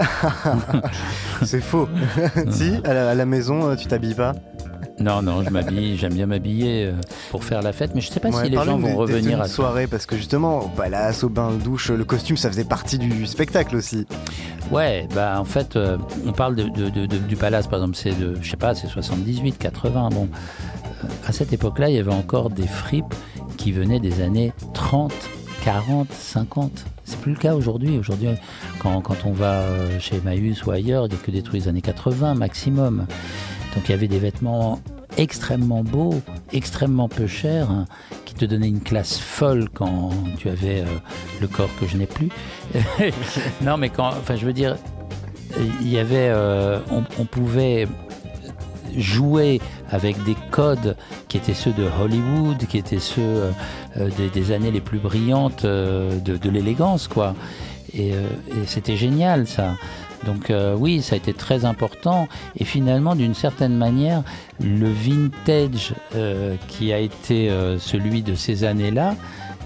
C'est 1.43 1.61
faux. 1.61 1.89
si, 2.49 2.73
à 2.85 2.93
la, 2.93 3.09
à 3.11 3.15
la 3.15 3.25
maison, 3.25 3.69
euh, 3.69 3.75
tu 3.75 3.87
t'habilles 3.87 4.13
pas 4.15 4.33
Non, 5.01 5.21
non, 5.21 5.43
je 5.43 5.49
m'habille, 5.49 5.97
j'aime 5.97 6.13
bien 6.13 6.25
m'habiller 6.25 6.85
euh, 6.85 6.93
pour 7.31 7.43
faire 7.43 7.61
la 7.61 7.73
fête, 7.73 7.91
mais 7.95 7.99
je 8.01 8.09
sais 8.09 8.21
pas 8.21 8.29
Ouais, 8.29 8.45
si 8.45 8.49
les 8.49 8.55
gens 8.55 8.77
des- 8.77 8.83
vont 8.83 8.87
des 8.87 8.93
revenir 8.93 9.31
tenues 9.31 9.41
à 9.41 9.43
de 9.43 9.49
soirée, 9.49 9.87
parce 9.87 10.05
que 10.05 10.15
justement, 10.15 10.59
au 10.63 10.69
palace, 10.69 11.25
au 11.25 11.29
bain-douche, 11.29 11.89
le 11.91 12.05
costume, 12.05 12.37
ça 12.37 12.49
faisait 12.49 12.63
partie 12.63 12.97
du 12.97 13.25
spectacle 13.27 13.75
aussi. 13.75 14.07
Ouais, 14.71 15.05
bah 15.13 15.35
en 15.39 15.45
fait, 15.45 15.75
euh, 15.75 15.97
on 16.25 16.31
parle 16.31 16.55
de, 16.55 16.63
de- 16.63 16.89
de- 16.89 17.05
de- 17.07 17.17
du 17.17 17.35
palace, 17.35 17.67
par 17.67 17.79
exemple, 17.79 17.97
c'est 17.97 18.17
de, 18.17 18.37
je 18.41 18.49
sais 18.49 18.57
pas, 18.57 18.73
c'est 18.73 18.87
78, 18.87 19.57
80. 19.57 20.09
Bon, 20.13 20.29
à 21.27 21.31
cette 21.33 21.51
époque-là, 21.51 21.89
il 21.89 21.95
y 21.95 21.99
avait 21.99 22.13
encore 22.13 22.49
des 22.49 22.67
fripes 22.67 23.13
qui 23.57 23.71
venaient 23.71 23.99
des 23.99 24.21
années 24.21 24.53
30, 24.73 25.13
40, 25.63 26.11
50. 26.11 26.85
C'est 27.03 27.19
plus 27.19 27.33
le 27.33 27.37
cas 27.37 27.55
aujourd'hui. 27.55 27.97
Aujourd'hui, 27.97 28.29
quand, 28.79 29.01
on 29.25 29.31
va 29.31 29.61
euh, 29.61 29.99
chez 29.99 30.17
Emmaüs 30.17 30.65
ou 30.65 30.71
ailleurs, 30.71 31.05
il 31.05 31.09
n'y 31.09 31.15
a 31.15 31.17
que 31.17 31.31
des 31.31 31.41
trucs 31.41 31.61
des 31.61 31.67
années 31.67 31.81
80 31.81 32.35
maximum. 32.35 33.05
Donc 33.75 33.83
il 33.87 33.91
y 33.91 33.93
avait 33.93 34.07
des 34.07 34.19
vêtements 34.19 34.79
extrêmement 35.17 35.83
beaux, 35.83 36.21
extrêmement 36.53 37.09
peu 37.09 37.27
chers, 37.27 37.71
hein, 37.71 37.85
qui 38.25 38.33
te 38.33 38.45
donnaient 38.45 38.69
une 38.69 38.81
classe 38.81 39.17
folle 39.17 39.67
quand 39.73 40.11
tu 40.37 40.49
avais 40.49 40.81
euh, 40.81 40.85
le 41.41 41.47
corps 41.47 41.69
que 41.79 41.87
je 41.87 41.97
n'ai 41.97 42.07
plus. 42.07 42.29
non, 43.61 43.77
mais 43.77 43.89
quand, 43.89 44.07
enfin, 44.07 44.35
je 44.35 44.45
veux 44.45 44.53
dire, 44.53 44.77
il 45.81 45.89
y 45.89 45.97
avait, 45.97 46.29
euh, 46.29 46.79
on 46.91 47.25
pouvait 47.25 47.87
jouer 48.95 49.59
avec 49.91 50.23
des 50.23 50.35
codes 50.51 50.95
qui 51.27 51.37
étaient 51.37 51.53
ceux 51.53 51.73
de 51.73 51.87
Hollywood, 52.01 52.57
qui 52.67 52.77
étaient 52.77 52.99
ceux 52.99 53.21
euh, 53.21 53.51
euh, 53.97 54.09
des, 54.17 54.29
des 54.29 54.51
années 54.51 54.71
les 54.71 54.81
plus 54.81 54.99
brillantes 54.99 55.65
euh, 55.65 56.19
de, 56.19 56.37
de 56.37 56.49
l'élégance, 56.49 57.07
quoi. 57.07 57.35
Et, 57.93 58.13
euh, 58.13 58.27
et 58.49 58.65
c'était 58.65 58.95
génial, 58.95 59.47
ça. 59.47 59.75
Donc 60.25 60.49
euh, 60.49 60.75
oui, 60.77 61.01
ça 61.01 61.13
a 61.15 61.17
été 61.17 61.33
très 61.33 61.63
important. 61.63 62.27
Et 62.57 62.65
finalement, 62.65 63.15
d'une 63.15 63.35
certaine 63.35 63.77
manière, 63.77 64.23
le 64.59 64.89
vintage 64.89 65.93
euh, 66.15 66.55
qui 66.67 66.91
a 66.91 66.99
été 66.99 67.49
celui 67.79 68.23
de 68.23 68.35
ces 68.35 68.63
années-là, 68.63 69.15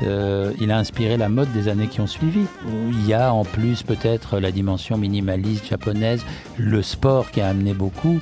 euh, 0.03 0.51
il 0.59 0.71
a 0.71 0.77
inspiré 0.77 1.15
la 1.15 1.29
mode 1.29 1.51
des 1.53 1.67
années 1.67 1.87
qui 1.87 2.01
ont 2.01 2.07
suivi. 2.07 2.41
Il 2.67 3.07
y 3.07 3.13
a 3.13 3.33
en 3.33 3.45
plus 3.45 3.83
peut-être 3.83 4.39
la 4.39 4.51
dimension 4.51 4.97
minimaliste 4.97 5.67
japonaise, 5.69 6.25
le 6.57 6.81
sport 6.81 7.31
qui 7.31 7.39
a 7.39 7.47
amené 7.47 7.73
beaucoup. 7.73 8.19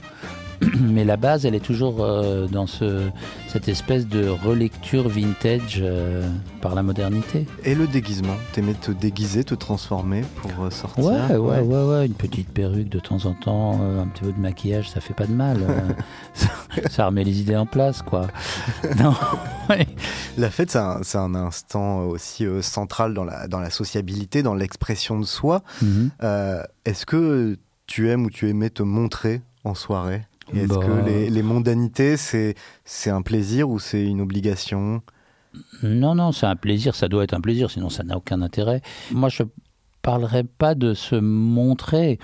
Mais 0.80 1.06
la 1.06 1.18
base, 1.18 1.46
elle 1.46 1.56
est 1.56 1.64
toujours 1.64 2.04
euh, 2.04 2.48
dans 2.48 2.68
ce, 2.68 3.10
cette 3.48 3.68
espèce 3.68 4.08
de 4.08 4.28
relecture 4.28 5.08
vintage 5.08 5.80
euh, 5.82 6.28
par 6.62 6.76
la 6.76 6.84
modernité. 6.84 7.46
Et 7.64 7.76
le 7.76 7.88
déguisement 7.88 8.36
T'aimais 8.54 8.74
te 8.74 8.92
déguiser, 8.92 9.44
te 9.44 9.56
transformer 9.56 10.24
pour 10.42 10.66
euh, 10.66 10.70
sortir 10.70 11.06
Ouais, 11.06 11.38
ouais, 11.38 11.60
ouais, 11.62 11.84
ouais, 11.84 12.06
une 12.06 12.14
petite 12.14 12.50
perruque 12.50 12.90
de 12.90 13.00
temps 13.00 13.26
en 13.26 13.34
temps, 13.34 13.80
un 13.82 14.08
petit 14.08 14.24
peu 14.24 14.32
de 14.32 14.40
maquillage, 14.40 14.90
ça 14.90 15.02
fait 15.02 15.14
pas 15.14 15.26
de 15.26 15.34
mal. 15.34 15.60
ça, 16.34 16.48
ça 16.90 17.06
remet 17.06 17.24
les 17.24 17.42
idées 17.42 17.58
en 17.58 17.66
place, 17.66 18.02
quoi. 18.02 18.28
Non, 19.00 19.14
ouais. 19.70 19.88
La 20.38 20.50
fête, 20.50 20.72
c'est 21.04 21.18
un, 21.18 21.36
instant 21.36 22.02
aussi 22.02 22.46
central 22.62 23.14
dans 23.14 23.24
la, 23.24 23.48
dans 23.48 23.60
la 23.60 23.70
sociabilité, 23.70 24.44
dans 24.44 24.56
l'expression 24.56 25.20
de 25.20 25.26
soi. 25.26 25.64
Mhm. 25.82 26.10
Euh, 26.24 26.64
Est-ce 26.86 27.06
que 27.06 27.58
tu 27.88 28.10
aimes 28.10 28.26
ou 28.26 28.30
tu 28.30 28.50
aimais 28.50 28.70
te 28.70 28.84
montrer 28.84 29.42
en 29.64 29.76
soirée? 29.76 30.24
Est-ce 30.54 30.68
Bah. 30.68 30.80
que 30.86 31.06
les, 31.10 31.30
les 31.30 31.44
mondanités, 31.44 32.18
c'est 32.18 32.56
c'est 32.86 33.10
un 33.10 33.22
plaisir 33.22 33.70
ou 33.70 33.80
c'est 33.80 34.04
une 34.06 34.22
obligation? 34.22 35.02
Non, 35.84 36.16
non, 36.16 36.32
c'est 36.32 36.46
un 36.46 36.56
plaisir, 36.56 36.96
ça 36.96 37.08
doit 37.08 37.24
être 37.24 37.34
un 37.34 37.42
plaisir, 37.42 37.72
sinon 37.72 37.90
ça 37.90 38.04
n'a 38.04 38.18
aucun 38.18 38.42
intérêt. 38.42 38.82
Moi, 39.12 39.30
je 39.30 39.44
parlerais 40.02 40.44
pas 40.44 40.76
de 40.76 40.94
se 40.94 41.16
montrer. 41.16 42.20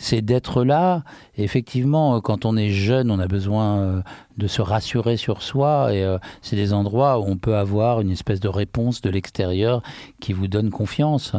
C'est 0.00 0.20
d'être 0.22 0.62
là. 0.62 1.02
Effectivement, 1.36 2.14
euh, 2.16 2.20
quand 2.20 2.44
on 2.44 2.56
est 2.56 2.68
jeune, 2.68 3.10
on 3.10 3.18
a 3.18 3.26
besoin 3.26 3.78
euh, 3.78 4.02
de 4.36 4.46
se 4.46 4.62
rassurer 4.62 5.16
sur 5.16 5.42
soi. 5.42 5.92
Et 5.92 6.04
euh, 6.04 6.18
c'est 6.40 6.54
des 6.54 6.72
endroits 6.72 7.18
où 7.18 7.24
on 7.26 7.36
peut 7.36 7.56
avoir 7.56 8.00
une 8.00 8.10
espèce 8.12 8.38
de 8.38 8.46
réponse 8.48 9.00
de 9.00 9.10
l'extérieur 9.10 9.82
qui 10.20 10.32
vous 10.32 10.46
donne 10.46 10.70
confiance. 10.70 11.32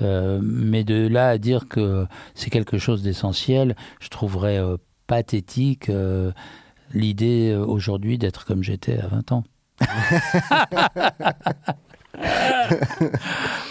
Mais 0.00 0.84
de 0.84 1.06
là 1.06 1.28
à 1.28 1.38
dire 1.38 1.68
que 1.68 2.06
c'est 2.34 2.50
quelque 2.50 2.76
chose 2.76 3.02
d'essentiel, 3.02 3.76
je 4.00 4.08
trouverais 4.08 4.60
pathétique 5.12 5.90
euh, 5.90 6.32
l'idée 6.94 7.50
euh, 7.50 7.62
aujourd'hui 7.62 8.16
d'être 8.16 8.46
comme 8.46 8.62
j'étais 8.62 8.98
à 8.98 9.08
20 9.08 9.32
ans. 9.32 9.44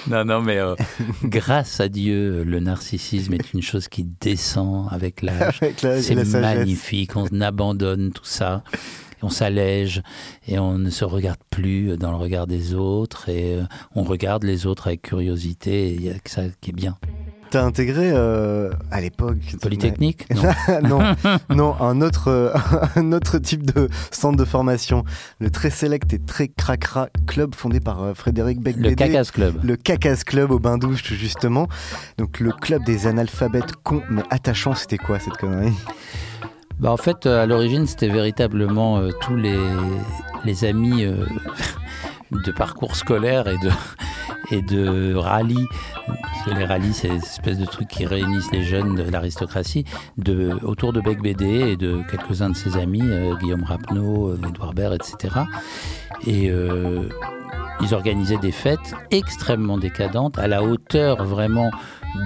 non, 0.08 0.24
non, 0.24 0.44
mais 0.44 0.60
euh, 0.60 0.76
grâce 1.24 1.80
à 1.80 1.89
Dieu, 1.89 2.44
le 2.44 2.60
narcissisme 2.60 3.34
est 3.34 3.54
une 3.54 3.64
chose 3.64 3.88
qui 3.88 4.04
descend 4.04 4.88
avec 4.92 5.24
l'âge. 5.24 5.62
C'est 5.80 6.14
magnifique, 6.39 7.16
on 7.16 7.42
abandonne 7.42 8.12
tout 8.12 8.24
ça, 8.24 8.64
on 9.24 9.30
s'allège, 9.30 10.04
et 10.48 10.60
on 10.60 10.78
ne 10.78 10.92
se 10.92 11.06
regarde 11.06 11.39
plus 11.50 11.98
dans 11.98 12.12
le 12.12 12.18
regard 12.18 12.46
des 12.46 12.76
autres, 12.76 13.30
et 13.30 13.58
on 13.96 14.04
regarde 14.04 14.44
les 14.44 14.68
autres 14.68 14.86
avec 14.86 15.02
curiosité, 15.02 15.88
et 15.88 15.94
il 15.96 16.04
y 16.04 16.12
a 16.12 16.20
que 16.20 16.30
ça 16.30 16.44
qui 16.62 16.70
est 16.70 16.74
bien. 16.74 17.00
T'as 17.52 17.66
intégré 17.66 18.12
euh, 18.14 18.72
à 18.91 19.02
l'époque. 19.02 19.38
Polytechnique 19.62 20.26
Non. 20.34 20.80
non, 20.88 21.16
non, 21.54 21.76
un 21.82 21.99
autre, 21.99 22.30
euh, 22.30 22.54
un 22.95 23.12
autre 23.12 23.39
type 23.39 23.70
de 23.70 23.89
centre 24.10 24.38
de 24.38 24.45
formation. 24.45 25.04
Le 25.39 25.49
très 25.49 25.70
select 25.70 26.14
et 26.14 26.20
très 26.20 26.47
cracra 26.47 27.10
club 27.28 27.54
fondé 27.54 27.82
par 27.82 28.02
euh, 28.04 28.14
Frédéric 28.14 28.62
beck 28.62 28.78
Le 28.78 28.95
Cacas 28.95 29.32
Club. 29.34 29.60
Le 29.64 29.76
Cacas 29.76 30.24
Club 30.26 30.52
au 30.52 30.60
bain 30.60 30.78
douche, 30.78 31.04
justement. 31.14 31.68
Donc 32.18 32.39
le 32.39 32.54
club 32.54 32.86
des 32.86 33.06
analphabètes 33.06 33.74
cons 33.84 34.02
mais 34.10 34.24
attachants, 34.30 34.76
c'était 34.76 34.97
quoi 34.97 35.20
cette 35.20 35.36
connerie? 35.36 35.74
Bah, 36.80 36.93
en 36.93 36.97
fait, 36.97 37.26
euh, 37.26 37.43
à 37.43 37.45
l'origine, 37.45 37.86
c'était 37.86 38.08
véritablement 38.08 39.02
tous 39.20 39.36
les, 39.36 39.60
les 40.45 40.66
amis 40.66 41.04
euh, 41.04 41.26
de 42.32 42.51
parcours 42.51 42.95
scolaire 42.95 43.47
et 43.47 43.57
de, 43.57 43.69
et 44.51 44.61
de 44.61 45.15
rallye. 45.15 45.67
Les 46.47 46.65
rallyes, 46.65 46.93
c'est 46.93 47.07
une 47.07 47.17
espèce 47.17 47.59
de 47.59 47.65
truc 47.65 47.88
qui 47.88 48.05
réunissent 48.05 48.51
les 48.51 48.63
jeunes 48.63 48.95
de 48.95 49.03
l'aristocratie 49.03 49.86
de, 50.17 50.57
autour 50.63 50.91
de 50.91 50.99
Bec 50.99 51.21
BD 51.21 51.45
et 51.45 51.77
de 51.77 52.01
quelques-uns 52.09 52.49
de 52.49 52.55
ses 52.55 52.77
amis, 52.77 53.03
euh, 53.03 53.36
Guillaume 53.36 53.63
Rapneau, 53.63 54.29
euh, 54.29 54.39
Édouard 54.49 54.73
Baird, 54.73 54.95
etc. 54.95 55.36
Et 56.25 56.49
euh, 56.49 57.07
ils 57.82 57.93
organisaient 57.93 58.38
des 58.38 58.51
fêtes 58.51 58.95
extrêmement 59.11 59.77
décadentes, 59.77 60.39
à 60.39 60.47
la 60.47 60.63
hauteur 60.63 61.23
vraiment 61.23 61.69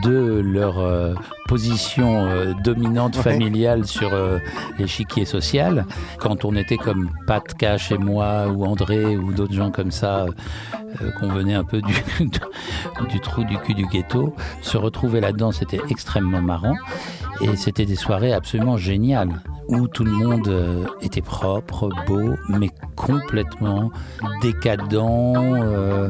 de 0.03 0.41
leur 0.43 0.79
euh, 0.79 1.13
position 1.47 2.25
euh, 2.25 2.53
dominante 2.63 3.15
Ouais. 3.17 3.23
familiale 3.23 3.85
sur 3.85 4.13
euh, 4.13 4.39
l'échiquier 4.79 5.25
social. 5.25 5.85
Quand 6.19 6.43
on 6.45 6.55
était 6.55 6.77
comme 6.77 7.09
Pat 7.27 7.43
Cash 7.53 7.91
et 7.91 7.97
moi, 7.97 8.47
ou 8.47 8.65
André, 8.65 9.15
ou 9.15 9.31
d'autres 9.31 9.53
gens 9.53 9.71
comme 9.71 9.91
ça, 9.91 10.25
euh, 11.01 11.11
qu'on 11.19 11.27
venait 11.29 11.53
un 11.53 11.63
peu 11.63 11.81
du, 11.81 11.93
du 13.09 13.19
trou 13.19 13.43
du 13.43 13.57
cul 13.59 13.73
du 13.73 13.85
ghetto, 13.85 14.35
se 14.61 14.77
retrouver 14.77 15.21
là-dedans, 15.21 15.51
c'était 15.51 15.81
extrêmement 15.89 16.41
marrant. 16.41 16.75
Et 17.41 17.55
c'était 17.55 17.85
des 17.85 17.95
soirées 17.95 18.33
absolument 18.33 18.77
géniales, 18.77 19.41
où 19.67 19.87
tout 19.87 20.03
le 20.03 20.11
monde 20.11 20.47
euh, 20.47 20.85
était 21.01 21.21
propre, 21.21 21.89
beau, 22.07 22.35
mais 22.49 22.69
complètement 22.95 23.91
décadent, 24.41 24.93
euh, 24.93 26.09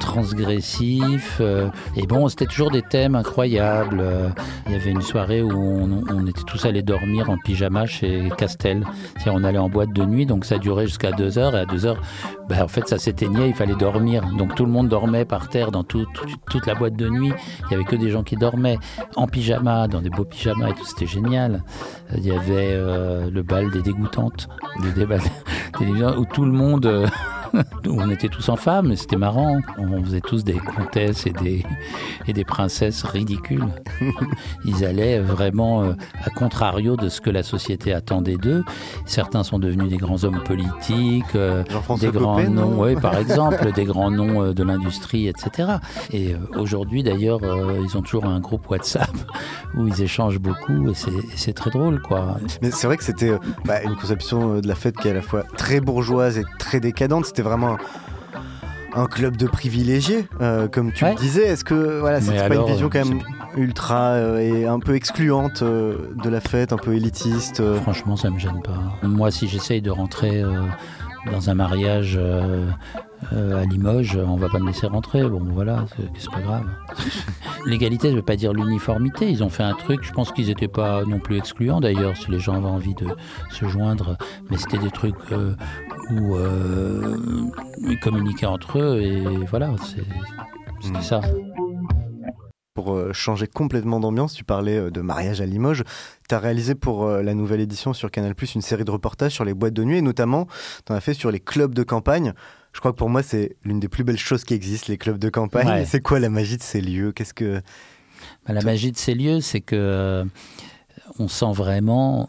transgressif. 0.00 1.38
euh, 1.40 1.68
et 1.96 2.06
bon, 2.06 2.28
c'était 2.28 2.46
toujours 2.46 2.70
des 2.70 2.82
thèmes 2.82 3.14
incroyables. 3.14 4.04
Il 4.66 4.72
y 4.72 4.74
avait 4.74 4.90
une 4.90 5.02
soirée 5.02 5.42
où 5.42 5.50
on, 5.52 6.26
était 6.26 6.42
tous 6.46 6.64
allés 6.66 6.82
dormir 6.82 7.30
en 7.30 7.38
pyjama 7.38 7.86
chez 7.86 8.30
Castel. 8.36 8.84
On 9.26 9.44
allait 9.44 9.58
en 9.58 9.68
boîte 9.68 9.92
de 9.92 10.04
nuit, 10.04 10.26
donc 10.26 10.44
ça 10.44 10.58
durait 10.58 10.86
jusqu'à 10.86 11.12
2 11.12 11.38
heures. 11.38 11.56
Et 11.56 11.60
à 11.60 11.66
2 11.66 11.86
heures, 11.86 12.00
ben, 12.48 12.62
en 12.62 12.68
fait, 12.68 12.86
ça 12.88 12.98
s'éteignait, 12.98 13.48
il 13.48 13.54
fallait 13.54 13.74
dormir. 13.74 14.24
Donc 14.38 14.54
tout 14.54 14.64
le 14.64 14.70
monde 14.70 14.88
dormait 14.88 15.24
par 15.24 15.48
terre 15.48 15.70
dans 15.72 15.82
tout- 15.84 16.06
tout- 16.14 16.26
toute 16.50 16.66
la 16.66 16.74
boîte 16.74 16.94
de 16.96 17.08
nuit. 17.08 17.32
Il 17.66 17.72
y 17.72 17.74
avait 17.74 17.84
que 17.84 17.96
des 17.96 18.10
gens 18.10 18.22
qui 18.22 18.36
dormaient 18.36 18.78
en 19.16 19.26
pyjama, 19.26 19.88
dans 19.88 20.00
des 20.00 20.10
beaux 20.10 20.24
pyjamas 20.24 20.68
et 20.68 20.74
tout. 20.74 20.84
C'était 20.84 21.06
génial. 21.06 21.62
Il 22.14 22.24
y 22.24 22.30
avait 22.30 22.70
euh, 22.72 23.30
le 23.30 23.42
bal 23.42 23.70
des 23.70 23.82
dégoûtantes, 23.82 24.48
débat 24.94 25.18
des 25.18 25.86
dégoûtantes, 25.86 26.16
où 26.18 26.24
tout 26.24 26.44
le 26.44 26.52
monde, 26.52 26.86
euh, 26.86 27.06
on 27.86 28.10
était 28.10 28.28
tous 28.28 28.48
en 28.48 28.56
femmes, 28.56 28.92
et 28.92 28.96
c'était 28.96 29.16
marrant. 29.16 29.58
On 29.78 30.02
faisait 30.02 30.20
tous 30.20 30.44
des 30.44 30.54
comtesses 30.54 31.26
et 31.26 31.32
des, 31.32 31.64
et 32.26 32.32
des 32.32 32.44
princesses 32.44 33.02
ridicules. 33.04 33.66
Ils 34.64 34.84
allaient 34.84 35.20
vraiment 35.20 35.82
euh, 35.82 35.92
à 36.24 36.30
contrario 36.30 36.96
de 36.96 37.08
ce 37.08 37.20
que 37.20 37.30
la 37.30 37.42
société 37.42 37.92
attendait 37.92 38.36
d'eux. 38.36 38.64
Certains 39.04 39.42
sont 39.42 39.58
devenus 39.58 39.88
des 39.88 39.96
grands 39.96 40.24
hommes 40.24 40.42
politiques, 40.44 41.24
euh, 41.34 41.62
des 42.00 42.08
grands 42.08 42.36
Copé, 42.36 42.48
noms, 42.48 42.82
oui, 42.82 42.96
par 42.96 43.16
exemple, 43.16 43.72
des 43.72 43.84
grands 43.84 44.10
noms 44.10 44.42
euh, 44.42 44.52
de 44.52 44.62
l'industrie, 44.62 45.28
etc. 45.28 45.74
Et 46.12 46.34
aujourd'hui, 46.56 47.02
d'ailleurs, 47.02 47.40
ils 47.84 47.96
ont 47.96 48.02
toujours 48.02 48.26
un 48.26 48.40
groupe 48.40 48.68
WhatsApp 48.70 49.10
où 49.76 49.86
ils 49.86 50.02
échangent 50.02 50.38
beaucoup 50.38 50.90
et 50.90 50.94
c'est- 50.94 51.52
très 51.56 51.70
drôle, 51.70 52.02
quoi. 52.02 52.36
Mais 52.60 52.70
c'est 52.70 52.86
vrai 52.86 52.98
que 52.98 53.04
c'était 53.04 53.32
bah, 53.64 53.82
une 53.82 53.94
conception 53.96 54.60
de 54.60 54.68
la 54.68 54.74
fête 54.74 54.96
qui 54.98 55.08
est 55.08 55.12
à 55.12 55.14
la 55.14 55.22
fois 55.22 55.42
très 55.56 55.80
bourgeoise 55.80 56.36
et 56.38 56.44
très 56.58 56.80
décadente. 56.80 57.24
C'était 57.24 57.42
vraiment 57.48 57.76
un, 58.94 59.06
club 59.06 59.36
de 59.36 59.46
privilégiés, 59.46 60.26
euh, 60.40 60.68
comme 60.68 60.92
tu 60.92 61.04
Ouais. 61.04 61.10
le 61.12 61.16
disais. 61.16 61.46
Est-ce 61.46 61.64
que 61.64 62.00
voilà, 62.00 62.20
c'est 62.20 62.48
pas 62.48 62.54
une 62.54 62.64
vision 62.66 62.88
quand 62.88 63.04
même 63.04 63.20
ultra 63.56 64.12
euh, 64.12 64.38
et 64.38 64.66
un 64.66 64.78
peu 64.80 64.94
excluante 64.94 65.62
euh, 65.62 66.12
de 66.22 66.28
la 66.28 66.40
fête, 66.40 66.72
un 66.72 66.78
peu 66.78 66.94
élitiste 66.94 67.60
euh, 67.60 67.80
Franchement, 67.80 68.16
ça 68.16 68.30
me 68.30 68.38
gêne 68.38 68.62
pas. 68.62 69.06
Moi, 69.06 69.30
si 69.30 69.48
j'essaye 69.48 69.82
de 69.82 69.90
rentrer 69.90 70.42
euh, 70.42 70.62
dans 71.32 71.50
un 71.50 71.54
mariage 71.54 72.16
euh, 72.20 72.66
euh, 73.32 73.62
à 73.62 73.64
Limoges, 73.64 74.16
on 74.16 74.36
va 74.36 74.48
pas 74.48 74.58
me 74.58 74.66
laisser 74.66 74.86
rentrer. 74.86 75.28
Bon, 75.28 75.40
voilà, 75.42 75.84
c'est 76.18 76.30
pas 76.30 76.40
grave. 76.40 76.64
L'égalité, 77.66 78.10
ça 78.10 78.14
veut 78.16 78.22
pas 78.22 78.36
dire 78.36 78.52
l'uniformité. 78.52 79.30
Ils 79.30 79.42
ont 79.42 79.48
fait 79.48 79.62
un 79.64 79.74
truc, 79.74 80.00
je 80.02 80.12
pense 80.12 80.32
qu'ils 80.32 80.50
étaient 80.50 80.68
pas 80.68 81.04
non 81.04 81.18
plus 81.18 81.36
excluants 81.36 81.80
d'ailleurs, 81.80 82.16
si 82.16 82.30
les 82.30 82.38
gens 82.38 82.54
avaient 82.54 82.66
envie 82.68 82.94
de 82.94 83.06
se 83.50 83.66
joindre. 83.66 84.16
Mais 84.50 84.56
c'était 84.56 84.78
des 84.78 84.90
trucs 84.90 85.14
euh, 85.32 85.54
où 86.12 86.36
ils 87.88 87.98
communiquaient 88.00 88.46
entre 88.46 88.78
eux 88.78 89.00
et 89.02 89.22
voilà, 89.50 89.70
c'est- 89.82 90.04
c'était 90.80 90.98
Mm. 90.98 91.02
ça. 91.02 91.20
Pour 92.76 92.92
euh, 92.92 93.14
changer 93.14 93.46
complètement 93.46 94.00
d'ambiance, 94.00 94.34
tu 94.34 94.44
parlais 94.44 94.76
euh, 94.76 94.90
de 94.90 95.00
mariage 95.00 95.40
à 95.40 95.46
Limoges. 95.46 95.82
Tu 96.28 96.34
as 96.34 96.38
réalisé 96.38 96.74
pour 96.74 97.06
euh, 97.06 97.22
la 97.22 97.32
nouvelle 97.32 97.60
édition 97.60 97.94
sur 97.94 98.10
Canal 98.10 98.34
Plus 98.34 98.54
une 98.54 98.60
série 98.60 98.84
de 98.84 98.90
reportages 98.90 99.32
sur 99.32 99.46
les 99.46 99.54
boîtes 99.54 99.72
de 99.72 99.82
nuit 99.82 99.96
et 99.96 100.02
notamment, 100.02 100.46
tu 100.84 100.92
en 100.92 100.94
as 100.94 101.00
fait 101.00 101.14
sur 101.14 101.30
les 101.30 101.40
clubs 101.40 101.74
de 101.74 101.82
campagne. 101.82 102.34
Je 102.74 102.80
crois 102.80 102.92
que 102.92 102.98
pour 102.98 103.08
moi, 103.08 103.22
c'est 103.22 103.56
l'une 103.64 103.80
des 103.80 103.88
plus 103.88 104.04
belles 104.04 104.18
choses 104.18 104.44
qui 104.44 104.52
existent, 104.52 104.88
les 104.90 104.98
clubs 104.98 105.18
de 105.18 105.30
campagne. 105.30 105.66
Ouais. 105.66 105.84
C'est 105.86 106.02
quoi 106.02 106.20
la 106.20 106.28
magie 106.28 106.58
de 106.58 106.62
ces 106.62 106.82
lieux? 106.82 107.12
Qu'est-ce 107.12 107.32
que. 107.32 107.62
Bah, 108.46 108.52
la 108.52 108.60
magie 108.60 108.92
de 108.92 108.98
ces 108.98 109.14
lieux, 109.14 109.40
c'est 109.40 109.62
que 109.62 110.26
on 111.18 111.28
sent 111.28 111.52
vraiment 111.52 112.28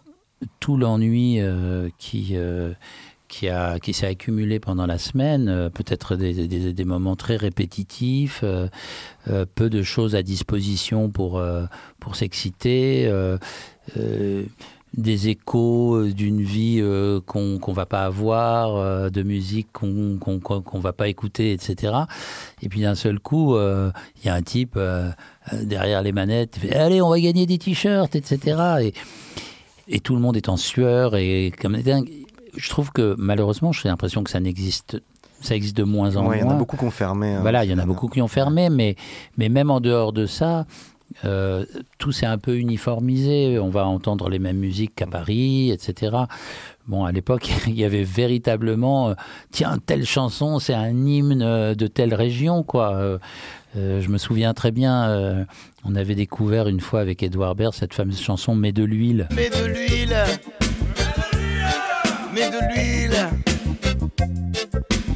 tout 0.60 0.78
l'ennui 0.78 1.39
euh, 1.39 1.89
qui 1.98 2.32
euh, 2.34 2.74
qui 3.28 3.50
a 3.50 3.80
qui 3.80 3.94
s'est 3.94 4.08
accumulé 4.08 4.60
pendant 4.60 4.86
la 4.86 4.98
semaine, 4.98 5.50
euh, 5.50 5.70
peut-être 5.70 6.16
des, 6.16 6.86
moments 6.86 7.16
très 7.16 7.36
répétitifs, 7.36 8.42
euh, 8.44 8.68
euh, 9.30 9.46
peu 9.56 9.70
de 9.70 9.84
choses 9.84 10.16
à 10.16 10.24
disposition 10.24 11.10
pour 11.10 11.42
pour 12.00 12.16
s'exciter. 12.16 13.12
des 14.98 15.28
échos 15.28 16.06
d'une 16.08 16.42
vie 16.42 16.82
qu'on 17.26 17.60
qu'on 17.60 17.74
va 17.74 17.86
pas 17.86 18.06
avoir, 18.06 19.12
de 19.12 19.22
musique 19.22 19.68
qu'on 19.74 20.18
qu'on 20.20 20.40
qu'on 20.40 20.80
va 20.80 20.94
pas 20.94 21.08
écouter, 21.08 21.52
etc. 21.52 21.94
Et 22.62 22.70
puis 22.70 22.82
d'un 22.82 22.96
seul 22.96 23.20
coup, 23.20 23.58
il 23.58 24.26
y 24.26 24.30
a 24.30 24.34
un 24.34 24.42
type 24.42 24.80
derrière 25.52 26.02
les 26.02 26.14
manettes, 26.14 26.58
fait 26.58 26.74
allez, 26.74 27.02
on 27.02 27.10
va 27.10 27.20
gagner 27.20 27.46
des 27.46 27.58
t-shirts, 27.58 28.16
etc. 28.16 28.58
Et, 28.82 28.94
et 29.88 30.00
tout 30.00 30.16
le 30.16 30.22
monde 30.22 30.38
est 30.38 30.50
en 30.50 30.58
sueur 30.58 31.16
et 31.16 31.52
comme 31.60 31.76
des 31.76 31.84
dingues. 31.84 32.27
Je 32.58 32.70
trouve 32.70 32.91
que 32.91 33.16
malheureusement, 33.18 33.72
j'ai 33.72 33.88
l'impression 33.88 34.24
que 34.24 34.30
ça 34.30 34.39
n'existe, 34.39 35.01
ça 35.41 35.55
existe 35.55 35.78
de 35.78 35.84
moins 35.84 36.16
en 36.18 36.26
Ouais, 36.28 36.38
il 36.38 36.41
y 36.41 36.43
en 36.43 36.47
moins. 36.47 36.55
a 36.55 36.58
beaucoup 36.60 36.76
qui 36.78 36.84
ont 36.86 36.91
fermé. 36.91 37.34
hein. 37.36 37.39
Voilà, 37.41 37.64
il 37.64 37.72
y 37.72 37.74
en 37.74 37.78
a 37.80 37.86
beaucoup 37.86 38.08
qui 38.08 38.22
ont 38.22 38.28
fermé, 38.28 38.70
mais, 38.70 38.95
mais 39.38 39.47
même 39.49 39.70
en 39.72 39.80
dehors 39.80 40.12
de 40.14 40.26
ça, 40.26 40.66
euh, 41.24 41.66
tout 41.99 42.12
s'est 42.12 42.26
un 42.26 42.38
peu 42.38 42.58
uniformisé. 42.58 43.58
On 43.60 43.70
va 43.70 43.86
entendre 43.86 44.30
les 44.30 44.39
mêmes 44.39 44.58
musiques 44.58 44.93
qu'à 44.95 45.08
Paris, 45.08 45.72
etc. 45.72 46.16
Bon, 46.88 47.05
à 47.05 47.12
l'époque, 47.12 47.49
il 47.68 47.76
y 47.80 47.84
avait 47.86 48.03
véritablement, 48.03 49.10
euh, 49.10 49.14
tiens, 49.51 49.78
telle 49.86 50.05
chanson, 50.05 50.60
c'est 50.60 50.74
un 50.74 50.89
hymne 50.89 51.41
euh, 51.41 51.76
de 51.76 51.88
telle 51.88 52.14
région, 52.14 52.64
quoi. 52.64 52.93
Euh, 52.95 53.20
je 53.76 54.10
me 54.10 54.18
souviens 54.18 54.53
très 54.55 54.72
bien, 54.72 55.08
euh, 55.10 55.45
on 55.86 55.95
avait 55.95 56.16
découvert 56.16 56.68
une 56.68 56.80
fois 56.80 56.99
avec 56.99 57.22
Edouard 57.22 57.53
Baird 57.53 57.74
cette 57.76 57.93
fameuse 57.93 58.20
chanson 58.20 58.55
Mets 58.55 58.72
de 58.72 58.84
l'huile. 58.84 59.28
Mets 59.36 59.49
de 59.51 59.66
l'huile. 59.66 60.16
Mets 62.58 62.68
de 62.68 62.74
l'huile. 62.74 63.30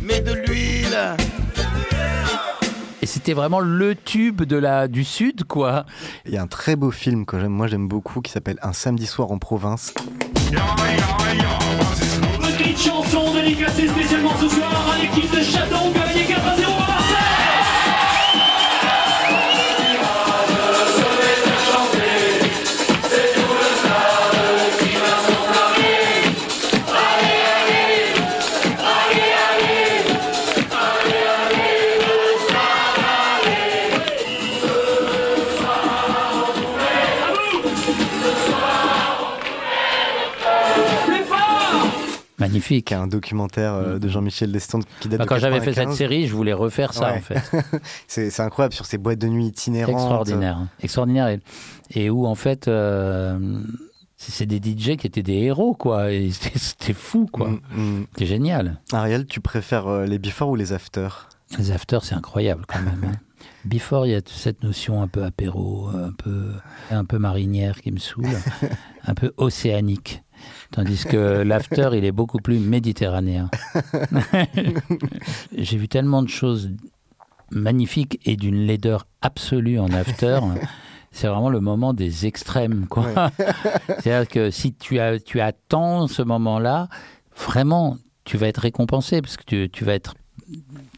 Mets 0.02 0.22
de 0.22 0.34
l'huile. 0.34 0.98
Et 3.02 3.06
c'était 3.08 3.34
vraiment 3.34 3.60
le 3.60 3.96
tube 3.96 4.44
de 4.44 4.58
la, 4.58 4.88
du 4.88 5.04
Sud, 5.04 5.46
quoi. 5.46 5.86
Il 6.26 6.34
y 6.34 6.38
a 6.38 6.44
un 6.44 6.48
très 6.48 6.76
beau 6.76 6.92
film 6.92 7.26
que 7.26 7.40
j'aime, 7.40 7.52
moi 7.52 7.66
j'aime 7.68 7.88
beaucoup, 7.88 8.22
qui 8.22 8.32
s'appelle 8.32 8.60
Un 8.62 8.74
samedi 8.74 9.08
soir 9.08 9.32
en 9.32 9.40
province. 9.40 9.94
Petite 12.42 12.78
chanson 12.78 13.34
dédicacée 13.34 13.88
spécialement 13.88 14.38
ce 14.40 14.48
soir 14.48 14.94
à 14.94 15.02
l'équipe 15.02 15.32
de 15.32 15.42
Château 15.42 16.01
Magnifique. 42.52 42.92
un 42.92 43.08
documentaire 43.08 43.74
euh, 43.74 44.00
de 44.00 44.08
Jean-Michel 44.08 44.52
Destin 44.52 44.80
qui 45.00 45.08
date 45.10 45.20
Bah, 45.20 45.26
de 45.26 45.30
quand 45.30 45.38
j'avais 45.38 45.60
fait 45.60 45.74
cette 45.74 45.86
95. 45.86 45.98
série, 45.98 46.28
je 46.28 46.36
voulais 46.36 46.54
refaire 46.54 46.94
ça, 46.94 47.12
Ouais. 47.12 47.18
en 47.18 47.22
fait. 47.22 47.42
C'est 48.08 48.40
incroyable 48.40 48.74
sur 48.74 48.86
ces 48.86 48.98
boîtes 48.98 49.20
de 49.20 49.28
nuit 49.28 49.48
itinérantes. 49.48 49.94
Extraordinaire. 49.96 50.60
Extraordinaire. 50.82 51.28
Et, 51.30 51.40
et 52.04 52.10
où, 52.10 52.26
en 52.26 52.36
fait, 52.36 52.68
euh, 52.68 53.40
c'est 54.18 54.46
des 54.46 54.58
DJ 54.58 54.98
qui 54.98 55.08
étaient 55.08 55.24
des 55.24 55.34
héros, 55.38 55.74
quoi. 55.74 56.08
C'était 56.56 56.94
fou, 56.94 57.28
quoi. 57.32 57.50
Mm, 57.50 57.60
mm. 57.76 58.06
C'était 58.14 58.26
génial. 58.28 58.80
Ariel, 58.94 59.26
tu 59.26 59.40
préfères 59.42 59.88
euh, 59.88 60.06
les 60.06 60.20
before 60.20 60.50
ou 60.50 60.56
les 60.56 60.74
after 60.74 61.08
Les 61.58 61.72
afters, 61.72 62.04
c'est 62.04 62.16
incroyable, 62.16 62.66
quand 62.68 62.82
même. 62.82 63.02
hein. 63.06 63.12
Before, 63.66 64.08
il 64.08 64.12
y 64.14 64.16
a 64.16 64.22
cette 64.26 64.64
notion 64.64 65.04
un 65.04 65.08
peu 65.08 65.24
apéro, 65.24 65.88
un 65.90 66.12
peu, 66.12 66.52
un 66.90 67.06
peu 67.06 67.20
marinière 67.20 67.80
qui 67.82 67.92
me 67.92 68.00
saoule, 68.00 68.26
un 69.06 69.14
peu 69.14 69.34
océanique. 69.38 70.24
Tandis 70.72 71.06
que 71.06 71.18
l'after, 71.46 71.90
il 71.94 72.06
est 72.06 72.12
beaucoup 72.12 72.40
plus 72.40 72.60
méditerranéen. 72.60 73.50
J'ai 75.58 75.78
vu 75.78 75.88
tellement 75.88 76.24
de 76.24 76.30
choses 76.30 76.72
magnifiques 77.52 78.20
et 78.26 78.36
d'une 78.36 78.66
laideur 78.66 79.08
absolue 79.22 79.80
en 79.80 79.92
after. 79.92 80.40
C'est 81.12 81.28
vraiment 81.28 81.50
le 81.50 81.60
moment 81.60 81.94
des 81.94 82.26
extrêmes, 82.26 82.88
quoi. 82.88 83.32
C'est-à-dire 84.00 84.30
que 84.30 84.50
si 84.50 84.74
tu, 84.74 84.98
as, 84.98 85.20
tu 85.20 85.42
attends 85.42 86.08
ce 86.08 86.22
moment-là, 86.22 86.88
vraiment, 87.36 87.98
tu 88.24 88.38
vas 88.38 88.48
être 88.48 88.60
récompensé 88.60 89.22
parce 89.22 89.36
que 89.36 89.44
tu, 89.44 89.70
tu 89.70 89.84
vas 89.84 89.94
être, 89.94 90.16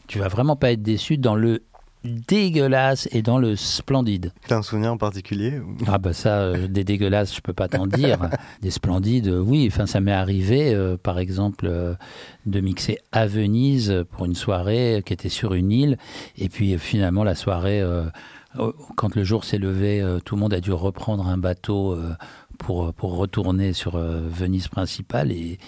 tu 0.06 0.20
vas 0.20 0.28
vraiment 0.28 0.54
pas 0.54 0.70
être 0.70 0.82
déçu 0.82 1.18
dans 1.18 1.34
le 1.34 1.64
dégueulasse 2.04 3.08
et 3.12 3.22
dans 3.22 3.38
le 3.38 3.56
splendide. 3.56 4.32
T'as 4.46 4.58
un 4.58 4.62
souvenir 4.62 4.92
en 4.92 4.98
particulier 4.98 5.60
Ah 5.86 5.98
bah 5.98 6.12
ça, 6.12 6.40
euh, 6.40 6.68
des 6.68 6.84
dégueulasses, 6.84 7.34
je 7.34 7.40
peux 7.40 7.52
pas 7.52 7.68
t'en 7.68 7.86
dire. 7.86 8.18
Des 8.62 8.70
splendides, 8.70 9.28
euh, 9.28 9.40
oui. 9.40 9.68
Enfin, 9.70 9.86
ça 9.86 10.00
m'est 10.00 10.12
arrivé, 10.12 10.74
euh, 10.74 10.96
par 10.96 11.18
exemple, 11.18 11.66
euh, 11.68 11.94
de 12.46 12.60
mixer 12.60 12.98
à 13.12 13.26
Venise 13.26 14.04
pour 14.10 14.26
une 14.26 14.34
soirée 14.34 15.02
qui 15.04 15.12
était 15.12 15.28
sur 15.28 15.54
une 15.54 15.70
île, 15.72 15.98
et 16.38 16.48
puis 16.48 16.78
finalement 16.78 17.24
la 17.24 17.34
soirée, 17.34 17.80
euh, 17.80 18.04
quand 18.96 19.16
le 19.16 19.24
jour 19.24 19.44
s'est 19.44 19.58
levé, 19.58 20.04
tout 20.24 20.36
le 20.36 20.40
monde 20.40 20.54
a 20.54 20.60
dû 20.60 20.72
reprendre 20.72 21.26
un 21.26 21.38
bateau 21.38 21.98
pour 22.58 22.92
pour 22.94 23.16
retourner 23.16 23.72
sur 23.72 23.96
euh, 23.96 24.20
Venise 24.28 24.68
principale, 24.68 25.32
et, 25.32 25.58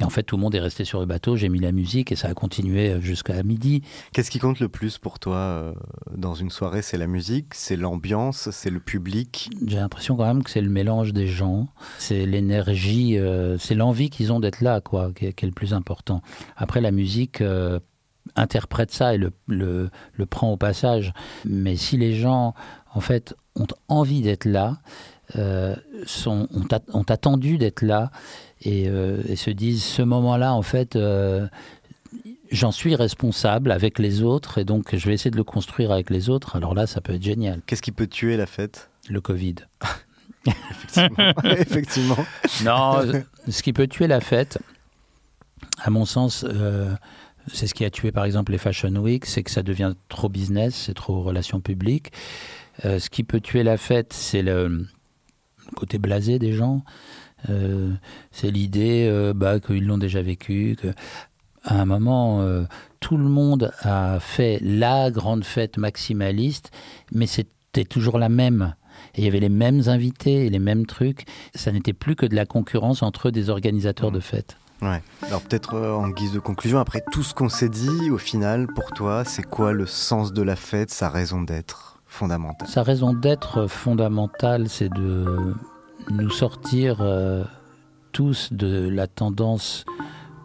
et 0.00 0.04
en 0.04 0.10
fait 0.10 0.22
tout 0.22 0.36
le 0.36 0.42
monde 0.42 0.54
est 0.54 0.60
resté 0.60 0.84
sur 0.84 1.00
le 1.00 1.06
bateau. 1.06 1.36
J'ai 1.36 1.48
mis 1.48 1.60
la 1.60 1.72
musique 1.72 2.12
et 2.12 2.16
ça 2.16 2.28
a 2.28 2.34
continué 2.34 2.90
euh, 2.90 3.00
jusqu'à 3.00 3.42
midi. 3.42 3.82
Qu'est-ce 4.12 4.30
qui 4.30 4.38
compte 4.38 4.60
le 4.60 4.68
plus 4.68 4.98
pour 4.98 5.18
toi 5.18 5.36
euh, 5.36 5.72
dans 6.16 6.34
une 6.34 6.50
soirée? 6.50 6.82
C'est 6.82 6.98
la 6.98 7.06
musique, 7.06 7.54
c'est 7.54 7.76
l'ambiance, 7.76 8.50
c'est 8.50 8.70
le 8.70 8.80
public? 8.80 9.50
J'ai 9.66 9.76
l'impression 9.78 10.16
quand 10.16 10.26
même 10.26 10.42
que 10.42 10.50
c'est 10.50 10.60
le 10.60 10.70
mélange 10.70 11.12
des 11.12 11.26
gens, 11.26 11.68
c'est 11.98 12.26
l'énergie, 12.26 13.18
euh, 13.18 13.58
c'est 13.58 13.74
l'envie 13.74 14.10
qu'ils 14.10 14.32
ont 14.32 14.40
d'être 14.40 14.60
là, 14.60 14.80
quoi, 14.80 15.12
qui 15.12 15.26
est, 15.26 15.32
qui 15.32 15.44
est 15.44 15.48
le 15.48 15.54
plus 15.54 15.74
important. 15.74 16.22
Après, 16.56 16.80
la 16.80 16.90
musique 16.90 17.40
euh, 17.40 17.78
interprète 18.34 18.92
ça 18.92 19.14
et 19.14 19.18
le, 19.18 19.32
le, 19.46 19.90
le 20.14 20.26
prend 20.26 20.52
au 20.52 20.56
passage. 20.56 21.12
Mais 21.44 21.76
si 21.76 21.96
les 21.96 22.14
gens, 22.14 22.54
en 22.92 23.00
fait, 23.00 23.34
ont 23.54 23.66
envie 23.88 24.20
d'être 24.20 24.44
là, 24.44 24.76
euh, 24.76 25.15
sont, 25.34 26.48
ont, 26.54 26.66
at- 26.70 26.82
ont 26.92 27.02
attendu 27.08 27.58
d'être 27.58 27.82
là 27.82 28.10
et, 28.62 28.88
euh, 28.88 29.22
et 29.28 29.36
se 29.36 29.50
disent 29.50 29.82
ce 29.84 30.02
moment-là, 30.02 30.52
en 30.54 30.62
fait, 30.62 30.96
euh, 30.96 31.46
j'en 32.50 32.70
suis 32.72 32.94
responsable 32.94 33.70
avec 33.72 33.98
les 33.98 34.22
autres 34.22 34.58
et 34.58 34.64
donc 34.64 34.94
je 34.96 35.06
vais 35.08 35.14
essayer 35.14 35.30
de 35.30 35.36
le 35.36 35.44
construire 35.44 35.90
avec 35.92 36.10
les 36.10 36.30
autres. 36.30 36.56
Alors 36.56 36.74
là, 36.74 36.86
ça 36.86 37.00
peut 37.00 37.14
être 37.14 37.22
génial. 37.22 37.60
Qu'est-ce 37.66 37.82
qui 37.82 37.92
peut 37.92 38.06
tuer 38.06 38.36
la 38.36 38.46
fête? 38.46 38.88
Le 39.08 39.20
Covid. 39.20 39.56
Effectivement. 40.46 41.32
Effectivement. 41.44 42.26
Non, 42.64 43.00
ce 43.48 43.62
qui 43.62 43.72
peut 43.72 43.88
tuer 43.88 44.06
la 44.06 44.20
fête, 44.20 44.58
à 45.82 45.90
mon 45.90 46.04
sens, 46.04 46.44
euh, 46.48 46.94
c'est 47.52 47.66
ce 47.66 47.74
qui 47.74 47.84
a 47.84 47.90
tué 47.90 48.12
par 48.12 48.24
exemple 48.24 48.52
les 48.52 48.58
Fashion 48.58 48.94
Week, 48.96 49.26
c'est 49.26 49.42
que 49.42 49.50
ça 49.50 49.62
devient 49.62 49.94
trop 50.08 50.28
business, 50.28 50.74
c'est 50.74 50.94
trop 50.94 51.22
relations 51.22 51.60
publiques. 51.60 52.12
Euh, 52.84 52.98
ce 52.98 53.10
qui 53.10 53.24
peut 53.24 53.40
tuer 53.40 53.62
la 53.64 53.76
fête, 53.76 54.12
c'est 54.12 54.42
le 54.42 54.86
côté 55.74 55.98
blasé 55.98 56.38
des 56.38 56.52
gens. 56.52 56.82
Euh, 57.48 57.92
c'est 58.30 58.50
l'idée 58.50 59.06
euh, 59.10 59.32
bah, 59.34 59.60
qu'ils 59.60 59.86
l'ont 59.86 59.98
déjà 59.98 60.22
vécu, 60.22 60.76
que 60.80 60.88
à 61.64 61.80
un 61.80 61.84
moment, 61.84 62.40
euh, 62.42 62.64
tout 63.00 63.16
le 63.16 63.28
monde 63.28 63.72
a 63.80 64.20
fait 64.20 64.58
la 64.62 65.10
grande 65.10 65.44
fête 65.44 65.78
maximaliste, 65.78 66.70
mais 67.12 67.26
c'était 67.26 67.84
toujours 67.84 68.18
la 68.18 68.28
même. 68.28 68.74
Il 69.16 69.24
y 69.24 69.26
avait 69.26 69.40
les 69.40 69.48
mêmes 69.48 69.82
invités 69.86 70.46
et 70.46 70.50
les 70.50 70.58
mêmes 70.58 70.86
trucs. 70.86 71.26
Ça 71.54 71.72
n'était 71.72 71.92
plus 71.92 72.16
que 72.16 72.26
de 72.26 72.34
la 72.34 72.46
concurrence 72.46 73.02
entre 73.02 73.30
des 73.30 73.50
organisateurs 73.50 74.12
de 74.12 74.20
fêtes. 74.20 74.56
Ouais. 74.82 75.02
Alors 75.22 75.40
peut-être 75.42 75.74
euh, 75.74 75.92
en 75.92 76.08
guise 76.10 76.32
de 76.32 76.38
conclusion, 76.38 76.78
après 76.78 77.02
tout 77.10 77.22
ce 77.22 77.34
qu'on 77.34 77.48
s'est 77.48 77.68
dit, 77.68 78.10
au 78.10 78.18
final, 78.18 78.66
pour 78.74 78.90
toi, 78.92 79.24
c'est 79.24 79.42
quoi 79.42 79.72
le 79.72 79.86
sens 79.86 80.32
de 80.32 80.42
la 80.42 80.56
fête, 80.56 80.90
sa 80.90 81.08
raison 81.08 81.42
d'être? 81.42 81.95
Sa 82.66 82.82
raison 82.82 83.12
d'être 83.12 83.66
fondamentale, 83.66 84.68
c'est 84.68 84.88
de 84.88 85.54
nous 86.10 86.30
sortir 86.30 86.98
euh, 87.00 87.44
tous 88.12 88.52
de 88.52 88.88
la 88.88 89.06
tendance 89.06 89.84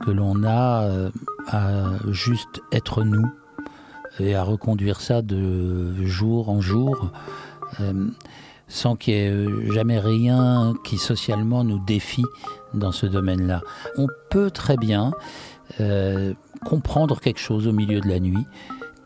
que 0.01 0.11
l'on 0.11 0.43
a 0.43 0.83
euh, 0.83 1.09
à 1.47 1.85
juste 2.09 2.61
être 2.73 3.03
nous 3.03 3.25
et 4.19 4.35
à 4.35 4.43
reconduire 4.43 4.99
ça 4.99 5.21
de 5.21 6.03
jour 6.03 6.49
en 6.49 6.59
jour 6.59 7.11
euh, 7.79 8.09
sans 8.67 8.97
qu'il 8.97 9.13
y 9.13 9.17
ait 9.17 9.71
jamais 9.71 9.99
rien 9.99 10.73
qui 10.83 10.97
socialement 10.97 11.63
nous 11.63 11.79
défie 11.79 12.25
dans 12.73 12.91
ce 12.91 13.05
domaine-là. 13.05 13.61
On 13.97 14.07
peut 14.29 14.51
très 14.51 14.77
bien 14.77 15.11
comprendre 16.65 17.19
quelque 17.19 17.39
chose 17.39 17.65
au 17.65 17.71
milieu 17.71 18.01
de 18.01 18.07
la 18.07 18.19
nuit 18.19 18.45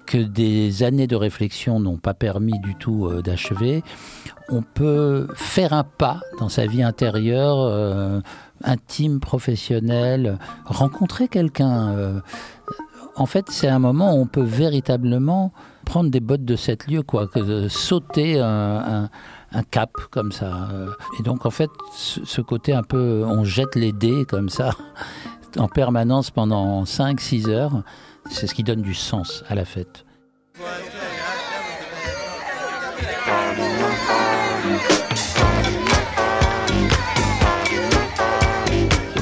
que 0.05 0.17
des 0.17 0.83
années 0.83 1.07
de 1.07 1.15
réflexion 1.15 1.79
n'ont 1.79 1.97
pas 1.97 2.13
permis 2.13 2.59
du 2.59 2.75
tout 2.75 3.05
euh, 3.05 3.21
d'achever, 3.21 3.83
on 4.49 4.61
peut 4.61 5.27
faire 5.35 5.73
un 5.73 5.83
pas 5.83 6.21
dans 6.39 6.49
sa 6.49 6.67
vie 6.67 6.83
intérieure, 6.83 7.57
euh, 7.59 8.21
intime, 8.63 9.19
professionnelle, 9.19 10.37
rencontrer 10.65 11.27
quelqu'un. 11.27 11.89
euh, 11.89 12.19
en 13.15 13.25
fait, 13.25 13.45
c'est 13.49 13.67
un 13.67 13.79
moment 13.79 14.13
où 14.15 14.21
on 14.21 14.27
peut 14.27 14.43
véritablement 14.43 15.51
prendre 15.85 16.09
des 16.09 16.19
bottes 16.19 16.45
de 16.45 16.55
sept 16.55 16.87
lieux, 16.87 17.03
quoi, 17.03 17.29
sauter 17.69 18.39
un, 18.39 19.09
cap 19.71 19.91
comme 20.11 20.33
ça. 20.33 20.67
Et 21.17 21.23
donc, 21.23 21.45
en 21.45 21.49
fait, 21.49 21.69
ce 21.93 22.41
côté 22.41 22.73
un 22.73 22.83
peu, 22.83 23.23
on 23.25 23.45
jette 23.45 23.75
les 23.75 23.93
dés 23.93 24.25
comme 24.27 24.49
ça, 24.49 24.71
en 25.57 25.69
permanence 25.69 26.29
pendant 26.29 26.83
5-6 26.83 27.47
heures, 27.49 27.83
c'est 28.29 28.47
ce 28.47 28.53
qui 28.53 28.63
donne 28.63 28.81
du 28.81 28.93
sens 28.93 29.43
à 29.47 29.55
la 29.55 29.65
fête. 29.65 30.05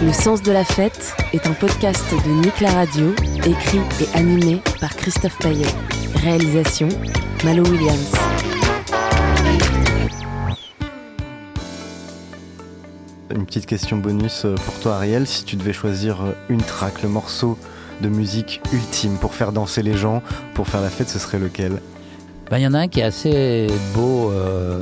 Le 0.01 0.11
sens 0.11 0.41
de 0.41 0.51
la 0.51 0.65
fête 0.65 1.15
est 1.31 1.47
un 1.47 1.53
podcast 1.53 2.03
de 2.11 2.29
Nick 2.29 2.59
la 2.59 2.71
Radio, 2.71 3.15
écrit 3.45 3.79
et 4.01 4.17
animé 4.17 4.61
par 4.81 4.95
Christophe 4.95 5.37
Paillet. 5.39 5.65
Réalisation 6.15 6.89
Malo 7.45 7.63
Williams. 7.63 8.11
Une 13.33 13.45
petite 13.45 13.65
question 13.65 13.97
bonus 13.97 14.45
euh, 14.45 14.55
pour 14.55 14.79
toi, 14.79 14.95
Ariel. 14.95 15.25
Si 15.25 15.43
tu 15.43 15.55
devais 15.55 15.73
choisir 15.73 16.21
euh, 16.21 16.31
une 16.49 16.61
track, 16.61 17.01
le 17.01 17.09
morceau 17.09 17.57
de 18.03 18.09
musique 18.09 18.61
ultime 18.71 19.17
pour 19.17 19.33
faire 19.33 19.51
danser 19.51 19.81
les 19.81 19.97
gens, 19.97 20.21
pour 20.53 20.67
faire 20.67 20.81
la 20.81 20.89
fête, 20.89 21.09
ce 21.09 21.17
serait 21.17 21.39
lequel? 21.39 21.81
Ben, 22.51 22.59
Il 22.59 22.63
y 22.63 22.67
en 22.67 22.73
a 22.75 22.79
un 22.79 22.87
qui 22.87 22.99
est 22.99 23.03
assez 23.03 23.67
beau, 23.95 24.29
euh, 24.31 24.81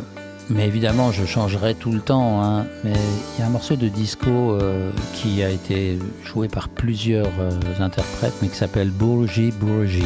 mais 0.49 0.65
évidemment 0.67 1.11
je 1.13 1.25
changerai 1.25 1.75
tout 1.75 1.91
le 1.93 2.01
temps. 2.01 2.43
hein. 2.43 2.65
Mais 2.83 2.91
il 2.91 3.39
y 3.39 3.43
a 3.43 3.47
un 3.47 3.49
morceau 3.51 3.75
de 3.77 3.87
disco 3.87 4.29
euh, 4.29 4.91
qui 5.13 5.43
a 5.43 5.49
été 5.49 5.97
joué 6.25 6.47
par 6.49 6.67
plusieurs 6.67 7.31
euh, 7.39 7.51
interprètes, 7.79 8.33
mais 8.41 8.49
qui 8.49 8.57
s'appelle 8.57 8.89
Bourgie 8.89 9.51
Bourgie, 9.51 10.03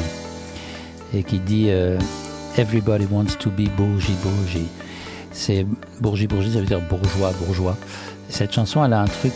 et 1.13 1.24
qui 1.24 1.39
dit 1.39 1.70
Everybody 2.57 3.07
wants 3.09 3.36
to 3.39 3.49
be 3.49 3.68
bourgie, 3.76 4.16
bourgie. 4.24 4.68
C'est 5.32 5.66
bourgie, 5.99 6.28
bourgie, 6.28 6.53
ça 6.53 6.59
veut 6.59 6.66
dire 6.66 6.82
bourgeois, 6.82 7.32
bourgeois. 7.45 7.78
Cette 8.30 8.53
chanson, 8.53 8.84
elle 8.86 8.93
a 8.93 9.01
un 9.01 9.07
truc 9.07 9.34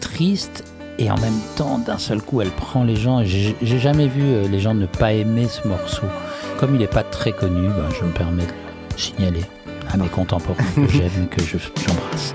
triste 0.00 0.64
et 1.00 1.10
en 1.10 1.16
même 1.18 1.40
temps, 1.56 1.78
d'un 1.78 1.98
seul 1.98 2.20
coup, 2.22 2.40
elle 2.42 2.50
prend 2.50 2.84
les 2.84 2.94
gens. 2.96 3.24
J'ai 3.24 3.56
jamais 3.78 4.06
vu 4.06 4.22
euh, 4.22 4.46
les 4.48 4.60
gens 4.60 4.74
ne 4.74 4.86
pas 4.86 5.12
aimer 5.12 5.48
ce 5.48 5.66
morceau. 5.66 6.06
Comme 6.58 6.74
il 6.74 6.78
n'est 6.80 6.86
pas 6.86 7.02
très 7.02 7.32
connu, 7.32 7.68
ben, 7.68 7.88
je 7.98 8.04
me 8.04 8.10
permets 8.12 8.44
de 8.44 8.48
le 8.92 8.98
signaler 8.98 9.40
à 9.92 9.96
mes 9.96 10.08
contemporains 10.08 10.62
que 10.76 10.86
j'aime 10.88 11.26
que 11.30 11.42
je- 11.42 11.56
j'embrasse. 11.86 12.34